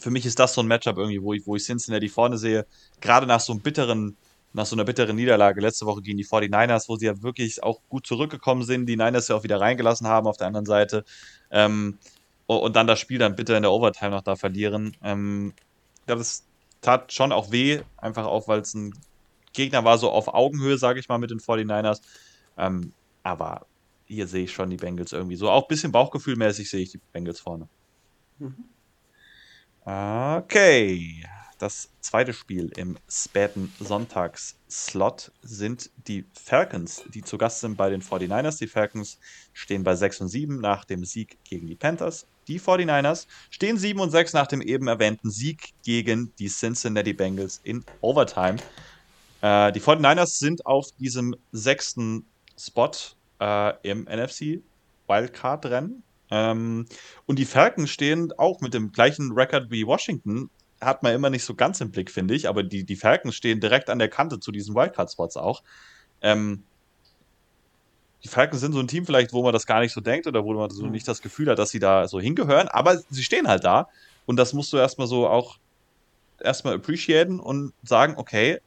[0.00, 2.66] für mich ist das so ein Matchup irgendwie, wo ich, wo ich Cincinnati vorne sehe.
[3.00, 4.16] Gerade nach so einem bitteren
[4.54, 7.80] nach so einer bitteren Niederlage letzte Woche gegen die 49ers, wo sie ja wirklich auch
[7.88, 11.04] gut zurückgekommen sind, die Niners ja auch wieder reingelassen haben auf der anderen Seite.
[11.50, 11.98] Ähm,
[12.46, 14.96] und dann das Spiel dann bitte in der Overtime noch da verlieren.
[15.02, 15.54] Ähm,
[16.06, 16.44] das
[16.84, 18.94] tat schon auch weh, einfach auch, weil es ein
[19.52, 22.00] Gegner war, so auf Augenhöhe, sage ich mal, mit den 49ers.
[22.58, 23.66] Ähm, aber
[24.06, 25.50] hier sehe ich schon die Bengals irgendwie so.
[25.50, 27.68] Auch ein bisschen Bauchgefühlmäßig sehe ich die Bengals vorne.
[28.38, 28.64] Mhm.
[29.84, 31.24] Okay.
[31.58, 38.02] Das zweite Spiel im späten Sonntagsslot sind die Falcons, die zu Gast sind bei den
[38.02, 38.58] 49ers.
[38.58, 39.18] Die Falcons
[39.52, 42.26] stehen bei 6 und 7 nach dem Sieg gegen die Panthers.
[42.48, 47.60] Die 49ers stehen 7 und 6 nach dem eben erwähnten Sieg gegen die Cincinnati Bengals
[47.64, 48.56] in Overtime.
[49.40, 52.26] Äh, die 49ers sind auf diesem sechsten
[52.58, 52.90] Spot
[53.40, 54.62] äh, im NFC
[55.06, 56.02] Wildcard-Rennen.
[56.30, 56.86] Ähm,
[57.26, 61.44] und die Falcons stehen auch mit dem gleichen Rekord wie Washington hat man immer nicht
[61.44, 62.48] so ganz im Blick, finde ich.
[62.48, 65.62] Aber die, die Falcons stehen direkt an der Kante zu diesen Wildcard-Spots auch.
[66.20, 66.64] Ähm,
[68.24, 70.44] die Falcons sind so ein Team vielleicht, wo man das gar nicht so denkt oder
[70.44, 70.92] wo man so mhm.
[70.92, 72.68] nicht das Gefühl hat, dass sie da so hingehören.
[72.68, 73.88] Aber sie stehen halt da.
[74.26, 75.58] Und das musst du erstmal so auch
[76.40, 78.60] erstmal appreciaten und sagen, okay,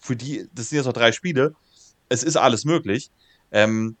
[0.00, 1.54] für die, das sind jetzt noch drei Spiele,
[2.10, 3.10] es ist alles möglich.
[3.50, 3.96] Ähm,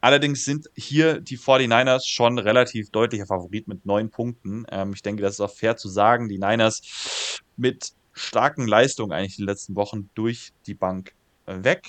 [0.00, 4.64] Allerdings sind hier die 49ers schon relativ deutlicher Favorit mit neun Punkten.
[4.70, 6.28] Ähm, ich denke, das ist auch fair zu sagen.
[6.28, 11.14] Die Niners mit starken Leistungen eigentlich die letzten Wochen durch die Bank
[11.46, 11.88] weg.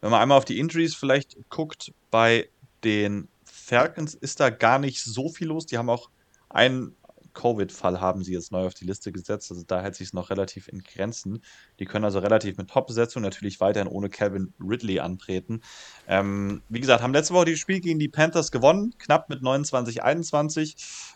[0.00, 2.48] Wenn man einmal auf die Injuries vielleicht guckt, bei
[2.84, 5.66] den Falcons ist da gar nicht so viel los.
[5.66, 6.10] Die haben auch
[6.48, 6.94] einen
[7.36, 9.50] Covid-Fall haben sie jetzt neu auf die Liste gesetzt.
[9.50, 11.42] Also da hält sich es noch relativ in Grenzen.
[11.78, 15.60] Die können also relativ mit Top-Besetzung natürlich weiterhin ohne Calvin Ridley antreten.
[16.08, 20.74] Ähm, wie gesagt, haben letzte Woche das Spiel gegen die Panthers gewonnen, knapp mit 29-21.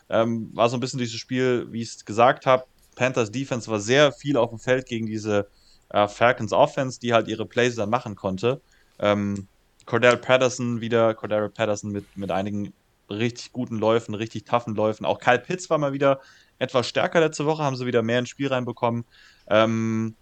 [0.09, 2.65] Ähm, war so ein bisschen dieses Spiel, wie ich es gesagt habe.
[2.95, 5.47] Panthers Defense war sehr viel auf dem Feld gegen diese
[5.93, 8.61] äh, Falcons Offense, die halt ihre Plays dann machen konnte.
[8.99, 9.47] Ähm,
[9.85, 12.73] Cordell Patterson wieder, Cordell Patterson mit, mit einigen
[13.09, 15.05] richtig guten Läufen, richtig toughen Läufen.
[15.05, 16.21] Auch Kyle Pitts war mal wieder
[16.59, 19.05] etwas stärker letzte Woche, haben sie wieder mehr ins Spiel reinbekommen.
[19.47, 20.15] Ähm,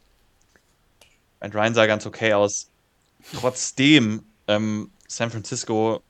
[1.40, 2.70] und Ryan sah ganz okay aus.
[3.34, 6.02] Trotzdem, ähm, San Francisco,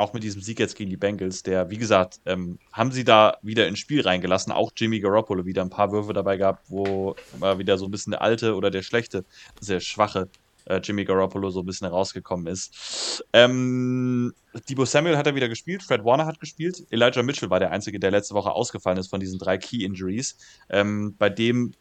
[0.00, 3.38] auch mit diesem Sieg jetzt gegen die Bengals, der, wie gesagt, ähm, haben sie da
[3.42, 4.52] wieder ins Spiel reingelassen.
[4.52, 8.12] Auch Jimmy Garoppolo wieder ein paar Würfe dabei gehabt, wo mal wieder so ein bisschen
[8.12, 9.24] der alte oder der schlechte,
[9.60, 10.28] sehr schwache
[10.64, 13.24] äh, Jimmy Garoppolo so ein bisschen rausgekommen ist.
[13.32, 14.32] Ähm,
[14.68, 18.00] Debo Samuel hat er wieder gespielt, Fred Warner hat gespielt, Elijah Mitchell war der Einzige,
[18.00, 20.36] der letzte Woche ausgefallen ist von diesen drei Key-Injuries.
[20.68, 21.72] Ähm, bei dem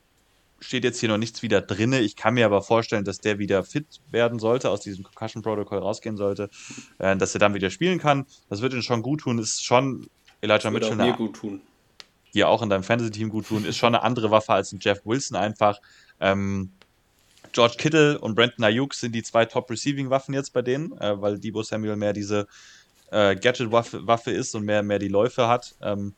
[0.61, 1.93] steht jetzt hier noch nichts wieder drin.
[1.93, 6.17] Ich kann mir aber vorstellen, dass der wieder fit werden sollte, aus diesem Concussion-Protokoll rausgehen
[6.17, 6.49] sollte,
[6.97, 8.25] äh, dass er dann wieder spielen kann.
[8.49, 9.39] Das wird ihm schon gut tun.
[9.39, 10.09] Ist schon
[10.41, 10.95] Elijah Mitchell.
[10.95, 11.61] Mir gut tun.
[12.33, 13.65] Dir auch in deinem Fantasy-Team gut tun.
[13.65, 15.79] Ist schon eine andere Waffe als ein Jeff Wilson einfach.
[16.19, 16.71] Ähm,
[17.51, 21.63] George Kittle und Brandon Ayuk sind die zwei Top-Receiving-Waffen jetzt bei denen, äh, weil Debo
[21.63, 22.47] Samuel mehr diese
[23.11, 25.75] äh, Gadget-Waffe Waffe ist und mehr, mehr die Läufe hat.
[25.81, 26.13] Ähm,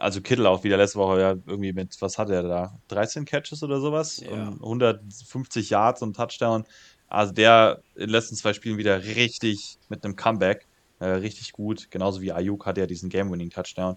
[0.00, 2.78] also Kittle auch wieder letzte Woche ja irgendwie mit, was hat er da?
[2.88, 4.20] 13 Catches oder sowas?
[4.20, 4.30] Ja.
[4.30, 6.64] Und 150 Yards und Touchdown.
[7.08, 10.66] Also der in den letzten zwei Spielen wieder richtig mit einem Comeback.
[11.00, 11.90] Äh, richtig gut.
[11.90, 13.96] Genauso wie Ayuk hat ja diesen Game-Winning-Touchdown.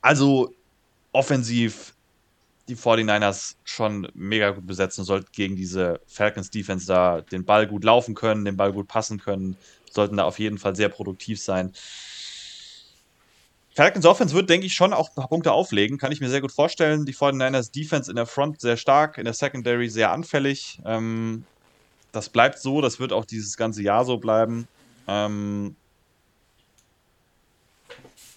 [0.00, 0.50] Also
[1.12, 1.94] offensiv
[2.68, 7.84] die 49ers schon mega gut besetzen sollten gegen diese Falcons Defense da den Ball gut
[7.84, 9.56] laufen können, den Ball gut passen können,
[9.90, 11.72] sollten da auf jeden Fall sehr produktiv sein.
[13.74, 16.42] Falcons Offense wird, denke ich, schon auch ein paar Punkte auflegen, kann ich mir sehr
[16.42, 17.06] gut vorstellen.
[17.06, 20.78] Die 49ers Defense in der Front sehr stark, in der Secondary sehr anfällig.
[20.84, 21.44] Ähm,
[22.12, 24.68] das bleibt so, das wird auch dieses ganze Jahr so bleiben.
[25.08, 25.74] Ähm,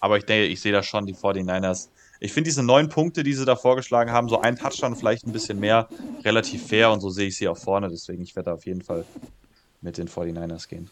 [0.00, 3.34] aber ich denke, ich sehe da schon die 49ers ich finde diese neun Punkte, die
[3.34, 5.88] sie da vorgeschlagen haben, so ein Touchdown, vielleicht ein bisschen mehr,
[6.24, 7.88] relativ fair und so sehe ich sie auch vorne.
[7.88, 9.04] Deswegen, ich werde da auf jeden Fall
[9.82, 10.90] mit den 49ers gehen.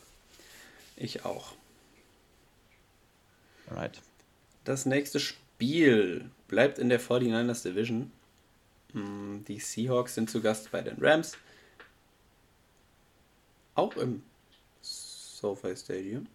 [0.96, 1.52] Ich auch.
[3.70, 4.00] Alright.
[4.64, 8.10] Das nächste Spiel bleibt in der 49ers Division.
[8.92, 11.36] Hm, die Seahawks sind zu Gast bei den Rams.
[13.74, 14.22] Auch im
[14.80, 16.26] SoFi Stadium.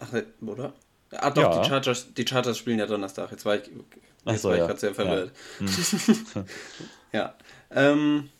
[0.00, 0.74] Ach, oder?
[1.12, 1.62] Ah, doch, ja.
[1.62, 3.30] die, Chargers, die Chargers spielen ja Donnerstag.
[3.30, 3.70] Jetzt war ich,
[4.24, 4.66] jetzt so, war ich ja.
[4.66, 5.32] gerade sehr verwirrt.
[5.60, 6.46] Ja, hm.
[7.12, 7.34] ja.
[7.70, 8.30] Ähm,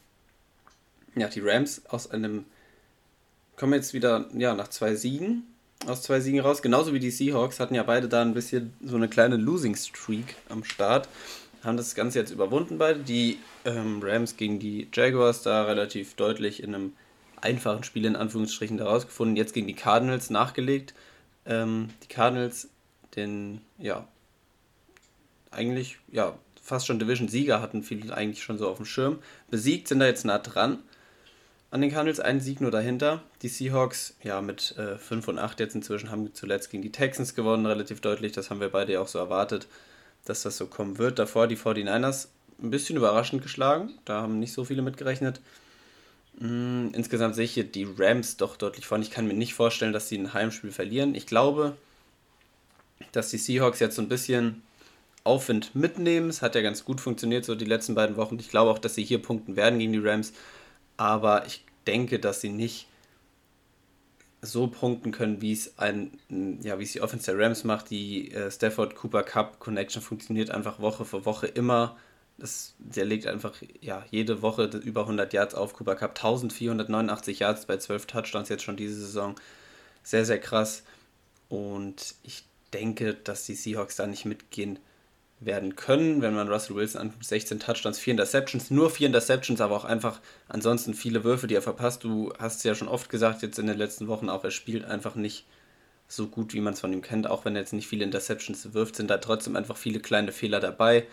[1.16, 2.44] ja, die Rams aus einem
[3.56, 5.49] kommen jetzt wieder ja, nach zwei Siegen
[5.86, 6.62] aus zwei Siegen raus.
[6.62, 10.36] Genauso wie die Seahawks hatten ja beide da ein bisschen so eine kleine Losing Streak
[10.48, 11.08] am Start.
[11.62, 13.00] Haben das Ganze jetzt überwunden beide.
[13.00, 16.92] Die ähm, Rams gegen die Jaguars da relativ deutlich in einem
[17.40, 19.36] einfachen Spiel in Anführungsstrichen da rausgefunden.
[19.36, 20.94] Jetzt gegen die Cardinals nachgelegt
[21.46, 22.68] ähm, die Cardinals
[23.16, 24.06] den, ja,
[25.50, 29.18] eigentlich, ja, fast schon Division-Sieger hatten viele eigentlich schon so auf dem Schirm.
[29.50, 30.78] Besiegt sind da jetzt nah dran
[31.70, 33.22] an den Cardinals, einen Sieg nur dahinter.
[33.42, 37.34] Die Seahawks, ja, mit äh, 5 und 8 jetzt inzwischen haben zuletzt gegen die Texans
[37.34, 38.32] gewonnen, relativ deutlich.
[38.32, 39.68] Das haben wir beide ja auch so erwartet,
[40.24, 41.18] dass das so kommen wird.
[41.18, 42.28] Davor die 49ers
[42.62, 45.40] ein bisschen überraschend geschlagen, da haben nicht so viele mitgerechnet.
[46.38, 49.04] Mm, insgesamt sehe ich hier die Rams doch deutlich vorne.
[49.04, 51.14] Ich kann mir nicht vorstellen, dass sie ein Heimspiel verlieren.
[51.14, 51.76] Ich glaube,
[53.12, 54.62] dass die Seahawks jetzt so ein bisschen
[55.22, 56.30] Aufwind mitnehmen.
[56.30, 58.38] Es hat ja ganz gut funktioniert, so die letzten beiden Wochen.
[58.38, 60.32] Ich glaube auch, dass sie hier punkten werden gegen die Rams.
[61.00, 62.86] Aber ich denke, dass sie nicht
[64.42, 66.10] so punkten können, wie es ein,
[66.62, 67.88] ja, wie es die Offense der Rams macht.
[67.88, 71.96] Die äh, Stafford Cooper Cup Connection funktioniert einfach Woche für Woche immer
[72.36, 75.72] das, der legt einfach ja, jede Woche über 100 Yards auf.
[75.72, 79.36] Cooper Cup 1489 Yards bei 12 Touchdowns jetzt schon diese Saison.
[80.02, 80.82] Sehr, sehr krass.
[81.48, 82.44] Und ich
[82.74, 84.78] denke, dass die Seahawks da nicht mitgehen
[85.40, 87.24] werden können, wenn man Russell Wilson anguckt.
[87.24, 91.62] 16 Touchdowns, 4 Interceptions, nur 4 Interceptions, aber auch einfach ansonsten viele Würfe, die er
[91.62, 92.04] verpasst.
[92.04, 94.84] Du hast es ja schon oft gesagt, jetzt in den letzten Wochen auch, er spielt
[94.84, 95.46] einfach nicht
[96.08, 97.28] so gut, wie man es von ihm kennt.
[97.28, 100.60] Auch wenn er jetzt nicht viele Interceptions wirft, sind da trotzdem einfach viele kleine Fehler
[100.60, 101.06] dabei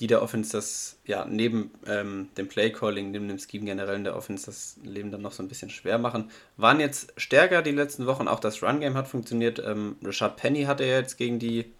[0.00, 4.16] die der Offense das, ja, neben ähm, dem Playcalling, neben dem Scheme generell in der
[4.16, 6.30] Offense das Leben dann noch so ein bisschen schwer machen.
[6.56, 9.62] Waren jetzt stärker die letzten Wochen, auch das Run-Game hat funktioniert.
[9.64, 11.72] Ähm, Rashad Penny hatte ja jetzt gegen die,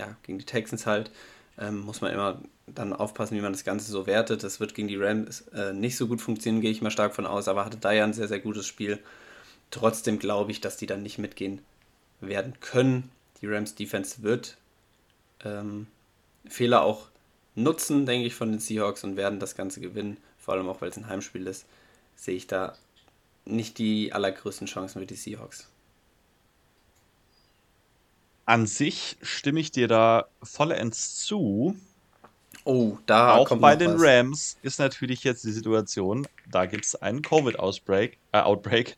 [0.00, 1.10] ja, gegen die Texans halt
[1.58, 4.42] Ähm, muss man immer dann aufpassen, wie man das Ganze so wertet.
[4.42, 7.26] Das wird gegen die Rams äh, nicht so gut funktionieren, gehe ich mal stark von
[7.26, 8.98] aus, aber hatte da ja ein sehr, sehr gutes Spiel.
[9.70, 11.60] Trotzdem glaube ich, dass die dann nicht mitgehen
[12.20, 13.10] werden können.
[13.40, 14.56] Die Rams Defense wird
[15.44, 15.86] ähm,
[16.48, 17.08] Fehler auch
[17.54, 20.16] nutzen, denke ich, von den Seahawks und werden das Ganze gewinnen.
[20.38, 21.66] Vor allem auch, weil es ein Heimspiel ist,
[22.16, 22.74] sehe ich da
[23.44, 25.69] nicht die allergrößten Chancen für die Seahawks.
[28.50, 31.76] An sich stimme ich dir da vollends zu.
[32.64, 34.02] Oh, da auch bei den was.
[34.02, 38.18] Rams ist natürlich jetzt die Situation, da gibt es einen Covid-Outbreak.
[38.32, 38.96] Äh, Outbreak.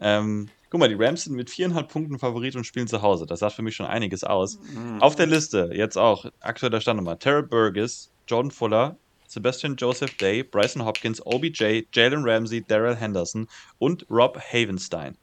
[0.00, 3.24] Ähm, guck mal, die Rams sind mit viereinhalb Punkten Favorit und spielen zu Hause.
[3.24, 4.58] Das sagt für mich schon einiges aus.
[4.74, 5.00] Mhm.
[5.00, 8.96] Auf der Liste jetzt auch aktueller Standnummer: Tara Burgess, Jordan Fuller,
[9.28, 13.46] Sebastian Joseph Day, Bryson Hopkins, OBJ, Jalen Ramsey, Daryl Henderson
[13.78, 15.16] und Rob Havenstein.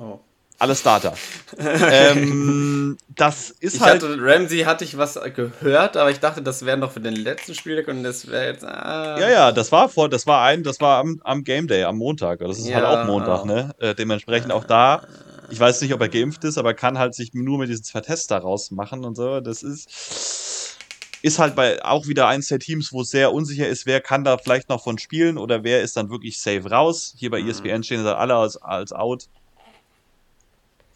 [0.00, 0.20] Oh
[0.58, 1.14] alle Starter.
[1.58, 4.02] ähm, das ist ich halt.
[4.02, 7.54] Hatte, Ramsey hatte ich was gehört, aber ich dachte, das wäre noch für den letzten
[7.54, 8.64] Spieltag und das wäre jetzt.
[8.64, 9.18] Ah.
[9.18, 11.96] Ja, ja, das war vor, das war ein, das war am, am Game Day, am
[11.96, 12.40] Montag.
[12.40, 12.76] Das ist ja.
[12.76, 13.74] halt auch Montag, ne?
[13.78, 15.02] Äh, dementsprechend auch da.
[15.50, 18.00] Ich weiß nicht, ob er geimpft ist, aber kann halt sich nur mit diesen zwei
[18.00, 19.40] Tests da rausmachen und so.
[19.40, 20.76] Das ist
[21.22, 24.22] ist halt bei auch wieder eins der Teams, wo es sehr unsicher ist, wer kann
[24.22, 27.14] da vielleicht noch von spielen oder wer ist dann wirklich safe raus.
[27.18, 29.28] Hier bei ESPN stehen sie alle als, als out.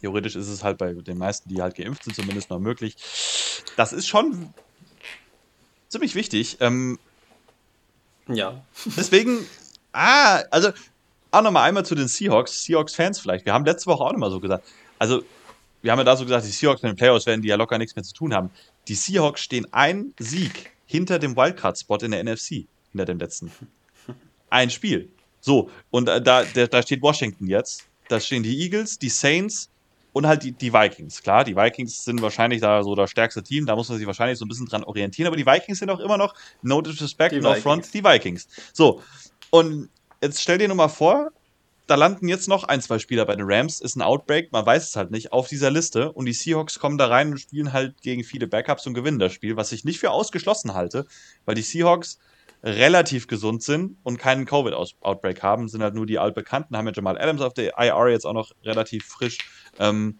[0.01, 2.95] Theoretisch ist es halt bei den meisten, die halt geimpft sind, zumindest noch möglich.
[3.77, 4.53] Das ist schon
[5.89, 6.57] ziemlich wichtig.
[6.59, 6.99] Ähm,
[8.27, 8.63] ja.
[8.97, 9.45] Deswegen,
[9.93, 10.71] ah, also
[11.31, 13.45] auch nochmal einmal zu den Seahawks, Seahawks-Fans vielleicht.
[13.45, 14.67] Wir haben letzte Woche auch nochmal so gesagt.
[14.99, 15.23] Also,
[15.81, 17.77] wir haben ja da so gesagt, die Seahawks mit den Playoffs werden die ja locker
[17.77, 18.51] nichts mehr zu tun haben.
[18.87, 23.51] Die Seahawks stehen ein Sieg hinter dem Wildcard-Spot in der NFC, hinter dem letzten.
[24.49, 25.09] Ein Spiel.
[25.39, 27.85] So, und äh, da, da steht Washington jetzt.
[28.09, 29.70] Da stehen die Eagles, die Saints,
[30.13, 31.21] und halt die, die Vikings.
[31.21, 34.37] Klar, die Vikings sind wahrscheinlich da so das stärkste Team, da muss man sich wahrscheinlich
[34.37, 37.39] so ein bisschen dran orientieren, aber die Vikings sind auch immer noch, no disrespect, die
[37.39, 37.63] no Vikings.
[37.63, 38.47] front, die Vikings.
[38.73, 39.01] So,
[39.49, 39.89] und
[40.21, 41.31] jetzt stell dir nur mal vor,
[41.87, 44.89] da landen jetzt noch ein, zwei Spieler bei den Rams, ist ein Outbreak, man weiß
[44.89, 48.01] es halt nicht, auf dieser Liste und die Seahawks kommen da rein und spielen halt
[48.01, 51.05] gegen viele Backups und gewinnen das Spiel, was ich nicht für ausgeschlossen halte,
[51.45, 52.17] weil die Seahawks
[52.63, 57.17] relativ gesund sind und keinen Covid-Outbreak haben, sind halt nur die altbekannten, haben ja Jamal
[57.17, 59.39] Adams auf der IR jetzt auch noch relativ frisch.
[59.79, 60.19] Ähm,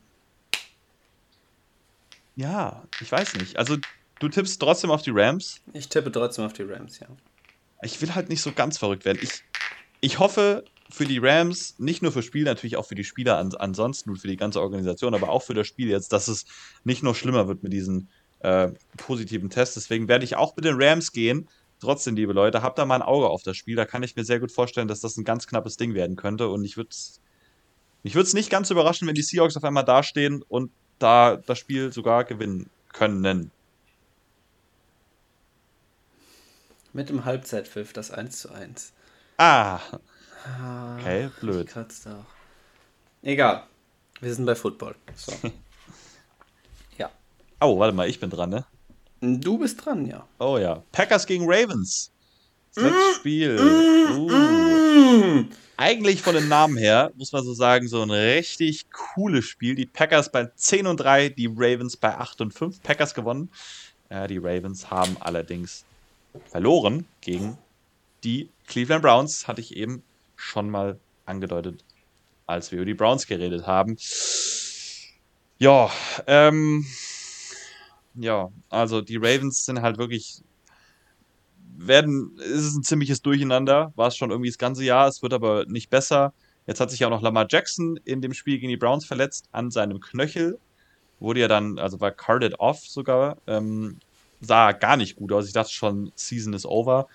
[2.36, 3.58] ja, ich weiß nicht.
[3.58, 3.78] Also,
[4.20, 5.62] du tippst trotzdem auf die Rams.
[5.74, 7.08] Ich tippe trotzdem auf die Rams, ja.
[7.84, 9.20] Ich will halt nicht so ganz verrückt werden.
[9.22, 9.44] Ich,
[10.00, 13.54] ich hoffe für die Rams, nicht nur für Spiel, natürlich auch für die Spieler an,
[13.56, 16.46] ansonsten und für die ganze Organisation, aber auch für das Spiel jetzt, dass es
[16.84, 18.10] nicht noch schlimmer wird mit diesen
[18.40, 19.76] äh, positiven Tests.
[19.76, 21.48] Deswegen werde ich auch mit den Rams gehen
[21.82, 23.76] trotzdem, liebe Leute, habt da mal ein Auge auf das Spiel.
[23.76, 26.48] Da kann ich mir sehr gut vorstellen, dass das ein ganz knappes Ding werden könnte.
[26.48, 27.20] Und ich würde es
[28.04, 32.24] würde nicht ganz überraschen, wenn die Seahawks auf einmal dastehen und da das Spiel sogar
[32.24, 33.52] gewinnen können.
[36.94, 38.94] Mit dem Halbzeitpfiff das 1 zu 1.
[39.38, 39.80] Ah.
[40.98, 41.68] Okay, blöd.
[41.68, 42.26] Kratzt auch.
[43.22, 43.64] Egal.
[44.20, 44.96] Wir sind bei Football.
[45.16, 45.32] So.
[46.98, 47.10] ja.
[47.60, 48.66] Oh, warte mal, ich bin dran, ne?
[49.22, 50.28] Du bist dran, ja.
[50.40, 50.84] Oh ja.
[50.92, 52.12] Packers gegen Ravens.
[52.74, 53.60] Das mm, Spiel.
[53.60, 54.30] Mm, uh.
[54.30, 55.50] Mm.
[55.78, 59.76] Eigentlich von den Namen her, muss man so sagen, so ein richtig cooles Spiel.
[59.76, 62.82] Die Packers bei 10 und 3, die Ravens bei 8 und 5.
[62.82, 63.50] Packers gewonnen.
[64.10, 65.86] Ja, die Ravens haben allerdings
[66.50, 67.58] verloren gegen
[68.24, 69.48] die Cleveland Browns.
[69.48, 70.04] Hatte ich eben
[70.36, 71.84] schon mal angedeutet,
[72.48, 73.98] als wir über die Browns geredet haben.
[75.60, 75.92] Ja,
[76.26, 76.86] ähm,
[78.16, 80.44] ja, also die Ravens sind halt wirklich
[81.78, 85.34] werden, ist es ein ziemliches Durcheinander, war es schon irgendwie das ganze Jahr, es wird
[85.34, 86.34] aber nicht besser.
[86.68, 89.50] Jetzt hat sich ja auch noch Lamar Jackson in dem Spiel gegen die Browns verletzt
[89.52, 90.60] an seinem Knöchel.
[91.20, 93.38] Wurde ja dann, also war carded off sogar.
[93.48, 94.00] Ähm,
[94.42, 95.48] sah gar nicht gut aus.
[95.48, 97.08] Ich dachte schon, Season is over.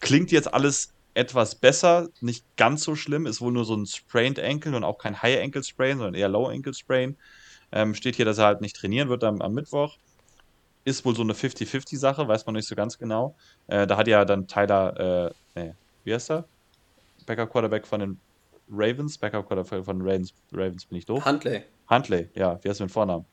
[0.00, 3.26] Klingt jetzt alles etwas besser, nicht ganz so schlimm.
[3.26, 6.28] Ist wohl nur so ein sprained Ankle und auch kein High Ankle Sprain, sondern eher
[6.28, 7.16] Low Ankle Sprain.
[7.72, 9.98] Ähm, steht hier, dass er halt nicht trainieren wird am, am Mittwoch
[10.84, 13.34] ist wohl so eine 50-50-Sache, weiß man nicht so ganz genau.
[13.66, 15.74] Äh, da hat ja dann Tyler, äh, nee,
[16.04, 16.44] wie heißt er?
[17.26, 18.20] Backup Quarterback von den
[18.70, 21.24] Ravens, Backup Quarterback von den Ravens, Ravens bin ich doof.
[21.24, 21.64] Huntley.
[21.88, 23.24] Huntley, ja, wie heißt du mit Vornamen?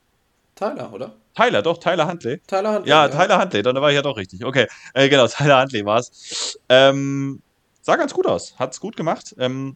[0.56, 1.15] Tyler, oder?
[1.36, 2.40] Tyler, doch, Tyler Huntley.
[2.48, 2.90] Tyler Huntley.
[2.90, 3.10] Ja, ja.
[3.10, 4.44] Tyler Huntley, dann war ich ja doch richtig.
[4.44, 6.60] Okay, äh, genau, Tyler Huntley war es.
[6.69, 7.41] Ähm,
[7.82, 9.36] sah ganz gut aus, hat's gut gemacht.
[9.38, 9.76] Ähm,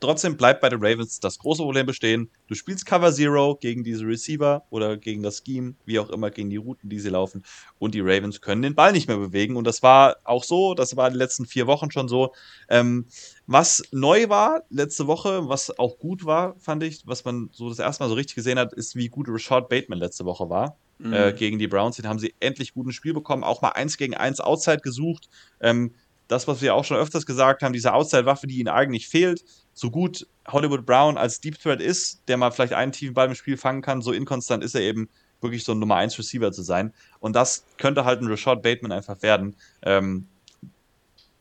[0.00, 2.30] Trotzdem bleibt bei den Ravens das große Problem bestehen.
[2.46, 6.50] Du spielst Cover Zero gegen diese Receiver oder gegen das Scheme, wie auch immer, gegen
[6.50, 7.42] die Routen, die sie laufen.
[7.78, 9.56] Und die Ravens können den Ball nicht mehr bewegen.
[9.56, 12.32] Und das war auch so, das war in den letzten vier Wochen schon so.
[12.68, 13.06] Ähm,
[13.46, 17.78] was neu war letzte Woche, was auch gut war, fand ich, was man so das
[17.78, 20.76] erste Mal so richtig gesehen hat, ist, wie gut Rashad Bateman letzte Woche war.
[20.98, 21.12] mhm.
[21.12, 21.96] äh, gegen die Browns.
[21.96, 25.28] Den haben sie endlich gut ins Spiel bekommen, auch mal eins gegen eins Outside gesucht.
[25.60, 25.94] Ähm,
[26.28, 29.44] das, was wir auch schon öfters gesagt haben, diese Outside-Waffe, die ihnen eigentlich fehlt,
[29.74, 33.34] so gut Hollywood Brown als Deep Threat ist, der mal vielleicht einen tiefen Ball im
[33.34, 35.08] Spiel fangen kann, so inkonstant ist er eben
[35.40, 36.92] wirklich so ein Nummer 1 Receiver zu sein.
[37.20, 39.56] Und das könnte halt ein Rashad Bateman einfach werden.
[39.82, 40.26] Ähm,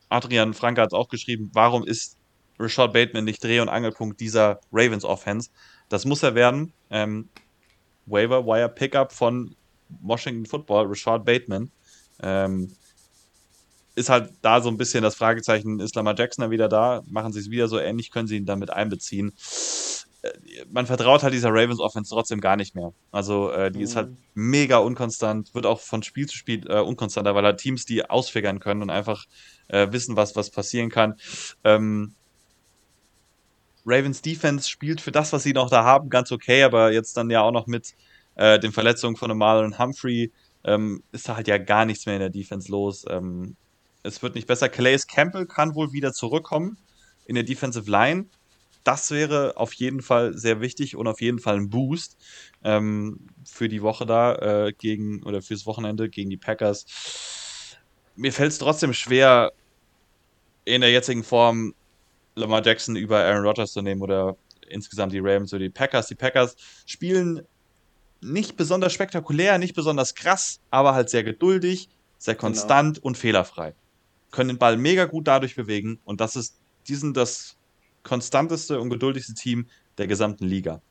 [0.10, 2.18] Adrian Franke hat es auch geschrieben, warum ist
[2.60, 5.50] Rashad Bateman nicht Dreh- und Angelpunkt dieser Ravens Offense?
[5.90, 6.74] Das muss er werden.
[6.90, 7.30] Ähm,
[8.06, 9.56] Waiver Wire Pickup von
[10.02, 11.72] Washington Football, Rashad Bateman.
[12.22, 12.72] Ähm,
[13.95, 17.03] ist halt da so ein bisschen das Fragezeichen, ist Lamar Jackson dann wieder da?
[17.07, 18.11] Machen sie es wieder so ähnlich?
[18.11, 19.34] Können sie ihn damit einbeziehen?
[20.24, 20.32] Äh,
[20.72, 22.94] man vertraut halt dieser Ravens Offense trotzdem gar nicht mehr.
[23.11, 23.84] Also äh, die mhm.
[23.84, 24.18] ist halt mhm.
[24.34, 28.60] mega unkonstant, wird auch von Spiel zu Spiel äh, unkonstanter, weil halt Teams die ausfigern
[28.60, 29.26] können und einfach
[29.68, 31.15] äh, wissen, was, was passieren kann.
[31.64, 32.15] Ähm,
[33.86, 37.30] Ravens Defense spielt für das, was sie noch da haben, ganz okay, aber jetzt dann
[37.30, 37.94] ja auch noch mit
[38.36, 40.32] äh, den Verletzungen von Marlon Humphrey
[40.64, 43.06] ähm, ist da halt ja gar nichts mehr in der Defense los.
[43.10, 43.57] Ähm,
[44.04, 44.70] es wird nicht besser.
[44.70, 46.78] Calais Campbell kann wohl wieder zurückkommen
[47.26, 48.26] in der Defensive Line.
[48.84, 52.18] Das wäre auf jeden Fall sehr wichtig und auf jeden Fall ein Boost
[52.66, 56.86] ähm, für die Woche da äh, gegen oder fürs Wochenende gegen die Packers.
[58.18, 59.54] Mir fällt es trotzdem schwer,
[60.66, 61.74] in der jetzigen Form
[62.36, 64.36] Lamar Jackson über Aaron Rodgers zu nehmen oder
[64.68, 66.08] insgesamt die Rams oder die Packers.
[66.08, 66.56] Die Packers
[66.86, 67.46] spielen
[68.22, 72.48] nicht besonders spektakulär, nicht besonders krass, aber halt sehr geduldig, sehr genau.
[72.48, 73.08] konstant genau.
[73.08, 73.76] und fehlerfrei
[74.34, 77.56] können den Ball mega gut dadurch bewegen und das ist, die sind das
[78.02, 80.82] konstanteste und geduldigste Team der gesamten Liga.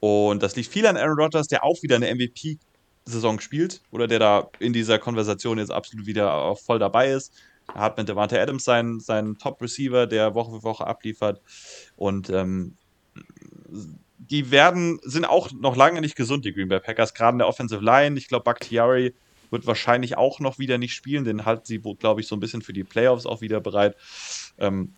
[0.00, 4.18] Und das liegt viel an Aaron Rodgers, der auch wieder eine MVP-Saison spielt oder der
[4.18, 7.32] da in dieser Konversation jetzt absolut wieder auch voll dabei ist.
[7.72, 11.40] Er hat mit Devante Adams seinen, seinen Top-Receiver, der Woche für Woche abliefert.
[11.94, 12.76] Und ähm,
[14.18, 17.48] die werden, sind auch noch lange nicht gesund, die Green Bay Packers, gerade in der
[17.48, 18.18] Offensive Line.
[18.18, 19.14] Ich glaube, Bakhtiari
[19.52, 21.24] wird wahrscheinlich auch noch wieder nicht spielen.
[21.24, 23.96] Den halten sie, glaube ich, so ein bisschen für die Playoffs auch wieder bereit.
[24.58, 24.94] Ähm,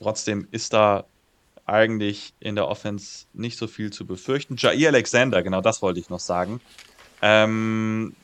[0.00, 1.04] trotzdem ist da
[1.64, 4.56] eigentlich in der Offense nicht so viel zu befürchten.
[4.56, 6.60] Jair Alexander, genau das wollte ich noch sagen.
[7.22, 8.14] Ähm,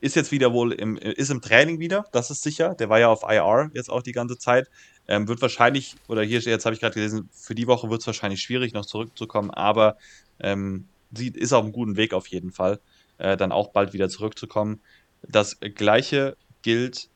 [0.00, 2.74] ist jetzt wieder wohl im, ist im Training wieder, das ist sicher.
[2.74, 4.70] Der war ja auf IR jetzt auch die ganze Zeit.
[5.08, 8.06] Ähm, wird wahrscheinlich, oder hier jetzt habe ich gerade gelesen, für die Woche wird es
[8.06, 9.96] wahrscheinlich schwierig, noch zurückzukommen, aber
[10.38, 12.78] ähm, sie ist auf einem guten Weg auf jeden Fall
[13.18, 14.80] äh, dann auch bald wieder zurückzukommen.
[15.22, 17.08] Das gleiche gilt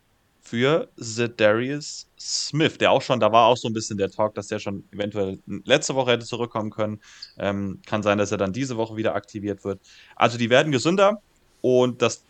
[0.42, 0.88] für
[1.36, 4.58] Darius Smith, der auch schon, da war auch so ein bisschen der Talk, dass der
[4.58, 7.00] schon eventuell letzte Woche hätte zurückkommen können.
[7.38, 9.80] Ähm, kann sein, dass er dann diese Woche wieder aktiviert wird.
[10.16, 11.22] Also die werden gesünder
[11.60, 12.24] und das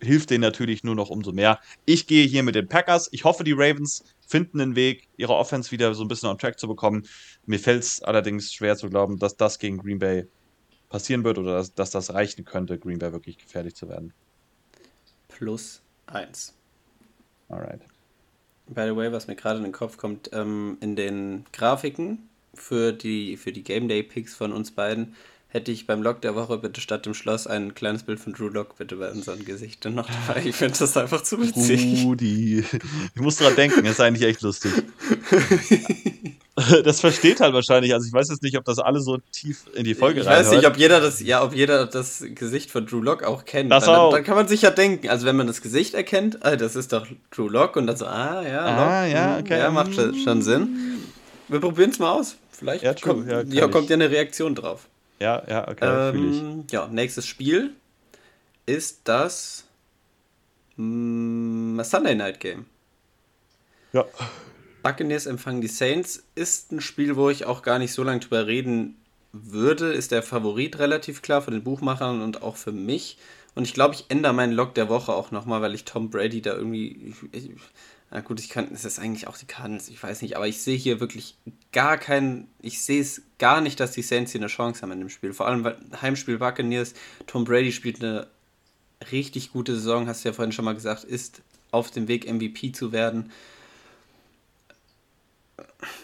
[0.00, 1.58] hilft denen natürlich nur noch umso mehr.
[1.86, 3.08] Ich gehe hier mit den Packers.
[3.12, 6.58] Ich hoffe, die Ravens finden einen Weg, ihre Offense wieder so ein bisschen on track
[6.58, 7.06] zu bekommen.
[7.46, 10.26] Mir fällt es allerdings schwer zu glauben, dass das gegen Green Bay
[10.94, 14.12] passieren wird oder dass, dass das reichen könnte, Green Bay wirklich gefährlich zu werden.
[15.26, 16.54] Plus eins.
[17.48, 17.80] Alright.
[18.68, 22.92] By the way, was mir gerade in den Kopf kommt, ähm, in den Grafiken für
[22.92, 25.16] die, für die Game Day Picks von uns beiden
[25.54, 28.48] hätte ich beim Log der Woche bitte statt dem Schloss ein kleines Bild von Drew
[28.48, 30.42] Lock bitte bei unseren Gesichtern noch dabei.
[30.44, 32.04] Ich finde das einfach zu witzig.
[32.04, 32.64] Rudi.
[33.14, 34.72] Ich muss dran denken, das ist eigentlich echt lustig.
[36.84, 37.94] das versteht halt wahrscheinlich.
[37.94, 40.50] Also ich weiß jetzt nicht, ob das alle so tief in die Folge Ich weiß
[40.50, 43.70] nicht, ob jeder das, ja, ob jeder das Gesicht von Drew Lock auch kennt.
[43.70, 44.10] Das auch.
[44.10, 46.74] Dann, dann, kann man sich ja denken, also wenn man das Gesicht erkennt, ah, das
[46.74, 49.58] ist doch Drew Lock und dann so, ah ja, Lock, ah, ja, hm, okay.
[49.60, 50.98] ja, macht schon Sinn.
[51.46, 52.34] Wir probieren es mal aus.
[52.50, 54.88] Vielleicht ja, kommt ja, ja, kommt ja eine Reaktion drauf.
[55.24, 57.72] Ja, ja, okay, ähm, Ja, nächstes Spiel
[58.66, 59.64] ist das
[60.76, 62.66] mm, Sunday Night Game.
[63.94, 64.04] Ja.
[64.82, 66.24] Buccaneers empfangen die Saints.
[66.34, 68.96] Ist ein Spiel, wo ich auch gar nicht so lange drüber reden
[69.32, 69.94] würde.
[69.94, 73.16] Ist der Favorit relativ klar von den Buchmachern und auch für mich.
[73.54, 76.42] Und ich glaube, ich ändere meinen Log der Woche auch nochmal, weil ich Tom Brady
[76.42, 77.14] da irgendwie.
[77.32, 77.50] Ich, ich,
[78.14, 80.62] na gut, ich kann, es ist eigentlich auch die Cardinals, ich weiß nicht, aber ich
[80.62, 81.36] sehe hier wirklich
[81.72, 85.00] gar keinen, ich sehe es gar nicht, dass die Saints hier eine Chance haben in
[85.00, 85.32] dem Spiel.
[85.32, 86.94] Vor allem, weil Heimspiel Buccaneers,
[87.26, 88.28] Tom Brady spielt eine
[89.10, 91.42] richtig gute Saison, hast du ja vorhin schon mal gesagt, ist
[91.72, 93.32] auf dem Weg MVP zu werden.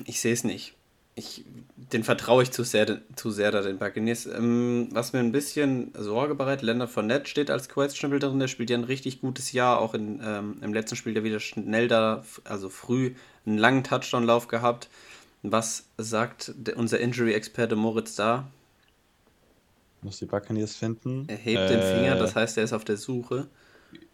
[0.04, 0.74] Ich sehe es nicht
[1.14, 1.44] ich,
[1.76, 4.26] den vertraue ich zu sehr, zu sehr da den Buccaneers.
[4.26, 8.70] Ähm, was mir ein bisschen Sorge bereitet, Leonard Fournette steht als questionable drin, der spielt
[8.70, 12.24] ja ein richtig gutes Jahr, auch in, ähm, im letzten Spiel der wieder schnell da,
[12.44, 13.14] also früh
[13.44, 14.88] einen langen Touchdown-Lauf gehabt.
[15.42, 18.48] Was sagt der, unser Injury-Experte Moritz da?
[20.02, 21.24] Muss die Buccaneers finden.
[21.28, 23.48] Er hebt äh, den Finger, das heißt, er ist auf der Suche.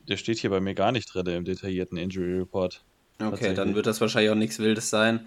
[0.09, 2.83] Der steht hier bei mir gar nicht drin im detaillierten Injury Report.
[3.19, 5.27] Okay, dann wird das wahrscheinlich auch nichts Wildes sein.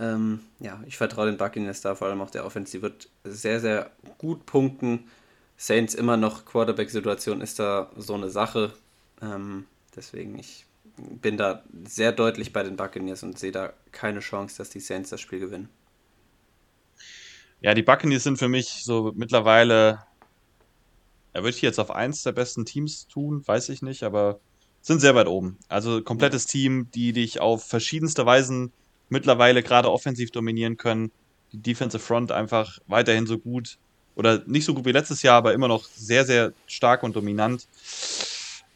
[0.00, 2.72] Ähm, ja, ich vertraue den Buccaneers da, vor allem auch der Offense.
[2.72, 5.08] Die wird sehr, sehr gut punkten.
[5.56, 8.72] Saints immer noch Quarterback-Situation ist da so eine Sache.
[9.20, 9.66] Ähm,
[9.96, 10.66] deswegen, ich
[10.96, 15.10] bin da sehr deutlich bei den Buccaneers und sehe da keine Chance, dass die Saints
[15.10, 15.68] das Spiel gewinnen.
[17.60, 20.04] Ja, die Buccaneers sind für mich so mittlerweile,
[21.32, 24.38] er würde ich jetzt auf eins der besten Teams tun, weiß ich nicht, aber
[24.80, 25.58] sind sehr weit oben.
[25.68, 28.72] Also komplettes Team, die dich auf verschiedenste Weisen
[29.08, 31.10] mittlerweile gerade offensiv dominieren können.
[31.52, 33.78] Die Defensive Front einfach weiterhin so gut
[34.14, 37.66] oder nicht so gut wie letztes Jahr, aber immer noch sehr, sehr stark und dominant.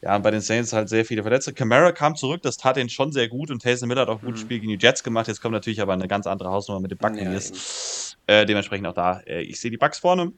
[0.00, 1.52] Ja, und bei den Saints halt sehr viele Verletzte.
[1.52, 4.26] Camara kam zurück, das tat ihn schon sehr gut und Taysom Miller hat auch ein
[4.26, 4.46] gutes mhm.
[4.46, 5.28] Spiel gegen die Jets gemacht.
[5.28, 8.16] Jetzt kommt natürlich aber eine ganz andere Hausnummer mit den Buccaneers.
[8.28, 9.20] Ja, äh, dementsprechend auch da.
[9.20, 10.32] Äh, ich sehe die Bucks vorne.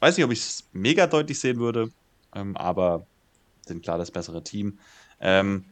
[0.00, 1.90] Weiß nicht, ob ich es mega deutlich sehen würde,
[2.34, 3.06] ähm, aber
[3.66, 4.78] sind klar das bessere Team.
[5.20, 5.64] Ähm,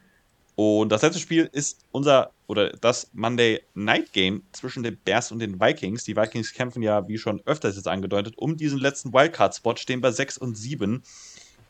[0.55, 5.39] und das letzte Spiel ist unser oder das Monday Night Game zwischen den Bears und
[5.39, 6.05] den Vikings.
[6.05, 10.11] Die Vikings kämpfen ja, wie schon öfters jetzt angedeutet, um diesen letzten Wildcard-Spot, stehen bei
[10.11, 11.03] 6 und 7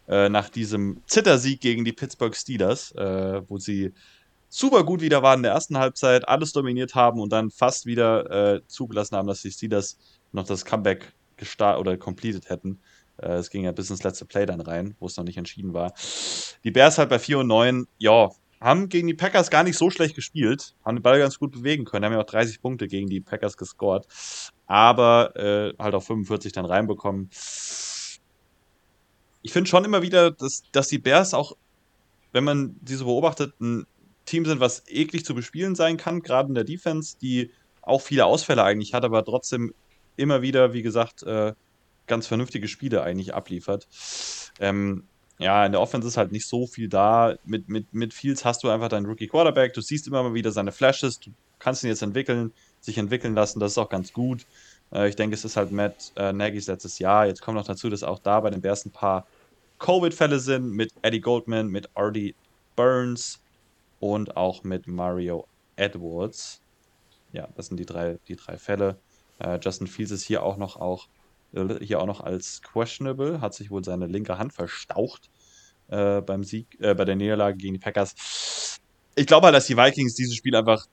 [0.09, 3.92] äh, nach diesem Zittersieg gegen die Pittsburgh Steelers, äh, wo sie
[4.48, 8.56] super gut wieder waren in der ersten Halbzeit, alles dominiert haben und dann fast wieder
[8.56, 9.98] äh, zugelassen haben, dass die Steelers
[10.32, 12.80] noch das Comeback gestartet oder completed hätten.
[13.18, 15.72] Äh, es ging ja bis ins letzte Play dann rein, wo es noch nicht entschieden
[15.72, 15.94] war.
[16.64, 18.30] Die Bears halt bei 4 und 9, ja,
[18.62, 21.84] haben gegen die Packers gar nicht so schlecht gespielt, haben den Ball ganz gut bewegen
[21.84, 24.06] können, haben ja auch 30 Punkte gegen die Packers gescored,
[24.66, 27.28] aber äh, halt auch 45 dann reinbekommen.
[29.43, 31.56] Ich finde schon immer wieder, dass, dass die Bears auch,
[32.30, 33.84] wenn man sie so beobachtet, ein
[34.26, 37.51] Team sind, was eklig zu bespielen sein kann, gerade in der Defense, die
[37.82, 39.74] auch viele Ausfälle eigentlich hat, aber trotzdem
[40.16, 41.55] immer wieder, wie gesagt, äh,
[42.06, 43.89] ganz vernünftige Spiele eigentlich abliefert.
[44.60, 45.05] Ähm,
[45.38, 47.36] ja, in der Offense ist halt nicht so viel da.
[47.44, 49.74] Mit, mit, mit Fields hast du einfach deinen Rookie Quarterback.
[49.74, 51.18] Du siehst immer mal wieder seine Flashes.
[51.20, 53.60] Du kannst ihn jetzt entwickeln, sich entwickeln lassen.
[53.60, 54.46] Das ist auch ganz gut.
[54.92, 57.26] Äh, ich denke, es ist halt Matt äh, Nagy's letztes Jahr.
[57.26, 59.26] Jetzt kommt noch dazu, dass auch da bei den Bears ein paar
[59.78, 60.70] Covid-Fälle sind.
[60.70, 62.34] Mit Eddie Goldman, mit Artie
[62.76, 63.40] Burns
[64.00, 65.46] und auch mit Mario
[65.76, 66.60] Edwards.
[67.32, 68.96] Ja, das sind die drei, die drei Fälle.
[69.38, 71.09] Äh, Justin Fields ist hier auch noch auch
[71.81, 75.31] hier auch noch als questionable, hat sich wohl seine linke Hand verstaucht
[75.89, 78.79] äh, beim Sieg, äh, bei der Niederlage gegen die Packers.
[79.15, 80.87] Ich glaube halt, dass die Vikings dieses Spiel einfach,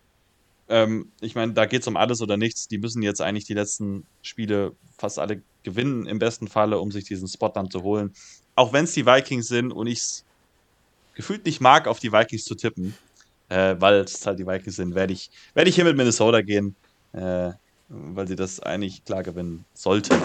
[0.67, 2.67] ähm, ich meine, da geht es um alles oder nichts.
[2.67, 7.05] Die müssen jetzt eigentlich die letzten Spiele fast alle gewinnen, im besten Falle, um sich
[7.05, 8.13] diesen Spot dann zu holen.
[8.55, 10.25] Auch wenn es die Vikings sind und ich es
[11.15, 12.93] gefühlt nicht mag, auf die Vikings zu tippen,
[13.47, 16.75] äh, weil es halt die Vikings sind, werde ich, werd ich hier mit Minnesota gehen,
[17.13, 17.51] äh,
[17.87, 20.15] weil sie das eigentlich klar gewinnen sollten.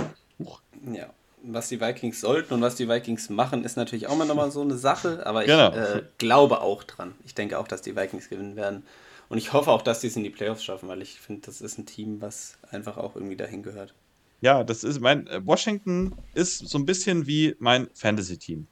[0.93, 1.11] Ja,
[1.43, 4.63] was die Vikings sollten und was die Vikings machen, ist natürlich auch mal nochmal so
[4.63, 5.73] eine Sache, aber ich genau.
[5.73, 7.15] äh, glaube auch dran.
[7.25, 8.85] Ich denke auch, dass die Vikings gewinnen werden.
[9.29, 11.61] Und ich hoffe auch, dass die es in die Playoffs schaffen, weil ich finde, das
[11.61, 13.95] ist ein Team, was einfach auch irgendwie dahin gehört.
[14.41, 15.27] Ja, das ist mein.
[15.27, 18.67] Äh, Washington ist so ein bisschen wie mein Fantasy-Team.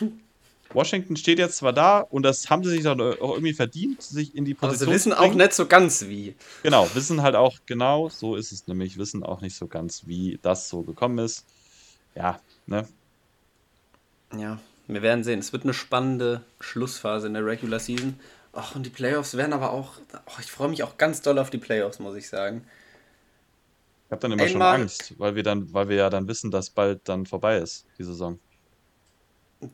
[0.72, 4.34] Washington steht jetzt zwar da und das haben sie sich dann auch irgendwie verdient, sich
[4.34, 6.34] in die Position Aber sie wissen auch nicht so ganz wie.
[6.62, 10.38] Genau, wissen halt auch genau, so ist es nämlich, wissen auch nicht so ganz, wie
[10.42, 11.46] das so gekommen ist.
[12.14, 12.86] Ja, ne?
[14.36, 15.38] Ja, wir werden sehen.
[15.38, 18.18] Es wird eine spannende Schlussphase in der Regular Season.
[18.52, 19.94] Ach, und die Playoffs werden aber auch.
[20.26, 22.66] Oh, ich freue mich auch ganz doll auf die Playoffs, muss ich sagen.
[24.06, 26.50] Ich habe dann immer Einmal, schon Angst, weil wir dann, weil wir ja dann wissen,
[26.50, 28.38] dass bald dann vorbei ist, die Saison.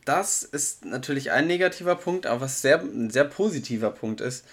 [0.05, 4.45] Das ist natürlich ein negativer Punkt, aber was sehr, ein sehr positiver Punkt ist,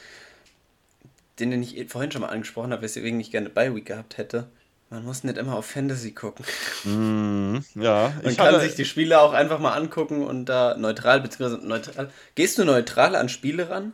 [1.39, 4.47] den ich vorhin schon mal angesprochen habe, weswegen ich gerne bei Week gehabt hätte.
[4.89, 6.45] Man muss nicht immer auf Fantasy gucken.
[6.83, 11.65] Mm, ja, Man kann sich die Spiele auch einfach mal angucken und da neutral bzw.
[11.65, 12.11] neutral.
[12.35, 13.93] Gehst du neutral an Spiele ran?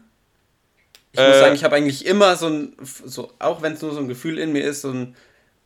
[1.11, 3.93] Ich äh, muss sagen, ich habe eigentlich immer so ein, so, auch wenn es nur
[3.93, 5.15] so ein Gefühl in mir ist, so ein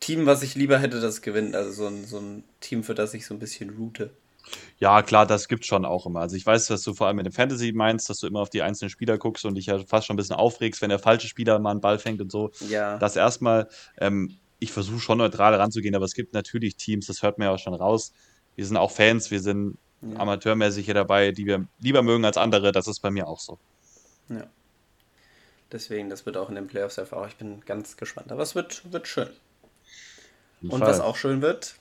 [0.01, 1.55] Team, was ich lieber hätte, das gewinnt.
[1.55, 4.09] Also so ein, so ein Team, für das ich so ein bisschen route.
[4.77, 6.21] Ja, klar, das gibt schon auch immer.
[6.21, 8.49] Also ich weiß, dass du vor allem mit dem Fantasy meinst, dass du immer auf
[8.49, 11.27] die einzelnen Spieler guckst und dich ja fast schon ein bisschen aufregst, wenn der falsche
[11.27, 12.51] Spieler mal einen Ball fängt und so.
[12.69, 12.97] Ja.
[12.97, 13.69] Das erstmal,
[13.99, 17.53] ähm, ich versuche schon neutral ranzugehen, aber es gibt natürlich Teams, das hört man ja
[17.53, 18.13] auch schon raus.
[18.55, 20.19] Wir sind auch Fans, wir sind ja.
[20.19, 22.71] amateurmäßig hier dabei, die wir lieber mögen als andere.
[22.71, 23.59] Das ist bei mir auch so.
[24.29, 24.47] Ja.
[25.71, 27.29] Deswegen, das wird auch in den Playoffs erfahren.
[27.29, 28.31] Ich bin ganz gespannt.
[28.31, 29.29] Aber es wird, wird schön.
[30.61, 30.89] Und Fall.
[30.89, 31.75] was auch schön wird,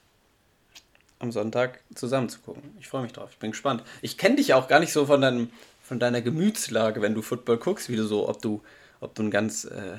[1.20, 2.74] am Sonntag zusammen zu gucken.
[2.80, 3.30] Ich freue mich drauf.
[3.30, 3.84] Ich bin gespannt.
[4.02, 5.50] Ich kenne dich auch gar nicht so von, deinem,
[5.82, 8.62] von deiner Gemütslage, wenn du Football guckst, wie du so, ob du,
[9.00, 9.98] ob du ein ganz äh,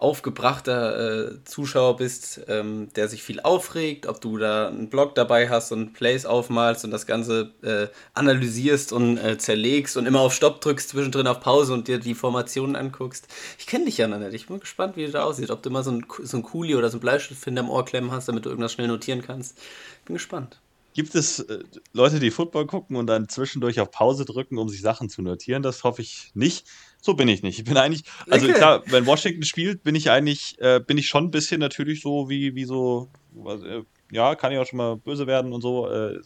[0.00, 5.48] aufgebrachter äh, Zuschauer bist, ähm, der sich viel aufregt, ob du da einen Blog dabei
[5.50, 10.32] hast und Plays aufmalst und das Ganze äh, analysierst und äh, zerlegst und immer auf
[10.32, 13.28] Stopp drückst, zwischendrin auf Pause und dir die Formationen anguckst.
[13.58, 14.32] Ich kenne dich ja noch nicht.
[14.32, 15.50] Ich bin gespannt, wie du da aussiehst.
[15.50, 18.28] Ob du immer so ein, so Kuli oder so ein Bleistift am Ohr klemmen hast,
[18.28, 19.58] damit du irgendwas schnell notieren kannst.
[20.06, 20.60] Bin gespannt.
[20.94, 21.62] Gibt es äh,
[21.92, 25.62] Leute, die Football gucken und dann zwischendurch auf Pause drücken, um sich Sachen zu notieren?
[25.62, 26.66] Das hoffe ich nicht.
[27.02, 27.58] So bin ich nicht.
[27.58, 28.54] Ich bin eigentlich, also Okay.
[28.56, 32.28] klar, wenn Washington spielt, bin ich eigentlich, äh, bin ich schon ein bisschen natürlich so
[32.28, 33.82] wie, wie so, was, äh,
[34.12, 35.88] ja, kann ich auch schon mal böse werden und so.
[35.88, 36.18] Äh,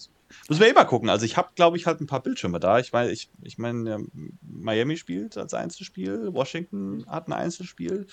[0.48, 1.10] müssen wir immer gucken.
[1.10, 2.78] Also ich habe, glaube ich, halt ein paar Bildschirme da.
[2.80, 4.04] Ich meine, ich, ich meine,
[4.42, 8.06] Miami spielt als Einzelspiel, Washington hat ein Einzelspiel.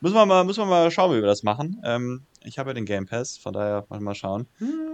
[0.00, 1.80] Müssen wir mal, müssen wir mal schauen, wie wir das machen.
[1.84, 4.46] Ähm, ich habe ja den Game Pass, von daher mal, schauen.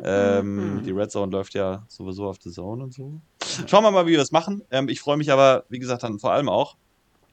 [0.02, 3.20] Ähm, die Red Zone läuft ja sowieso auf The Zone und so.
[3.66, 4.62] Schauen wir mal, wie wir das machen.
[4.70, 6.76] Ähm, ich freue mich aber, wie gesagt, dann vor allem auch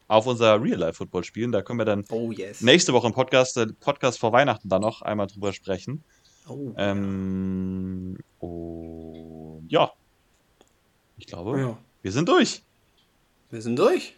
[0.10, 1.53] auf unser Real-Life-Football spielen.
[1.53, 2.61] Da können wir dann Oh yes.
[2.61, 6.03] nächste Woche im Podcast, äh, Podcast vor Weihnachten dann noch einmal drüber sprechen.
[6.48, 6.73] Oh.
[6.77, 9.91] Ähm, und ja,
[11.18, 11.77] ich glaube, ja.
[12.02, 12.64] wir sind durch.
[13.52, 14.15] Wir sind durch.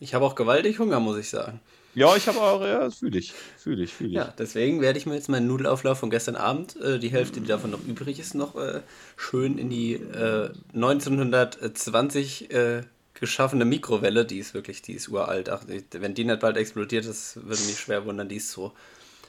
[0.00, 1.60] Ich habe auch gewaltig Hunger, muss ich sagen.
[1.94, 4.16] Ja, ich habe auch, ja, fühle ich, fühle ich, fühle ich.
[4.16, 7.48] Ja, deswegen werde ich mir jetzt meinen Nudelauflauf von gestern Abend, äh, die Hälfte, die
[7.48, 8.82] davon noch übrig ist, noch äh,
[9.16, 12.82] schön in die äh, 1920 äh,
[13.20, 15.48] geschaffene Mikrowelle, die ist wirklich, die ist uralt.
[15.48, 18.28] Ach, wenn die nicht bald explodiert, das würde mich schwer wundern.
[18.28, 18.72] Die ist so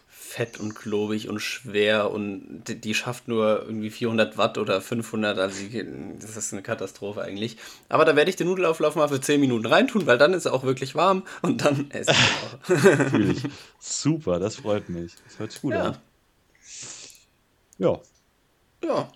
[0.08, 5.38] fett und klobig und schwer und die, die schafft nur irgendwie 400 Watt oder 500,
[5.38, 5.86] also die,
[6.20, 7.58] das ist eine Katastrophe eigentlich.
[7.90, 10.54] Aber da werde ich den Nudelauflauf mal für 10 Minuten reintun, weil dann ist er
[10.54, 13.50] auch wirklich warm und dann esse ich auch.
[13.80, 15.14] Super, das freut mich.
[15.28, 15.84] Das hört sich gut Ja.
[15.84, 15.98] an.
[17.78, 18.00] Ja,
[18.86, 19.12] Ja.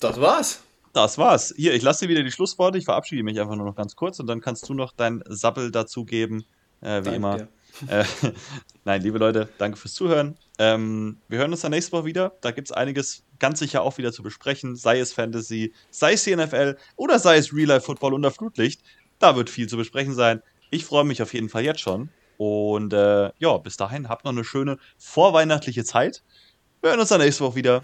[0.00, 0.60] Das war's.
[0.94, 1.52] Das war's.
[1.56, 2.78] Hier, ich lasse dir wieder die Schlussworte.
[2.78, 5.70] Ich verabschiede mich einfach nur noch ganz kurz und dann kannst du noch dein Sappel
[5.70, 6.44] dazugeben,
[6.80, 7.48] äh, wie Danke immer.
[7.88, 8.04] Äh,
[8.84, 10.36] nein, liebe Leute, danke fürs Zuhören.
[10.58, 12.32] Ähm, wir hören uns dann nächste Woche wieder.
[12.40, 16.24] Da gibt es einiges ganz sicher auch wieder zu besprechen, sei es Fantasy, sei es
[16.24, 18.82] die NFL oder sei es Real Life Football unter Flutlicht.
[19.18, 20.42] Da wird viel zu besprechen sein.
[20.70, 22.08] Ich freue mich auf jeden Fall jetzt schon.
[22.36, 26.22] Und äh, ja, bis dahin habt noch eine schöne vorweihnachtliche Zeit.
[26.80, 27.82] Wir hören uns dann nächste Woche wieder.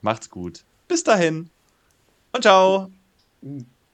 [0.00, 0.64] Macht's gut.
[0.88, 1.51] Bis dahin.
[2.32, 2.90] Und ciao.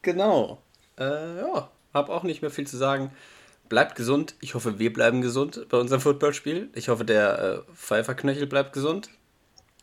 [0.02, 0.62] Genau.
[0.98, 3.10] Äh, ja, hab auch nicht mehr viel zu sagen.
[3.68, 4.34] Bleibt gesund.
[4.40, 6.70] Ich hoffe, wir bleiben gesund bei unserem Footballspiel.
[6.74, 9.10] Ich hoffe, der äh, Pfeifferknöchel bleibt gesund.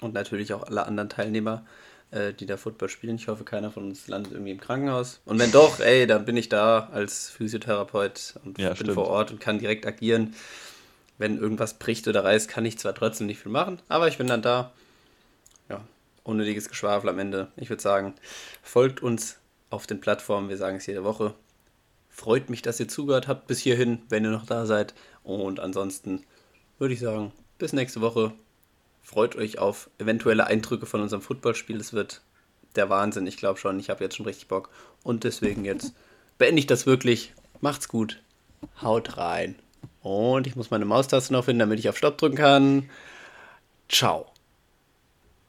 [0.01, 1.65] Und natürlich auch alle anderen Teilnehmer,
[2.11, 3.15] äh, die da Football spielen.
[3.15, 5.21] Ich hoffe, keiner von uns landet irgendwie im Krankenhaus.
[5.25, 8.93] Und wenn doch, ey, dann bin ich da als Physiotherapeut und Ja, bin stimmt.
[8.93, 10.33] vor Ort und kann direkt agieren.
[11.17, 14.27] Wenn irgendwas bricht oder reißt, kann ich zwar trotzdem nicht viel machen, aber ich bin
[14.27, 14.71] dann da.
[16.25, 17.47] Unnötiges Geschwafel am Ende.
[17.55, 18.15] Ich würde sagen,
[18.63, 19.37] folgt uns
[19.69, 20.49] auf den Plattformen.
[20.49, 21.35] Wir sagen es jede Woche.
[22.09, 24.95] Freut mich, dass ihr zugehört habt bis hierhin, wenn ihr noch da seid.
[25.23, 26.23] Und ansonsten
[26.79, 28.33] würde ich sagen, bis nächste Woche.
[29.03, 31.79] Freut euch auf eventuelle Eindrücke von unserem Footballspiel.
[31.79, 32.21] Es wird
[32.75, 33.27] der Wahnsinn.
[33.27, 34.71] Ich glaube schon, ich habe jetzt schon richtig Bock.
[35.03, 35.93] Und deswegen jetzt
[36.39, 37.33] beende ich das wirklich.
[37.61, 38.23] Macht's gut.
[38.81, 39.55] Haut rein.
[40.01, 42.89] Und ich muss meine Maustaste noch finden, damit ich auf Stopp drücken kann.
[43.87, 44.31] Ciao.